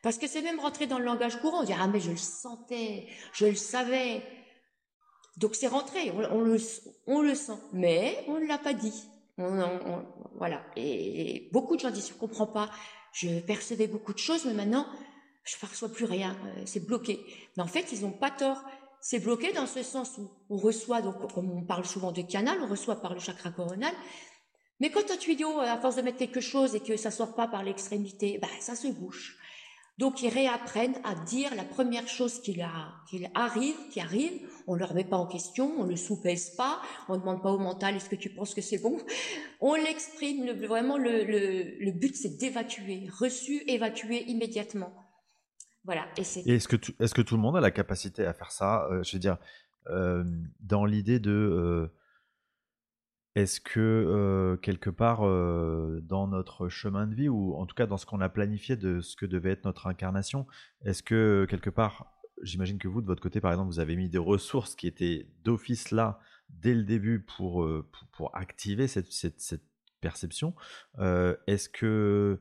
Parce 0.02 0.18
que 0.18 0.26
c'est 0.26 0.42
même 0.42 0.60
rentré 0.60 0.86
dans 0.86 0.98
le 0.98 1.04
langage 1.04 1.40
courant. 1.40 1.60
On 1.60 1.64
dit, 1.64 1.74
ah, 1.78 1.86
mais 1.86 2.00
je 2.00 2.10
le 2.10 2.16
sentais, 2.16 3.06
je 3.32 3.46
le 3.46 3.54
savais. 3.54 4.22
Donc 5.36 5.54
c'est 5.54 5.68
rentré, 5.68 6.10
on, 6.10 6.40
le, 6.40 6.58
on 7.06 7.22
le 7.22 7.34
sent. 7.34 7.58
Mais 7.72 8.24
on 8.28 8.38
ne 8.38 8.46
l'a 8.46 8.58
pas 8.58 8.74
dit. 8.74 9.04
Voilà. 10.36 10.62
Et, 10.76 11.48
beaucoup 11.52 11.76
de 11.76 11.80
gens 11.80 11.90
disent, 11.90 12.08
je 12.08 12.14
comprends 12.14 12.46
pas. 12.46 12.70
Je 13.12 13.40
percevais 13.40 13.86
beaucoup 13.86 14.12
de 14.12 14.18
choses, 14.18 14.44
mais 14.44 14.54
maintenant, 14.54 14.86
je 15.44 15.56
perçois 15.56 15.88
plus 15.88 16.04
rien. 16.04 16.36
Euh, 16.46 16.62
c'est 16.66 16.86
bloqué. 16.86 17.20
Mais 17.56 17.62
en 17.62 17.66
fait, 17.66 17.92
ils 17.92 18.02
n'ont 18.02 18.12
pas 18.12 18.30
tort. 18.30 18.62
C'est 19.00 19.18
bloqué 19.18 19.52
dans 19.52 19.66
ce 19.66 19.82
sens 19.82 20.18
où 20.18 20.30
on 20.50 20.56
reçoit, 20.56 21.02
donc, 21.02 21.32
comme 21.32 21.50
on 21.50 21.64
parle 21.64 21.84
souvent 21.84 22.12
de 22.12 22.22
canal, 22.22 22.58
on 22.62 22.68
reçoit 22.68 23.00
par 23.00 23.14
le 23.14 23.20
chakra 23.20 23.50
coronal. 23.50 23.94
Mais 24.78 24.90
quand 24.90 25.10
un 25.10 25.16
tuyau, 25.16 25.58
à 25.60 25.76
force 25.78 25.96
de 25.96 26.02
mettre 26.02 26.18
quelque 26.18 26.40
chose 26.40 26.74
et 26.74 26.80
que 26.80 26.96
ça 26.96 27.10
sort 27.10 27.34
pas 27.34 27.48
par 27.48 27.62
l'extrémité, 27.62 28.38
bah, 28.38 28.48
ça 28.60 28.74
se 28.74 28.88
bouche. 28.88 29.36
Donc 30.00 30.22
ils 30.22 30.30
réapprennent 30.30 30.98
à 31.04 31.14
dire 31.14 31.54
la 31.54 31.64
première 31.64 32.08
chose 32.08 32.40
qu'il 32.40 32.62
arrive, 33.34 33.76
qui 33.90 34.00
arrive. 34.00 34.48
On 34.70 34.74
ne 34.74 34.78
le 34.78 34.84
remet 34.84 35.02
pas 35.02 35.16
en 35.16 35.26
question, 35.26 35.74
on 35.80 35.84
ne 35.84 35.90
le 35.90 35.96
soupèse 35.96 36.50
pas, 36.50 36.80
on 37.08 37.14
ne 37.14 37.18
demande 37.18 37.42
pas 37.42 37.50
au 37.50 37.58
mental 37.58 37.96
est-ce 37.96 38.08
que 38.08 38.14
tu 38.14 38.30
penses 38.30 38.54
que 38.54 38.60
c'est 38.60 38.78
bon? 38.78 38.98
On 39.60 39.74
l'exprime. 39.74 40.52
vraiment, 40.64 40.96
le, 40.96 41.90
but 41.90 42.14
c'est 42.14 42.38
d'évacuer, 42.38 43.08
reçu, 43.18 43.64
évacuer 43.66 44.22
immédiatement. 44.30 44.92
Voilà. 45.82 46.06
Et, 46.16 46.20
est-ce 46.20 46.68
que, 46.68 46.76
est 46.76 47.12
que 47.12 47.22
tout 47.22 47.34
le 47.34 47.42
monde 47.42 47.56
a 47.56 47.60
la 47.60 47.72
capacité 47.72 48.24
à 48.24 48.32
faire 48.32 48.52
ça? 48.52 48.86
Euh, 48.92 49.02
Je 49.02 49.16
veux 49.16 49.18
dire, 49.18 49.38
euh, 49.88 50.22
dans 50.60 50.84
l'idée 50.84 51.18
de 51.18 51.32
euh, 51.32 51.88
est-ce 53.34 53.60
que 53.60 54.56
quelque 54.62 54.90
part 54.90 55.22
dans 56.02 56.28
notre 56.28 56.68
chemin 56.68 57.08
de 57.08 57.14
vie, 57.16 57.28
ou 57.28 57.56
en 57.56 57.66
tout 57.66 57.74
cas 57.74 57.86
dans 57.86 57.96
ce 57.96 58.06
qu'on 58.06 58.20
a 58.20 58.28
planifié 58.28 58.76
de 58.76 59.00
ce 59.00 59.16
que 59.16 59.26
devait 59.26 59.50
être 59.50 59.64
notre 59.64 59.88
incarnation, 59.88 60.46
est-ce 60.84 61.02
que 61.02 61.44
quelque 61.50 61.70
part, 61.70 62.19
j'imagine 62.42 62.78
que 62.78 62.88
vous 62.88 63.00
de 63.00 63.06
votre 63.06 63.22
côté 63.22 63.40
par 63.40 63.52
exemple, 63.52 63.70
vous 63.70 63.80
avez 63.80 63.96
mis 63.96 64.08
des 64.08 64.18
ressources 64.18 64.74
qui 64.74 64.86
étaient 64.86 65.26
d'office 65.44 65.90
là 65.90 66.20
dès 66.48 66.74
le 66.74 66.82
début 66.82 67.20
pour, 67.20 67.68
pour, 68.12 68.36
activer 68.36 68.88
cette, 68.88 69.12
cette, 69.12 69.62
perception. 70.00 70.54
Est-ce 70.98 71.68
que 71.68 72.40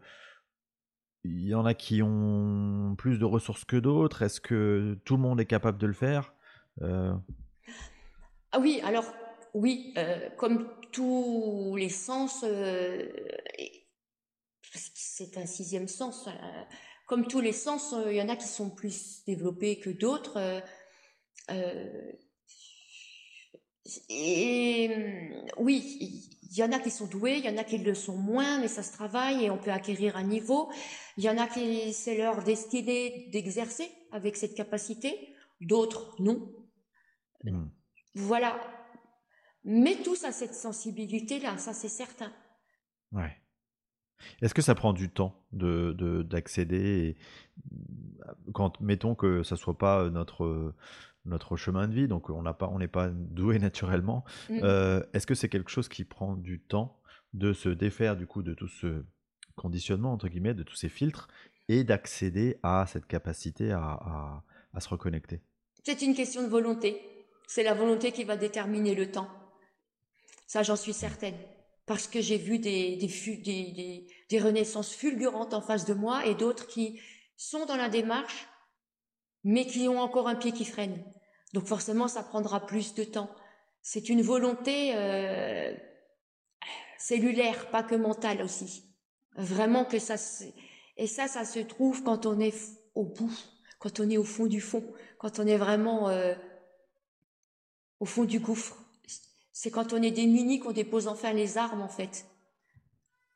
il 1.26 1.46
y 1.46 1.54
en 1.54 1.66
a 1.66 1.74
qui 1.74 2.02
ont 2.02 2.96
plus 2.98 3.20
de 3.20 3.26
ressources 3.26 3.66
que 3.66 3.76
d'autres? 3.76 4.22
Est-ce 4.22 4.40
que 4.40 4.98
tout 5.04 5.18
le 5.18 5.22
monde 5.22 5.42
est 5.42 5.46
capable 5.46 5.78
de 5.78 5.86
le 5.86 5.94
faire? 5.94 6.34
Ah 6.82 8.60
oui, 8.60 8.82
alors 8.84 9.06
oui, 9.54 9.94
euh, 9.98 10.30
comme 10.38 10.70
tous 10.92 11.76
les 11.78 11.90
sens, 11.90 12.44
euh, 12.44 13.08
c'est 14.74 15.38
un 15.38 15.46
sixième 15.46 15.88
sens, 15.88 16.28
euh, 16.28 16.32
comme 17.10 17.26
tous 17.28 17.42
les 17.42 17.54
sens, 17.54 17.96
il 18.06 18.14
y 18.14 18.22
en 18.22 18.30
a 18.30 18.36
qui 18.36 18.48
sont 18.48 18.70
plus 18.70 19.24
développés 19.26 19.80
que 19.80 19.90
d'autres. 19.90 20.62
et 24.10 24.92
oui, 25.58 26.30
il 26.52 26.58
y 26.58 26.64
en 26.64 26.72
a 26.72 26.80
qui 26.80 26.92
sont 26.92 27.08
doués, 27.08 27.38
il 27.38 27.46
y 27.46 27.50
en 27.50 27.58
a 27.58 27.64
qui 27.64 27.80
le 27.80 27.96
sont 27.96 28.16
moins, 28.16 28.60
mais 28.60 28.68
ça 28.68 28.84
se 28.84 28.92
travaille 28.92 29.46
et 29.46 29.50
on 29.50 29.58
peut 29.58 29.72
acquérir 29.72 30.18
un 30.18 30.24
niveau. 30.24 30.72
Il 31.18 31.24
y 31.24 31.30
en 31.30 31.38
a 31.40 31.48
qui 31.48 31.92
c'est 31.94 32.16
leur 32.16 32.44
destinée 32.44 33.28
d'exercer 33.32 33.90
avec 34.12 34.38
cette 34.38 34.54
capacité, 34.54 35.34
d'autres 35.62 36.16
non. 36.20 36.54
Mmh. 37.44 37.70
Voilà, 38.14 38.60
mais 39.64 39.96
tous 40.04 40.24
à 40.26 40.32
cette 40.32 40.54
sensibilité-là, 40.54 41.58
ça 41.58 41.74
c'est 41.74 41.90
certain. 41.90 42.32
Ouais. 43.12 43.39
Est-ce 44.42 44.54
que 44.54 44.62
ça 44.62 44.76
prend 44.76 44.94
du 44.94 45.10
temps 45.10 45.44
de, 45.52 46.24
d'accéder 46.24 47.18
quand 48.54 48.80
mettons 48.82 49.16
que 49.16 49.44
ça 49.44 49.56
soit 49.56 49.78
pas 49.78 50.10
notre 50.10 50.74
notre 51.26 51.58
chemin 51.58 51.88
de 51.88 51.94
vie, 51.94 52.08
donc 52.08 52.30
on 52.30 52.42
n'a 52.42 52.54
pas 52.54 52.68
on 52.70 52.80
n'est 52.80 52.88
pas 52.88 53.10
doué 53.10 53.60
naturellement. 53.60 54.24
Mm. 54.50 54.60
Euh, 54.64 55.04
est-ce 55.14 55.28
que 55.28 55.36
c'est 55.36 55.50
quelque 55.50 55.72
chose 55.72 55.90
qui 55.90 56.04
prend 56.04 56.36
du 56.36 56.60
temps 56.60 57.00
de 57.34 57.54
se 57.54 57.70
défaire 57.70 58.16
du 58.16 58.26
coup 58.26 58.42
de 58.42 58.54
tout 58.54 58.68
ce 58.68 59.04
conditionnement 59.56 60.14
entre 60.14 60.28
guillemets, 60.30 60.54
de 60.54 60.64
tous 60.64 60.76
ces 60.76 60.90
filtres 60.90 61.28
et 61.68 61.84
d'accéder 61.84 62.58
à 62.64 62.86
cette 62.88 63.06
capacité 63.06 63.72
à, 63.72 64.44
à 64.74 64.80
se 64.80 64.90
reconnecter? 64.90 65.42
C'est 65.84 66.02
une 66.02 66.16
question 66.16 66.44
de 66.44 66.48
volonté. 66.48 67.02
C'est 67.48 67.64
la 67.64 67.74
volonté 67.74 68.12
qui 68.12 68.24
va 68.24 68.38
déterminer 68.38 68.96
le 68.96 69.12
temps. 69.12 69.28
Ça, 70.46 70.64
j'en 70.64 70.76
suis 70.76 70.94
certaine. 70.94 71.36
Parce 71.90 72.06
que 72.06 72.22
j'ai 72.22 72.38
vu 72.38 72.60
des, 72.60 73.00
renaissances 74.34 74.94
fulgurantes 74.94 75.56
en 75.56 75.62
face 75.62 75.86
de 75.86 75.96
moi 75.96 76.24
et 76.28 76.36
d'autres 76.36 76.68
qui 76.68 77.02
sont 77.36 77.66
dans 77.66 77.78
la 77.78 77.90
démarche, 77.90 78.48
mais 79.44 79.66
qui 79.66 79.88
ont 79.88 80.00
encore 80.00 80.28
un 80.28 80.36
pied 80.36 80.52
qui 80.52 80.66
freine. 80.66 81.04
Donc 81.54 81.66
forcément, 81.66 82.08
ça 82.08 82.22
prendra 82.22 82.68
plus 82.68 82.94
de 82.94 83.04
temps. 83.04 83.32
C'est 83.82 84.08
une 84.08 84.22
volonté 84.22 84.92
euh, 84.94 85.74
cellulaire, 87.00 87.72
pas 87.72 87.82
que 87.82 87.96
mentale 87.96 88.44
aussi. 88.44 88.94
Vraiment 89.36 89.84
que 89.84 89.98
ça... 89.98 90.14
Et 90.96 91.08
ça, 91.08 91.28
ça 91.28 91.44
se 91.44 91.58
trouve 91.58 92.04
quand 92.04 92.28
on 92.28 92.40
est 92.40 92.54
au 92.94 93.06
bout, 93.06 93.36
quand 93.80 94.00
on 94.00 94.08
est 94.12 94.18
au 94.18 94.24
fond 94.24 94.46
du 94.46 94.62
fond, 94.62 94.84
quand 95.18 95.40
on 95.40 95.48
est 95.48 95.58
vraiment 95.58 96.08
euh, 96.10 96.36
au 98.00 98.06
fond 98.06 98.26
du 98.26 98.40
gouffre. 98.40 98.78
C'est 99.62 99.72
quand 99.72 99.92
on 99.92 100.02
est 100.02 100.12
démuni 100.12 100.62
qu'on 100.62 100.72
dépose 100.72 101.10
enfin 101.10 101.34
les 101.34 101.58
armes, 101.58 101.82
en 101.82 101.90
fait. 101.90 102.26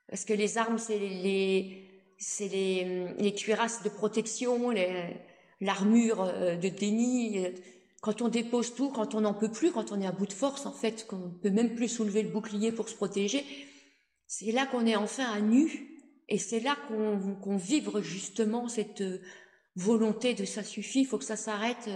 Parce 0.08 0.24
que 0.24 0.32
les 0.32 0.58
armes, 0.58 0.78
c'est 0.78 0.98
les, 0.98 1.86
c'est 2.18 2.48
les, 2.48 3.14
les, 3.18 3.34
cuirasses 3.34 3.84
de 3.84 3.90
protection, 3.90 4.74
l'armure 5.60 6.24
de 6.24 6.70
déni. 6.70 7.46
Quand 8.02 8.22
on 8.22 8.30
dépose 8.30 8.74
tout, 8.74 8.90
quand 8.90 9.16
on 9.16 9.20
n'en 9.20 9.34
peut 9.34 9.52
plus, 9.52 9.74
quand 9.74 9.92
on 9.92 10.00
est 10.00 10.08
à 10.08 10.14
bout 10.14 10.26
de 10.26 10.32
force, 10.32 10.66
en 10.66 10.72
fait, 10.72 11.06
qu'on 11.08 11.18
ne 11.18 11.40
peut 11.42 11.50
même 11.50 11.76
plus 11.76 11.90
soulever 11.90 12.24
le 12.24 12.30
bouclier 12.30 12.72
pour 12.72 12.88
se 12.88 12.96
protéger, 12.96 13.44
c'est 14.26 14.54
là 14.54 14.66
qu'on 14.66 14.86
est 14.86 14.96
enfin 14.96 15.26
à 15.26 15.42
nu. 15.42 15.90
Et 16.30 16.38
c'est 16.38 16.62
là 16.62 16.78
qu'on 16.88 17.58
vibre 17.58 18.00
justement 18.00 18.70
cette 18.70 19.04
volonté 19.76 20.36
de 20.36 20.46
ça 20.46 20.64
suffit, 20.64 21.02
il 21.02 21.06
faut 21.06 21.18
que 21.18 21.26
ça 21.26 21.36
s'arrête. 21.36 21.90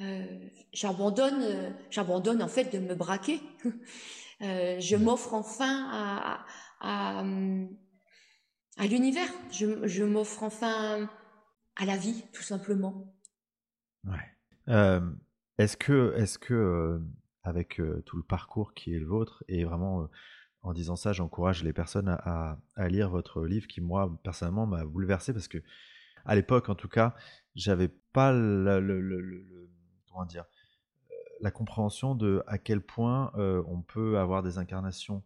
Euh, 0.00 0.24
j'abandonne, 0.72 1.42
euh, 1.42 1.70
j'abandonne 1.90 2.42
en 2.42 2.48
fait 2.48 2.72
de 2.72 2.78
me 2.78 2.94
braquer. 2.94 3.40
Euh, 4.42 4.80
je 4.80 4.96
m'offre 4.96 5.34
enfin 5.34 5.86
à, 5.92 6.46
à, 6.80 7.22
à 8.78 8.86
l'univers. 8.86 9.28
Je, 9.52 9.86
je 9.86 10.02
m'offre 10.02 10.44
enfin 10.44 11.10
à 11.76 11.84
la 11.84 11.98
vie, 11.98 12.24
tout 12.32 12.42
simplement. 12.42 13.14
Ouais. 14.04 15.02
est-ce 15.58 15.76
que, 15.76 16.14
est-ce 16.16 16.38
que 16.38 17.02
avec 17.42 17.82
tout 18.06 18.16
le 18.16 18.22
parcours 18.22 18.72
qui 18.72 18.94
est 18.94 18.98
le 18.98 19.04
vôtre, 19.04 19.44
et 19.46 19.64
vraiment 19.64 20.08
en 20.62 20.72
disant 20.72 20.96
ça, 20.96 21.12
j'encourage 21.12 21.62
les 21.62 21.74
personnes 21.74 22.08
à, 22.08 22.58
à, 22.76 22.88
lire 22.88 23.10
votre 23.10 23.44
livre 23.44 23.66
qui, 23.66 23.82
moi, 23.82 24.18
personnellement, 24.22 24.66
m'a 24.66 24.86
bouleversé 24.86 25.34
parce 25.34 25.48
que, 25.48 25.58
à 26.24 26.34
l'époque, 26.34 26.70
en 26.70 26.74
tout 26.74 26.88
cas, 26.88 27.14
j'avais 27.54 27.88
pas 27.88 28.32
le, 28.32 28.80
le, 28.80 29.00
le 29.00 29.69
comment 30.10 30.24
dire, 30.24 30.44
euh, 31.10 31.14
la 31.40 31.50
compréhension 31.50 32.14
de 32.14 32.42
à 32.46 32.58
quel 32.58 32.80
point 32.80 33.32
euh, 33.36 33.62
on 33.66 33.80
peut 33.80 34.18
avoir 34.18 34.42
des 34.42 34.58
incarnations 34.58 35.22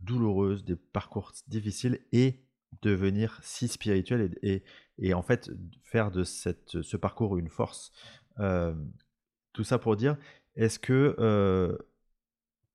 douloureuses, 0.00 0.64
des 0.64 0.76
parcours 0.76 1.32
difficiles 1.48 2.00
et 2.12 2.40
devenir 2.80 3.38
si 3.42 3.68
spirituel 3.68 4.38
et, 4.42 4.64
et, 4.98 5.14
en 5.14 5.22
fait 5.22 5.50
faire 5.82 6.10
de 6.10 6.24
cette, 6.24 6.80
ce 6.82 6.96
parcours 6.96 7.36
une 7.36 7.48
force. 7.48 7.92
Euh, 8.38 8.74
tout 9.52 9.64
ça 9.64 9.78
pour 9.78 9.96
dire, 9.96 10.16
est-ce 10.56 10.78
que 10.78 11.78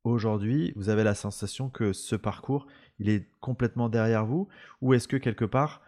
aujourd'hui 0.03 0.71
vous 0.75 0.89
avez 0.89 1.03
la 1.03 1.15
sensation 1.15 1.69
que 1.69 1.91
ce 1.91 2.15
parcours 2.15 2.67
il 2.99 3.09
est 3.09 3.29
complètement 3.39 3.89
derrière 3.89 4.25
vous 4.25 4.47
ou 4.81 4.93
est-ce 4.93 5.07
que 5.07 5.17
quelque 5.17 5.45
part 5.45 5.81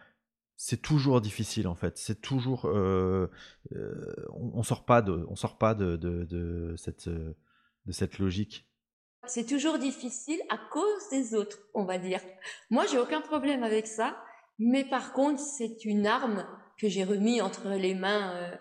c'est 0.62 0.82
toujours 0.82 1.22
difficile 1.22 1.70
en 1.70 1.74
fait. 1.74 1.97
C'est 1.97 2.20
toujours, 2.20 2.66
euh, 2.66 3.32
euh, 3.72 4.14
on, 4.34 4.62
sort 4.62 4.84
pas 4.84 5.01
de, 5.01 5.26
on 5.30 5.38
sort 5.38 5.57
pas 5.57 5.74
de, 5.74 5.95
de, 5.95 6.76
cette, 6.78 7.07
de 7.07 7.91
cette 7.91 8.20
logique. 8.20 8.68
C'est 9.26 9.45
toujours 9.45 9.80
difficile 9.80 10.39
à 10.49 10.57
cause 10.70 11.10
des 11.12 11.34
autres, 11.34 11.60
on 11.74 11.86
va 11.86 11.97
dire. 11.97 12.20
Moi, 12.70 12.86
j'ai 12.91 12.97
aucun 12.97 13.22
problème 13.22 13.64
avec 13.64 13.88
ça, 13.88 14.22
mais 14.57 14.84
par 14.84 15.14
contre, 15.14 15.39
c'est 15.39 15.86
une 15.86 16.05
arme 16.05 16.45
que 16.78 16.89
j'ai 16.89 17.05
remis 17.05 17.39
entre 17.39 17.70
les 17.70 17.95
mains 17.95 18.51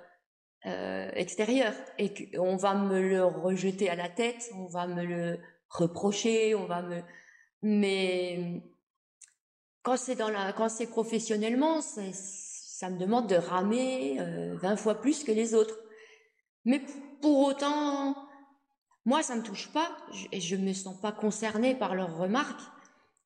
euh, 0.66 1.10
extérieures 1.14 1.74
et 1.98 2.14
qu'on 2.14 2.56
va 2.56 2.74
me 2.74 3.00
le 3.00 3.24
rejeter 3.24 3.90
à 3.90 3.96
la 3.96 4.08
tête, 4.08 4.48
on 4.54 4.66
va 4.66 4.86
me 4.86 5.02
le 5.02 5.40
reprocher, 5.68 6.54
on 6.54 6.66
va 6.66 6.82
me, 6.82 7.02
mais 7.62 8.62
quand 9.82 9.96
c'est 9.96 10.16
dans 10.16 10.30
la, 10.30 10.52
quand 10.52 10.68
c'est 10.68 10.86
professionnellement, 10.86 11.80
ça 11.80 12.90
me 12.90 12.98
demande 12.98 13.28
de 13.28 13.36
ramer 13.36 14.18
20 14.18 14.72
euh, 14.72 14.76
fois 14.76 15.00
plus 15.00 15.24
que 15.24 15.32
les 15.32 15.54
autres. 15.54 15.76
Mais 16.64 16.82
pour 17.20 17.40
autant, 17.40 18.16
moi, 19.04 19.22
ça 19.22 19.34
me 19.36 19.42
touche 19.42 19.72
pas 19.72 19.96
et 20.32 20.40
je 20.40 20.56
me 20.56 20.72
sens 20.72 21.00
pas 21.00 21.12
concernée 21.12 21.74
par 21.74 21.94
leurs 21.94 22.16
remarques. 22.16 22.60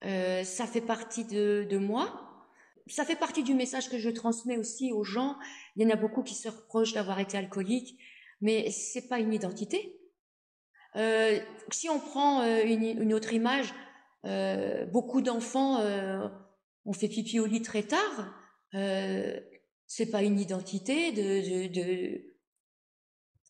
Euh, 0.04 0.44
ça 0.44 0.66
fait 0.66 0.80
partie 0.80 1.24
de, 1.24 1.66
de 1.68 1.78
moi. 1.78 2.28
Ça 2.86 3.04
fait 3.04 3.16
partie 3.16 3.42
du 3.42 3.54
message 3.54 3.90
que 3.90 3.98
je 3.98 4.10
transmets 4.10 4.56
aussi 4.56 4.92
aux 4.92 5.04
gens. 5.04 5.36
Il 5.76 5.82
y 5.82 5.86
en 5.86 5.90
a 5.90 5.96
beaucoup 5.96 6.22
qui 6.22 6.34
se 6.34 6.48
reprochent 6.48 6.92
d'avoir 6.92 7.20
été 7.20 7.36
alcoolique, 7.36 7.98
mais 8.40 8.70
c'est 8.70 9.08
pas 9.08 9.18
une 9.18 9.32
identité. 9.32 9.98
Euh, 10.96 11.38
si 11.70 11.88
on 11.88 12.00
prend 12.00 12.42
euh, 12.42 12.62
une, 12.64 13.12
autre 13.14 13.32
image, 13.32 13.72
beaucoup 14.92 15.20
d'enfants 15.20 15.80
on 16.84 16.92
fait 16.92 17.08
pipi 17.08 17.38
au 17.38 17.46
lit 17.46 17.62
très 17.62 17.84
tard, 17.84 18.34
euh, 18.74 19.38
c'est 19.86 20.10
pas 20.10 20.22
une 20.22 20.40
identité 20.40 21.12
de, 21.12 22.22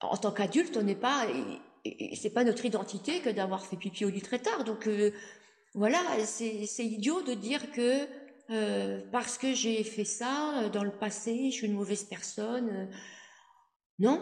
en 0.00 0.16
tant 0.16 0.32
qu'adulte, 0.32 0.76
on 0.76 0.82
n'est 0.82 0.96
pas, 0.96 1.26
c'est 2.14 2.32
pas 2.32 2.44
notre 2.44 2.64
identité 2.64 3.20
que 3.20 3.30
d'avoir 3.30 3.64
fait 3.64 3.76
pipi 3.76 4.04
au 4.04 4.10
lit 4.10 4.22
très 4.22 4.40
tard. 4.40 4.64
Donc 4.64 4.86
euh, 4.86 5.12
voilà, 5.74 6.00
c'est 6.24 6.84
idiot 6.84 7.22
de 7.22 7.34
dire 7.34 7.70
que 7.72 8.06
euh, 8.50 9.00
parce 9.12 9.38
que 9.38 9.54
j'ai 9.54 9.82
fait 9.84 10.04
ça 10.04 10.68
dans 10.72 10.84
le 10.84 10.90
passé, 10.90 11.50
je 11.50 11.56
suis 11.56 11.66
une 11.66 11.74
mauvaise 11.74 12.04
personne. 12.04 12.90
non, 13.98 14.20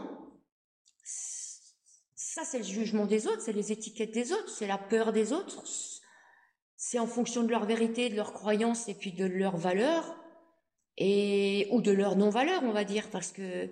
ça 2.14 2.44
c'est 2.44 2.58
le 2.58 2.64
jugement 2.64 3.06
des 3.06 3.26
autres, 3.26 3.40
c'est 3.40 3.52
les 3.52 3.72
étiquettes 3.72 4.12
des 4.12 4.32
autres, 4.32 4.50
c'est 4.50 4.66
la 4.66 4.78
peur 4.78 5.12
des 5.12 5.32
autres, 5.32 5.64
c'est 6.83 6.99
en 6.99 7.07
fonction 7.07 7.43
de 7.43 7.51
leur 7.51 7.66
vérité, 7.66 8.09
de 8.09 8.16
leurs 8.16 8.33
croyances 8.33 8.89
et 8.89 8.95
puis 8.95 9.12
de 9.12 9.26
leurs 9.26 9.59
valeurs 9.59 10.16
et 10.97 11.68
ou 11.70 11.83
de 11.83 11.91
leurs 11.93 12.16
non-valeurs, 12.16 12.62
on 12.64 12.72
va 12.72 12.85
dire, 12.85 13.11
parce 13.11 13.33
que 13.33 13.68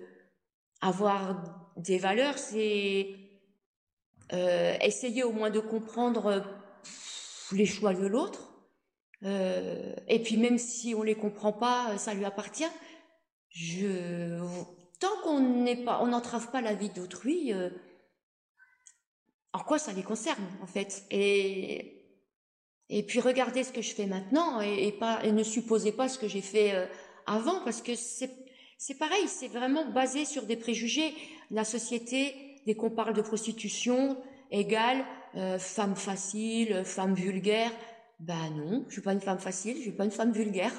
avoir 0.79 1.73
des 1.75 1.97
valeurs, 1.97 2.37
c'est 2.37 3.15
euh, 4.31 4.77
essayer 4.81 5.23
au 5.23 5.31
moins 5.31 5.49
de 5.49 5.59
comprendre 5.59 6.43
les 7.51 7.65
choix 7.65 7.95
de 7.95 8.05
l'autre. 8.05 8.53
Euh, 9.23 9.95
et 10.07 10.21
puis 10.21 10.37
même 10.37 10.59
si 10.59 10.93
on 10.93 11.01
les 11.01 11.15
comprend 11.15 11.51
pas, 11.51 11.97
ça 11.97 12.13
lui 12.13 12.25
appartient. 12.25 12.71
Je, 13.49 14.39
tant 14.99 15.19
qu'on 15.23 15.39
n'est 15.39 15.83
pas, 15.83 15.99
on 16.03 16.07
n'entrave 16.07 16.51
pas 16.51 16.61
la 16.61 16.75
vie 16.75 16.89
d'autrui, 16.89 17.53
euh, 17.53 17.71
en 19.51 19.63
quoi 19.63 19.79
ça 19.79 19.93
les 19.93 20.03
concerne 20.03 20.45
en 20.61 20.67
fait? 20.67 21.05
Et 21.09 21.98
et 22.89 23.03
puis 23.03 23.19
regardez 23.19 23.63
ce 23.63 23.71
que 23.71 23.81
je 23.81 23.93
fais 23.93 24.07
maintenant 24.07 24.61
et, 24.61 24.91
pas 24.91 25.23
et 25.23 25.31
ne 25.31 25.43
supposez 25.43 25.91
pas 25.91 26.09
ce 26.09 26.17
que 26.17 26.27
j'ai 26.27 26.41
fait 26.41 26.73
euh, 26.73 26.85
avant 27.25 27.61
parce 27.63 27.81
que 27.81 27.95
c'est 27.95 28.31
c'est 28.81 28.97
pareil, 28.97 29.27
c'est 29.27 29.49
vraiment 29.49 29.91
basé 29.91 30.23
sur 30.23 30.43
des 30.43 30.55
préjugés. 30.55 31.13
La 31.51 31.65
société, 31.65 32.33
dès 32.65 32.75
qu'on 32.75 32.89
parle 32.89 33.13
de 33.13 33.21
prostitution, 33.21 34.15
égale 34.51 35.03
euh, 35.35 35.59
femme 35.59 35.97
facile, 35.97 36.83
femme 36.85 37.13
vulgaire. 37.13 37.71
Ben 38.21 38.49
non, 38.55 38.85
je 38.87 38.93
suis 38.93 39.01
pas 39.01 39.11
une 39.11 39.19
femme 39.19 39.39
facile, 39.39 39.75
je 39.75 39.81
suis 39.81 39.91
pas 39.91 40.05
une 40.05 40.11
femme 40.11 40.31
vulgaire. 40.31 40.71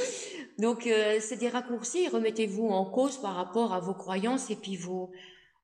Donc 0.58 0.86
euh, 0.86 1.20
c'est 1.20 1.38
des 1.38 1.48
raccourcis. 1.48 2.08
Remettez-vous 2.08 2.68
en 2.68 2.84
cause 2.84 3.16
par 3.18 3.34
rapport 3.34 3.72
à 3.72 3.80
vos 3.80 3.94
croyances 3.94 4.50
et 4.50 4.56
puis 4.56 4.76
vos 4.76 5.10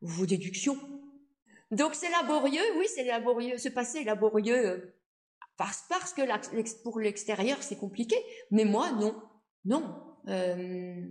vos 0.00 0.24
déductions. 0.24 0.78
Donc 1.70 1.94
c'est 1.94 2.10
laborieux, 2.10 2.64
oui, 2.78 2.86
c'est 2.94 3.04
laborieux. 3.04 3.58
Ce 3.58 3.68
passé 3.68 3.98
est 3.98 4.04
laborieux 4.04 4.94
parce, 5.56 5.84
parce 5.88 6.12
que 6.12 6.22
pour 6.82 6.98
l'extérieur, 6.98 7.62
c'est 7.62 7.76
compliqué. 7.76 8.16
Mais 8.50 8.64
moi, 8.64 8.90
non. 8.92 9.22
Non. 9.64 10.16
Euh, 10.28 11.06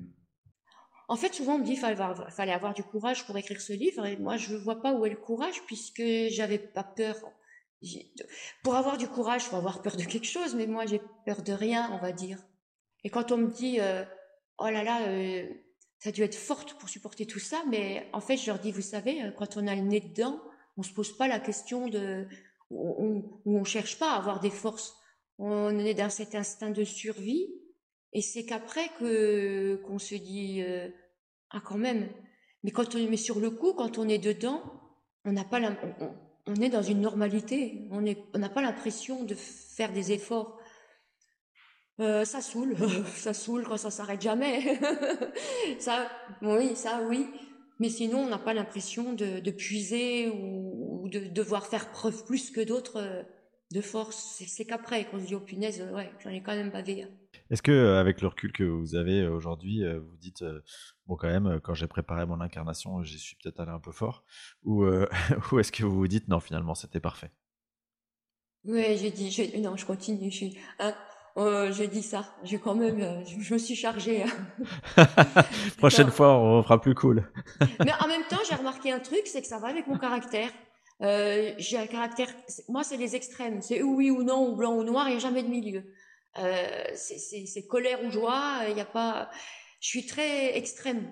en 1.07 1.15
fait, 1.15 1.33
souvent, 1.33 1.55
on 1.55 1.59
me 1.59 1.63
dit 1.63 1.73
qu'il 1.73 1.81
fallait, 1.81 2.51
avoir 2.51 2.73
du 2.73 2.83
courage 2.83 3.25
pour 3.25 3.37
écrire 3.37 3.61
ce 3.61 3.73
livre. 3.73 4.05
Et 4.05 4.17
moi, 4.17 4.37
je 4.37 4.53
ne 4.53 4.59
vois 4.59 4.81
pas 4.81 4.93
où 4.93 5.05
est 5.05 5.09
le 5.09 5.15
courage 5.15 5.61
puisque 5.65 6.03
j'avais 6.29 6.59
pas 6.59 6.83
peur. 6.83 7.15
Pour 8.63 8.75
avoir 8.75 8.97
du 8.97 9.07
courage, 9.07 9.43
il 9.45 9.49
faut 9.49 9.57
avoir 9.57 9.81
peur 9.81 9.95
de 9.95 10.03
quelque 10.03 10.27
chose. 10.27 10.55
Mais 10.55 10.67
moi, 10.67 10.85
j'ai 10.85 11.01
peur 11.25 11.41
de 11.41 11.53
rien, 11.53 11.89
on 11.93 11.97
va 11.97 12.11
dire. 12.11 12.39
Et 13.03 13.09
quand 13.09 13.31
on 13.31 13.37
me 13.37 13.47
dit, 13.47 13.79
euh, 13.79 14.03
oh 14.57 14.69
là 14.69 14.83
là, 14.83 15.07
euh, 15.07 15.47
ça 15.99 16.09
a 16.09 16.11
dû 16.11 16.21
être 16.21 16.35
forte 16.35 16.73
pour 16.75 16.89
supporter 16.89 17.25
tout 17.25 17.39
ça. 17.39 17.63
Mais 17.69 18.09
en 18.13 18.21
fait, 18.21 18.37
je 18.37 18.47
leur 18.47 18.59
dis, 18.59 18.71
vous 18.71 18.81
savez, 18.81 19.31
quand 19.37 19.57
on 19.57 19.67
a 19.67 19.75
le 19.75 19.81
nez 19.81 20.01
dedans, 20.01 20.41
on 20.77 20.83
se 20.83 20.93
pose 20.93 21.15
pas 21.15 21.27
la 21.27 21.39
question 21.39 21.87
de 21.87 22.27
où 22.73 23.41
on 23.45 23.59
ne 23.59 23.63
cherche 23.63 23.97
pas 23.99 24.11
à 24.13 24.17
avoir 24.17 24.39
des 24.39 24.49
forces. 24.49 24.95
On 25.37 25.77
est 25.79 25.93
dans 25.93 26.09
cet 26.09 26.35
instinct 26.35 26.71
de 26.71 26.83
survie. 26.83 27.47
Et 28.13 28.21
c'est 28.21 28.45
qu'après 28.45 28.89
que 28.99 29.81
qu'on 29.85 29.99
se 29.99 30.15
dit 30.15 30.61
euh, 30.61 30.89
ah 31.49 31.61
quand 31.63 31.77
même. 31.77 32.09
Mais 32.63 32.71
quand 32.71 32.95
on 32.95 33.09
met 33.09 33.17
sur 33.17 33.39
le 33.39 33.49
coup, 33.49 33.73
quand 33.73 33.97
on 33.97 34.07
est 34.07 34.19
dedans, 34.19 34.61
on 35.25 35.31
n'a 35.31 35.43
pas 35.43 35.59
on, 35.99 36.15
on, 36.45 36.55
est 36.55 36.69
dans 36.69 36.83
une 36.83 37.01
normalité. 37.01 37.87
On 37.91 38.05
est 38.05 38.19
on 38.33 38.39
n'a 38.39 38.49
pas 38.49 38.61
l'impression 38.61 39.23
de 39.23 39.33
faire 39.35 39.91
des 39.91 40.11
efforts. 40.11 40.59
Euh, 41.99 42.25
ça 42.25 42.41
saoule, 42.41 42.75
ça 43.15 43.33
saoule 43.33 43.63
quand 43.63 43.77
ça 43.77 43.91
s'arrête 43.91 44.21
jamais. 44.21 44.79
ça, 45.79 46.09
oui, 46.41 46.75
ça, 46.75 47.01
oui. 47.07 47.27
Mais 47.79 47.89
sinon, 47.89 48.19
on 48.19 48.29
n'a 48.29 48.37
pas 48.37 48.53
l'impression 48.53 49.13
de, 49.13 49.39
de, 49.39 49.51
puiser 49.51 50.29
ou, 50.29 51.09
de 51.09 51.19
devoir 51.19 51.65
faire 51.67 51.91
preuve 51.91 52.25
plus 52.25 52.51
que 52.51 52.61
d'autres 52.61 52.97
euh, 52.97 53.23
de 53.71 53.81
force. 53.81 54.41
C'est 54.47 54.65
qu'après 54.65 55.05
qu'on 55.05 55.19
se 55.19 55.25
dit, 55.25 55.35
oh 55.35 55.39
punaise, 55.39 55.81
ouais, 55.93 56.11
j'en 56.23 56.29
ai 56.29 56.41
quand 56.41 56.55
même 56.55 56.71
bavé. 56.71 57.03
Hein. 57.03 57.09
Est-ce 57.49 57.61
que, 57.61 57.71
euh, 57.71 57.99
avec 57.99 58.21
le 58.21 58.27
recul 58.27 58.51
que 58.51 58.63
vous 58.63 58.95
avez 58.95 59.27
aujourd'hui, 59.27 59.83
euh, 59.83 59.99
vous 59.99 60.17
dites, 60.17 60.43
bon, 61.07 61.15
quand 61.15 61.27
même, 61.27 61.59
quand 61.61 61.73
j'ai 61.73 61.87
préparé 61.87 62.25
mon 62.25 62.41
incarnation, 62.41 63.03
j'y 63.03 63.19
suis 63.19 63.35
peut-être 63.35 63.59
allé 63.59 63.71
un 63.71 63.79
peu 63.79 63.91
fort 63.91 64.23
Ou, 64.63 64.85
ou 65.51 65.59
est-ce 65.59 65.71
que 65.71 65.83
vous 65.83 65.95
vous 65.95 66.07
dites, 66.07 66.27
non, 66.27 66.39
finalement, 66.39 66.75
c'était 66.75 66.99
parfait? 66.99 67.31
Oui, 68.65 68.97
j'ai 68.97 69.11
dit, 69.11 69.59
non, 69.59 69.75
je 69.75 69.85
continue. 69.85 70.31
Je, 70.31 70.45
hein, 70.79 70.95
euh, 71.37 71.71
j'ai 71.71 71.87
dit 71.87 72.03
ça. 72.03 72.25
J'ai 72.43 72.59
quand 72.59 72.75
même, 72.75 73.01
euh, 73.01 73.23
je, 73.25 73.53
me 73.53 73.59
suis 73.59 73.75
chargée. 73.75 74.23
Prochaine 75.77 76.11
fois, 76.11 76.37
on 76.37 76.61
fera 76.63 76.79
plus 76.79 76.95
cool. 76.95 77.29
Mais 77.79 77.91
en 77.99 78.07
même 78.07 78.23
temps, 78.29 78.39
j'ai 78.47 78.55
remarqué 78.55 78.91
un 78.91 78.99
truc, 78.99 79.23
c'est 79.25 79.41
que 79.41 79.47
ça 79.47 79.57
va 79.59 79.69
avec 79.69 79.87
mon 79.87 79.97
caractère. 79.97 80.49
Euh, 81.01 81.53
j'ai 81.57 81.77
un 81.77 81.87
caractère. 81.87 82.27
Moi, 82.69 82.83
c'est 82.83 82.97
les 82.97 83.15
extrêmes. 83.15 83.61
C'est 83.61 83.81
oui 83.81 84.11
ou 84.11 84.23
non, 84.23 84.49
ou 84.49 84.55
blanc 84.55 84.73
ou 84.75 84.83
noir. 84.83 85.07
Il 85.07 85.11
n'y 85.11 85.17
a 85.17 85.19
jamais 85.19 85.43
de 85.43 85.49
milieu. 85.49 85.83
Euh, 86.39 86.83
c'est 86.95 87.67
colère 87.67 88.03
ou 88.03 88.11
joie. 88.11 88.61
Il 88.67 88.75
n'y 88.75 88.81
a 88.81 88.85
pas. 88.85 89.29
Je 89.79 89.87
suis 89.87 90.05
très 90.05 90.57
extrême. 90.57 91.11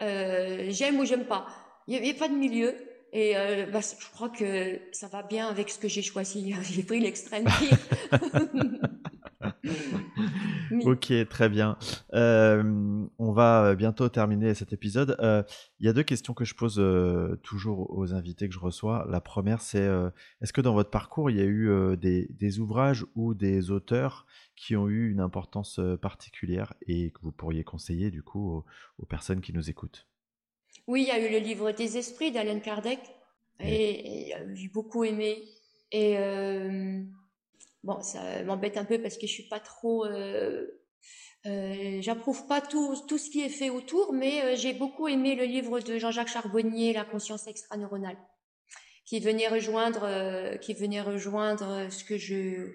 J'aime 0.00 0.98
ou 1.00 1.04
j'aime 1.04 1.24
pas. 1.24 1.46
Il 1.86 2.00
n'y 2.00 2.10
a, 2.10 2.14
pas 2.14 2.28
de 2.28 2.34
milieu. 2.34 2.74
Et 3.12 3.36
euh, 3.36 3.66
bah, 3.66 3.80
je 3.80 4.10
crois 4.12 4.28
que 4.28 4.80
ça 4.90 5.06
va 5.06 5.22
bien 5.22 5.48
avec 5.48 5.70
ce 5.70 5.78
que 5.78 5.88
j'ai 5.88 6.02
choisi. 6.02 6.54
J'ai 6.62 6.82
pris 6.82 7.00
l'extrême 7.00 7.44
pire. 7.44 7.78
Ok, 10.84 11.12
très 11.28 11.48
bien. 11.48 11.78
Euh, 12.14 13.06
on 13.18 13.32
va 13.32 13.74
bientôt 13.74 14.08
terminer 14.08 14.54
cet 14.54 14.72
épisode. 14.72 15.16
Euh, 15.20 15.42
il 15.80 15.86
y 15.86 15.88
a 15.88 15.92
deux 15.92 16.02
questions 16.02 16.34
que 16.34 16.44
je 16.44 16.54
pose 16.54 16.78
euh, 16.78 17.36
toujours 17.42 17.90
aux 17.96 18.12
invités 18.14 18.48
que 18.48 18.54
je 18.54 18.58
reçois. 18.58 19.06
La 19.08 19.20
première, 19.20 19.60
c'est 19.60 19.88
est-ce 20.40 20.52
que 20.52 20.60
dans 20.60 20.74
votre 20.74 20.90
parcours, 20.90 21.30
il 21.30 21.36
y 21.36 21.40
a 21.40 21.44
eu 21.44 21.96
des, 21.96 22.58
ouvrages 22.58 23.04
ou 23.14 23.34
des 23.34 23.70
auteurs 23.70 24.26
qui 24.56 24.76
ont 24.76 24.88
eu 24.88 25.10
une 25.10 25.20
importance 25.20 25.80
particulière 26.00 26.74
et 26.86 27.10
que 27.10 27.20
vous 27.22 27.32
pourriez 27.32 27.64
conseiller 27.64 28.10
du 28.10 28.22
coup 28.22 28.64
aux, 28.98 29.06
personnes 29.06 29.40
qui 29.40 29.52
nous 29.52 29.70
écoutent? 29.70 30.06
Oui, 30.86 31.02
il 31.02 31.08
y 31.08 31.10
a 31.10 31.26
eu 31.26 31.32
le 31.32 31.38
livre 31.38 31.72
des 31.72 31.96
esprits 31.96 32.32
d'Alain 32.32 32.60
Kardec 32.60 33.00
et, 33.60 34.30
et 34.30 34.34
j'ai 34.54 34.68
beaucoup 34.68 35.04
aimé. 35.04 35.42
Et 35.92 36.16
Bon, 37.84 38.00
ça 38.00 38.42
m'embête 38.44 38.78
un 38.78 38.86
peu 38.86 38.98
parce 39.00 39.18
que 39.18 39.26
je 39.26 39.32
suis 39.32 39.46
pas 39.46 39.60
trop. 39.60 40.06
Euh, 40.06 40.66
euh, 41.44 41.98
J'approuve 42.00 42.46
pas 42.46 42.62
tout, 42.62 42.96
tout 43.06 43.18
ce 43.18 43.28
qui 43.28 43.42
est 43.42 43.50
fait 43.50 43.68
autour, 43.68 44.14
mais 44.14 44.42
euh, 44.42 44.56
j'ai 44.56 44.72
beaucoup 44.72 45.06
aimé 45.06 45.36
le 45.36 45.44
livre 45.44 45.80
de 45.80 45.98
Jean-Jacques 45.98 46.28
Charbonnier, 46.28 46.94
La 46.94 47.04
conscience 47.04 47.46
extraneuronale, 47.46 48.16
qui 49.04 49.20
venait 49.20 49.48
rejoindre, 49.48 50.56
qui 50.60 50.72
venait 50.72 51.02
rejoindre 51.02 51.90
ce 51.90 52.04
que 52.04 52.16
je, 52.16 52.72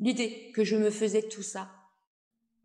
l'idée 0.00 0.50
que 0.54 0.64
je 0.64 0.76
me 0.76 0.88
faisais 0.88 1.20
de 1.20 1.28
tout 1.28 1.42
ça. 1.42 1.70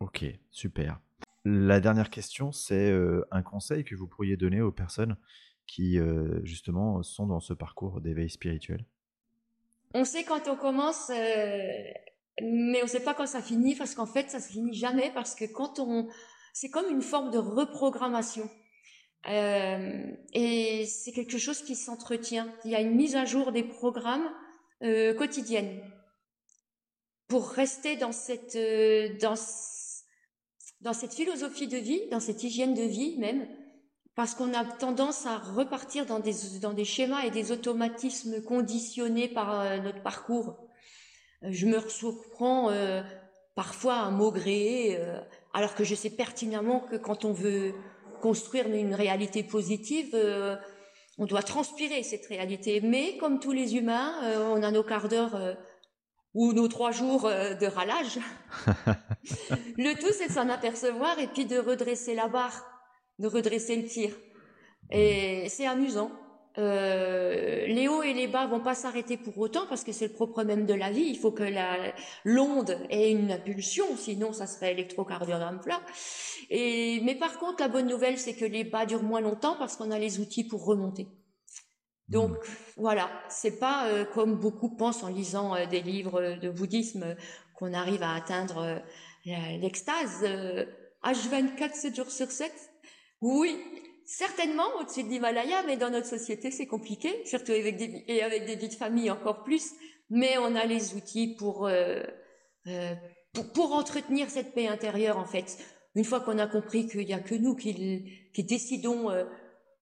Ok, 0.00 0.24
super. 0.50 0.98
La 1.44 1.80
dernière 1.80 2.08
question, 2.08 2.50
c'est 2.50 2.90
un 3.30 3.42
conseil 3.42 3.84
que 3.84 3.94
vous 3.94 4.06
pourriez 4.06 4.38
donner 4.38 4.62
aux 4.62 4.72
personnes 4.72 5.18
qui 5.66 5.98
justement 6.44 7.02
sont 7.02 7.26
dans 7.26 7.40
ce 7.40 7.52
parcours 7.52 8.00
d'éveil 8.00 8.30
spirituel? 8.30 8.86
On 9.94 10.04
sait 10.04 10.24
quand 10.24 10.48
on 10.48 10.56
commence, 10.56 11.10
euh, 11.10 11.82
mais 12.42 12.82
on 12.82 12.86
sait 12.86 13.00
pas 13.00 13.14
quand 13.14 13.26
ça 13.26 13.42
finit, 13.42 13.74
parce 13.74 13.94
qu'en 13.94 14.06
fait, 14.06 14.30
ça 14.30 14.40
se 14.40 14.50
finit 14.52 14.74
jamais, 14.74 15.10
parce 15.14 15.34
que 15.34 15.44
quand 15.44 15.78
on, 15.78 16.08
c'est 16.52 16.70
comme 16.70 16.90
une 16.90 17.02
forme 17.02 17.30
de 17.30 17.38
reprogrammation. 17.38 18.48
Euh, 19.28 20.12
et 20.32 20.86
c'est 20.86 21.12
quelque 21.12 21.38
chose 21.38 21.62
qui 21.62 21.74
s'entretient. 21.74 22.52
Il 22.64 22.70
y 22.70 22.76
a 22.76 22.80
une 22.80 22.94
mise 22.94 23.16
à 23.16 23.24
jour 23.24 23.50
des 23.50 23.64
programmes 23.64 24.28
euh, 24.82 25.12
quotidiennes 25.14 25.80
pour 27.26 27.50
rester 27.50 27.96
dans 27.96 28.12
cette 28.12 28.56
dans 29.20 29.34
dans 30.80 30.92
cette 30.92 31.12
philosophie 31.12 31.66
de 31.66 31.76
vie, 31.76 32.00
dans 32.10 32.20
cette 32.20 32.42
hygiène 32.44 32.74
de 32.74 32.82
vie 32.82 33.16
même, 33.18 33.48
parce 34.18 34.34
qu'on 34.34 34.52
a 34.52 34.64
tendance 34.64 35.26
à 35.26 35.38
repartir 35.38 36.04
dans 36.04 36.18
des, 36.18 36.34
dans 36.60 36.72
des 36.72 36.84
schémas 36.84 37.22
et 37.22 37.30
des 37.30 37.52
automatismes 37.52 38.42
conditionnés 38.42 39.28
par 39.28 39.60
euh, 39.60 39.78
notre 39.78 40.02
parcours. 40.02 40.56
Euh, 41.44 41.50
je 41.52 41.66
me 41.66 41.78
surprends 41.88 42.68
euh, 42.68 43.00
parfois 43.54 43.98
à 43.98 44.10
maugréer, 44.10 44.98
alors 45.54 45.76
que 45.76 45.84
je 45.84 45.94
sais 45.94 46.10
pertinemment 46.10 46.80
que 46.80 46.96
quand 46.96 47.24
on 47.24 47.32
veut 47.32 47.74
construire 48.20 48.66
une 48.66 48.92
réalité 48.92 49.44
positive, 49.44 50.16
on 51.16 51.26
doit 51.26 51.42
transpirer 51.42 52.02
cette 52.02 52.26
réalité. 52.26 52.80
Mais 52.80 53.16
comme 53.18 53.38
tous 53.38 53.52
les 53.52 53.76
humains, 53.76 54.14
on 54.52 54.62
a 54.64 54.70
nos 54.72 54.84
quarts 54.84 55.08
d'heure 55.08 55.56
ou 56.34 56.52
nos 56.52 56.68
trois 56.68 56.92
jours 56.92 57.22
de 57.22 57.66
ralage. 57.66 58.18
le 59.76 59.94
tout, 59.94 60.12
c'est 60.12 60.28
de 60.28 60.32
s'en 60.32 60.48
apercevoir 60.48 61.18
et 61.18 61.26
puis 61.26 61.44
de 61.44 61.58
redresser 61.58 62.14
la 62.14 62.28
barre 62.28 62.67
de 63.18 63.26
redresser 63.26 63.76
le 63.76 63.84
tir. 63.84 64.10
Et 64.90 65.48
c'est 65.48 65.66
amusant. 65.66 66.10
Euh, 66.56 67.66
les 67.66 67.86
hauts 67.86 68.02
et 68.02 68.14
les 68.14 68.26
bas 68.26 68.46
vont 68.46 68.60
pas 68.60 68.74
s'arrêter 68.74 69.16
pour 69.16 69.38
autant 69.38 69.66
parce 69.68 69.84
que 69.84 69.92
c'est 69.92 70.08
le 70.08 70.14
propre 70.14 70.42
même 70.42 70.66
de 70.66 70.74
la 70.74 70.90
vie. 70.90 71.04
Il 71.04 71.18
faut 71.18 71.30
que 71.30 71.44
l'onde 72.24 72.76
ait 72.90 73.12
une 73.12 73.30
impulsion, 73.30 73.84
sinon 73.96 74.32
ça 74.32 74.46
serait 74.46 74.72
électrocardiogramme 74.72 75.60
plat. 75.60 75.80
Et 76.50 77.00
mais 77.04 77.14
par 77.14 77.38
contre, 77.38 77.60
la 77.60 77.68
bonne 77.68 77.86
nouvelle, 77.86 78.18
c'est 78.18 78.34
que 78.34 78.44
les 78.44 78.64
bas 78.64 78.86
durent 78.86 79.04
moins 79.04 79.20
longtemps 79.20 79.56
parce 79.58 79.76
qu'on 79.76 79.90
a 79.90 79.98
les 79.98 80.18
outils 80.18 80.44
pour 80.44 80.64
remonter. 80.64 81.06
Donc 82.08 82.32
mmh. 82.32 82.52
voilà, 82.76 83.10
c'est 83.28 83.58
pas 83.58 83.88
euh, 83.88 84.04
comme 84.04 84.36
beaucoup 84.36 84.74
pensent 84.76 85.02
en 85.02 85.08
lisant 85.08 85.54
euh, 85.54 85.66
des 85.66 85.82
livres 85.82 86.38
de 86.40 86.50
bouddhisme 86.50 87.16
qu'on 87.54 87.74
arrive 87.74 88.02
à 88.02 88.14
atteindre 88.14 88.80
euh, 89.26 89.58
l'extase 89.60 90.24
H24 91.04 91.74
7 91.74 91.96
jours 91.96 92.10
sur 92.10 92.30
7 92.30 92.52
oui, 93.20 93.58
certainement 94.04 94.64
au-dessus 94.80 95.02
de 95.02 95.08
l'Himalaya, 95.08 95.62
mais 95.66 95.76
dans 95.76 95.90
notre 95.90 96.06
société, 96.06 96.50
c'est 96.50 96.66
compliqué, 96.66 97.24
surtout 97.24 97.52
avec 97.52 97.76
des, 97.76 98.04
et 98.08 98.22
avec 98.22 98.46
des 98.46 98.56
vies 98.56 98.68
de 98.68 98.74
famille 98.74 99.10
encore 99.10 99.42
plus. 99.42 99.72
Mais 100.10 100.38
on 100.38 100.54
a 100.54 100.64
les 100.64 100.94
outils 100.94 101.36
pour, 101.38 101.66
euh, 101.66 102.02
euh, 102.68 102.94
pour, 103.54 103.72
entretenir 103.74 104.30
cette 104.30 104.54
paix 104.54 104.66
intérieure, 104.66 105.18
en 105.18 105.26
fait. 105.26 105.58
Une 105.94 106.04
fois 106.04 106.20
qu'on 106.20 106.38
a 106.38 106.46
compris 106.46 106.88
qu'il 106.88 107.04
n'y 107.04 107.12
a 107.12 107.18
que 107.18 107.34
nous 107.34 107.54
qui, 107.54 108.30
qui 108.32 108.44
décidons, 108.44 109.10
euh, 109.10 109.24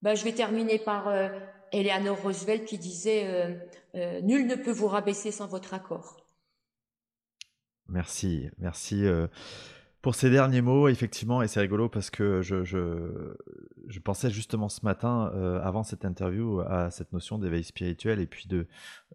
bah, 0.02 0.14
je 0.14 0.24
vais 0.24 0.32
terminer 0.32 0.78
par 0.78 1.12
Eleanor 1.72 2.20
Roosevelt 2.22 2.64
qui 2.64 2.78
disait 2.78 3.56
Nul 3.94 4.46
ne 4.46 4.54
peut 4.56 4.72
vous 4.72 4.88
rabaisser 4.88 5.30
sans 5.30 5.46
votre 5.46 5.74
accord. 5.74 6.16
Merci, 7.88 8.48
merci 8.58 9.04
pour 10.06 10.14
ces 10.14 10.30
derniers 10.30 10.60
mots, 10.60 10.86
effectivement, 10.86 11.42
et 11.42 11.48
c'est 11.48 11.58
rigolo 11.58 11.88
parce 11.88 12.10
que 12.10 12.40
je, 12.40 12.62
je, 12.62 13.98
pensais 13.98 14.30
justement 14.30 14.68
ce 14.68 14.84
matin, 14.84 15.32
euh, 15.34 15.60
avant 15.60 15.82
cette 15.82 16.04
interview, 16.04 16.60
à 16.60 16.92
cette 16.92 17.12
notion 17.12 17.38
d'éveil 17.38 17.64
spirituel, 17.64 18.20
et 18.20 18.26
puis 18.28 18.46
de, 18.46 18.68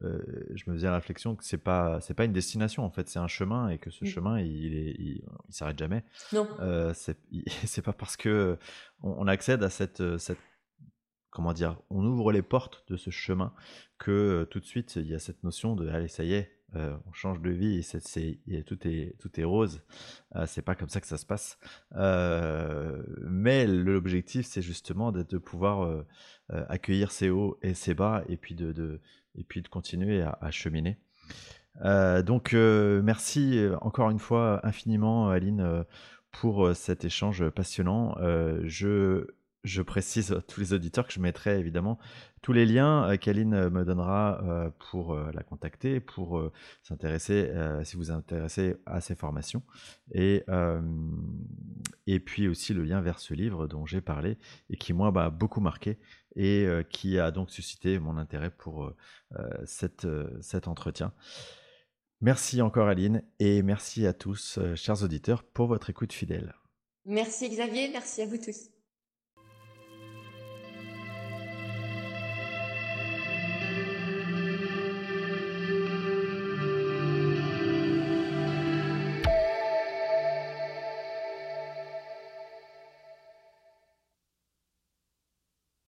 euh, 0.03 0.19
je 0.53 0.69
me 0.69 0.75
faisais 0.75 0.87
la 0.87 0.95
réflexion 0.95 1.37
que 1.37 1.45
c'est 1.45 1.57
pas, 1.57 2.01
c'est 2.01 2.13
pas 2.13 2.25
une 2.25 2.33
destination 2.33 2.83
en 2.83 2.89
fait, 2.89 3.07
c'est 3.07 3.19
un 3.19 3.29
chemin, 3.29 3.69
et 3.69 3.77
que 3.77 3.89
ce 3.89 4.03
chemin, 4.03 4.41
il, 4.41 4.75
est, 4.75 4.95
il, 4.99 5.23
s'arrête 5.47 5.79
jamais. 5.79 6.03
Non. 6.33 6.45
Euh, 6.59 6.91
c'est 6.93 7.81
pas 7.85 7.93
parce 7.93 8.17
que 8.17 8.57
on, 9.01 9.27
accède 9.27 9.63
à 9.63 9.69
cette, 9.69 10.17
cette, 10.17 10.39
comment 11.29 11.53
dire, 11.53 11.79
on 11.89 12.03
ouvre 12.03 12.33
les 12.33 12.41
portes 12.41 12.83
de 12.89 12.97
ce 12.97 13.11
chemin 13.11 13.53
que 13.97 14.45
tout 14.51 14.59
de 14.59 14.65
suite 14.65 14.97
il 14.97 15.07
y 15.07 15.15
a 15.15 15.19
cette 15.19 15.45
notion 15.45 15.77
de, 15.77 15.87
allez, 15.87 16.09
ça 16.09 16.25
y 16.25 16.33
est, 16.33 16.60
euh, 16.75 16.95
on 17.05 17.13
change 17.13 17.41
de 17.41 17.49
vie 17.49 17.85
et, 18.47 18.63
tout, 18.63 18.87
est, 18.87 19.43
rose. 19.43 19.81
Euh, 20.35 20.45
c'est 20.47 20.61
pas 20.61 20.75
comme 20.75 20.89
ça 20.89 21.01
que 21.01 21.07
ça 21.07 21.17
se 21.17 21.25
passe. 21.25 21.57
Euh, 21.95 23.03
mais 23.21 23.67
l'objectif, 23.67 24.45
c'est 24.45 24.61
justement 24.61 25.11
de, 25.11 25.37
pouvoir 25.37 26.05
accueillir 26.49 27.11
ses 27.11 27.29
hauts 27.29 27.57
et 27.61 27.73
ses 27.73 27.93
bas 27.93 28.23
et 28.27 28.37
puis 28.37 28.55
de, 28.55 28.99
et 29.35 29.43
puis 29.43 29.61
de 29.61 29.67
continuer 29.67 30.21
à, 30.21 30.51
cheminer. 30.51 30.97
donc, 31.83 32.53
merci 32.53 33.59
encore 33.81 34.09
une 34.09 34.19
fois 34.19 34.65
infiniment, 34.65 35.29
Aline, 35.29 35.85
pour 36.31 36.75
cet 36.75 37.05
échange 37.05 37.49
passionnant. 37.49 38.15
je 38.63 39.27
je 39.63 39.81
précise 39.81 40.31
à 40.31 40.41
tous 40.41 40.59
les 40.59 40.73
auditeurs 40.73 41.05
que 41.05 41.13
je 41.13 41.19
mettrai 41.19 41.59
évidemment 41.59 41.99
tous 42.41 42.53
les 42.53 42.65
liens 42.65 43.07
euh, 43.07 43.17
qu'Aline 43.17 43.53
euh, 43.53 43.69
me 43.69 43.85
donnera 43.85 44.41
euh, 44.43 44.69
pour 44.89 45.15
la 45.15 45.43
contacter, 45.43 45.99
pour 45.99 46.51
s'intéresser, 46.81 47.51
si 47.83 47.95
vous 47.95 48.11
intéressez 48.11 48.75
à 48.85 49.01
ces 49.01 49.15
formations. 49.15 49.63
Et, 50.13 50.43
et 52.07 52.19
puis 52.19 52.47
aussi 52.47 52.73
le 52.73 52.83
lien 52.83 53.01
vers 53.01 53.19
ce 53.19 53.33
livre 53.33 53.67
dont 53.67 53.85
j'ai 53.85 54.01
parlé 54.01 54.37
et 54.69 54.77
qui, 54.77 54.93
moi, 54.93 55.11
m'a 55.11 55.29
beaucoup 55.29 55.61
marqué 55.61 55.99
et 56.35 56.67
qui 56.89 57.19
a 57.19 57.31
donc 57.31 57.51
suscité 57.51 57.99
mon 57.99 58.17
intérêt 58.17 58.51
pour 58.51 58.93
cette, 59.65 60.07
cet 60.41 60.67
entretien. 60.67 61.13
Merci 62.21 62.61
encore 62.61 62.87
Aline 62.87 63.23
et 63.39 63.61
merci 63.63 64.05
à 64.05 64.13
tous, 64.13 64.59
chers 64.75 65.03
auditeurs, 65.03 65.43
pour 65.43 65.67
votre 65.67 65.89
écoute 65.89 66.13
fidèle. 66.13 66.55
Merci 67.05 67.49
Xavier, 67.49 67.89
merci 67.91 68.21
à 68.21 68.25
vous 68.25 68.37
tous. 68.37 68.69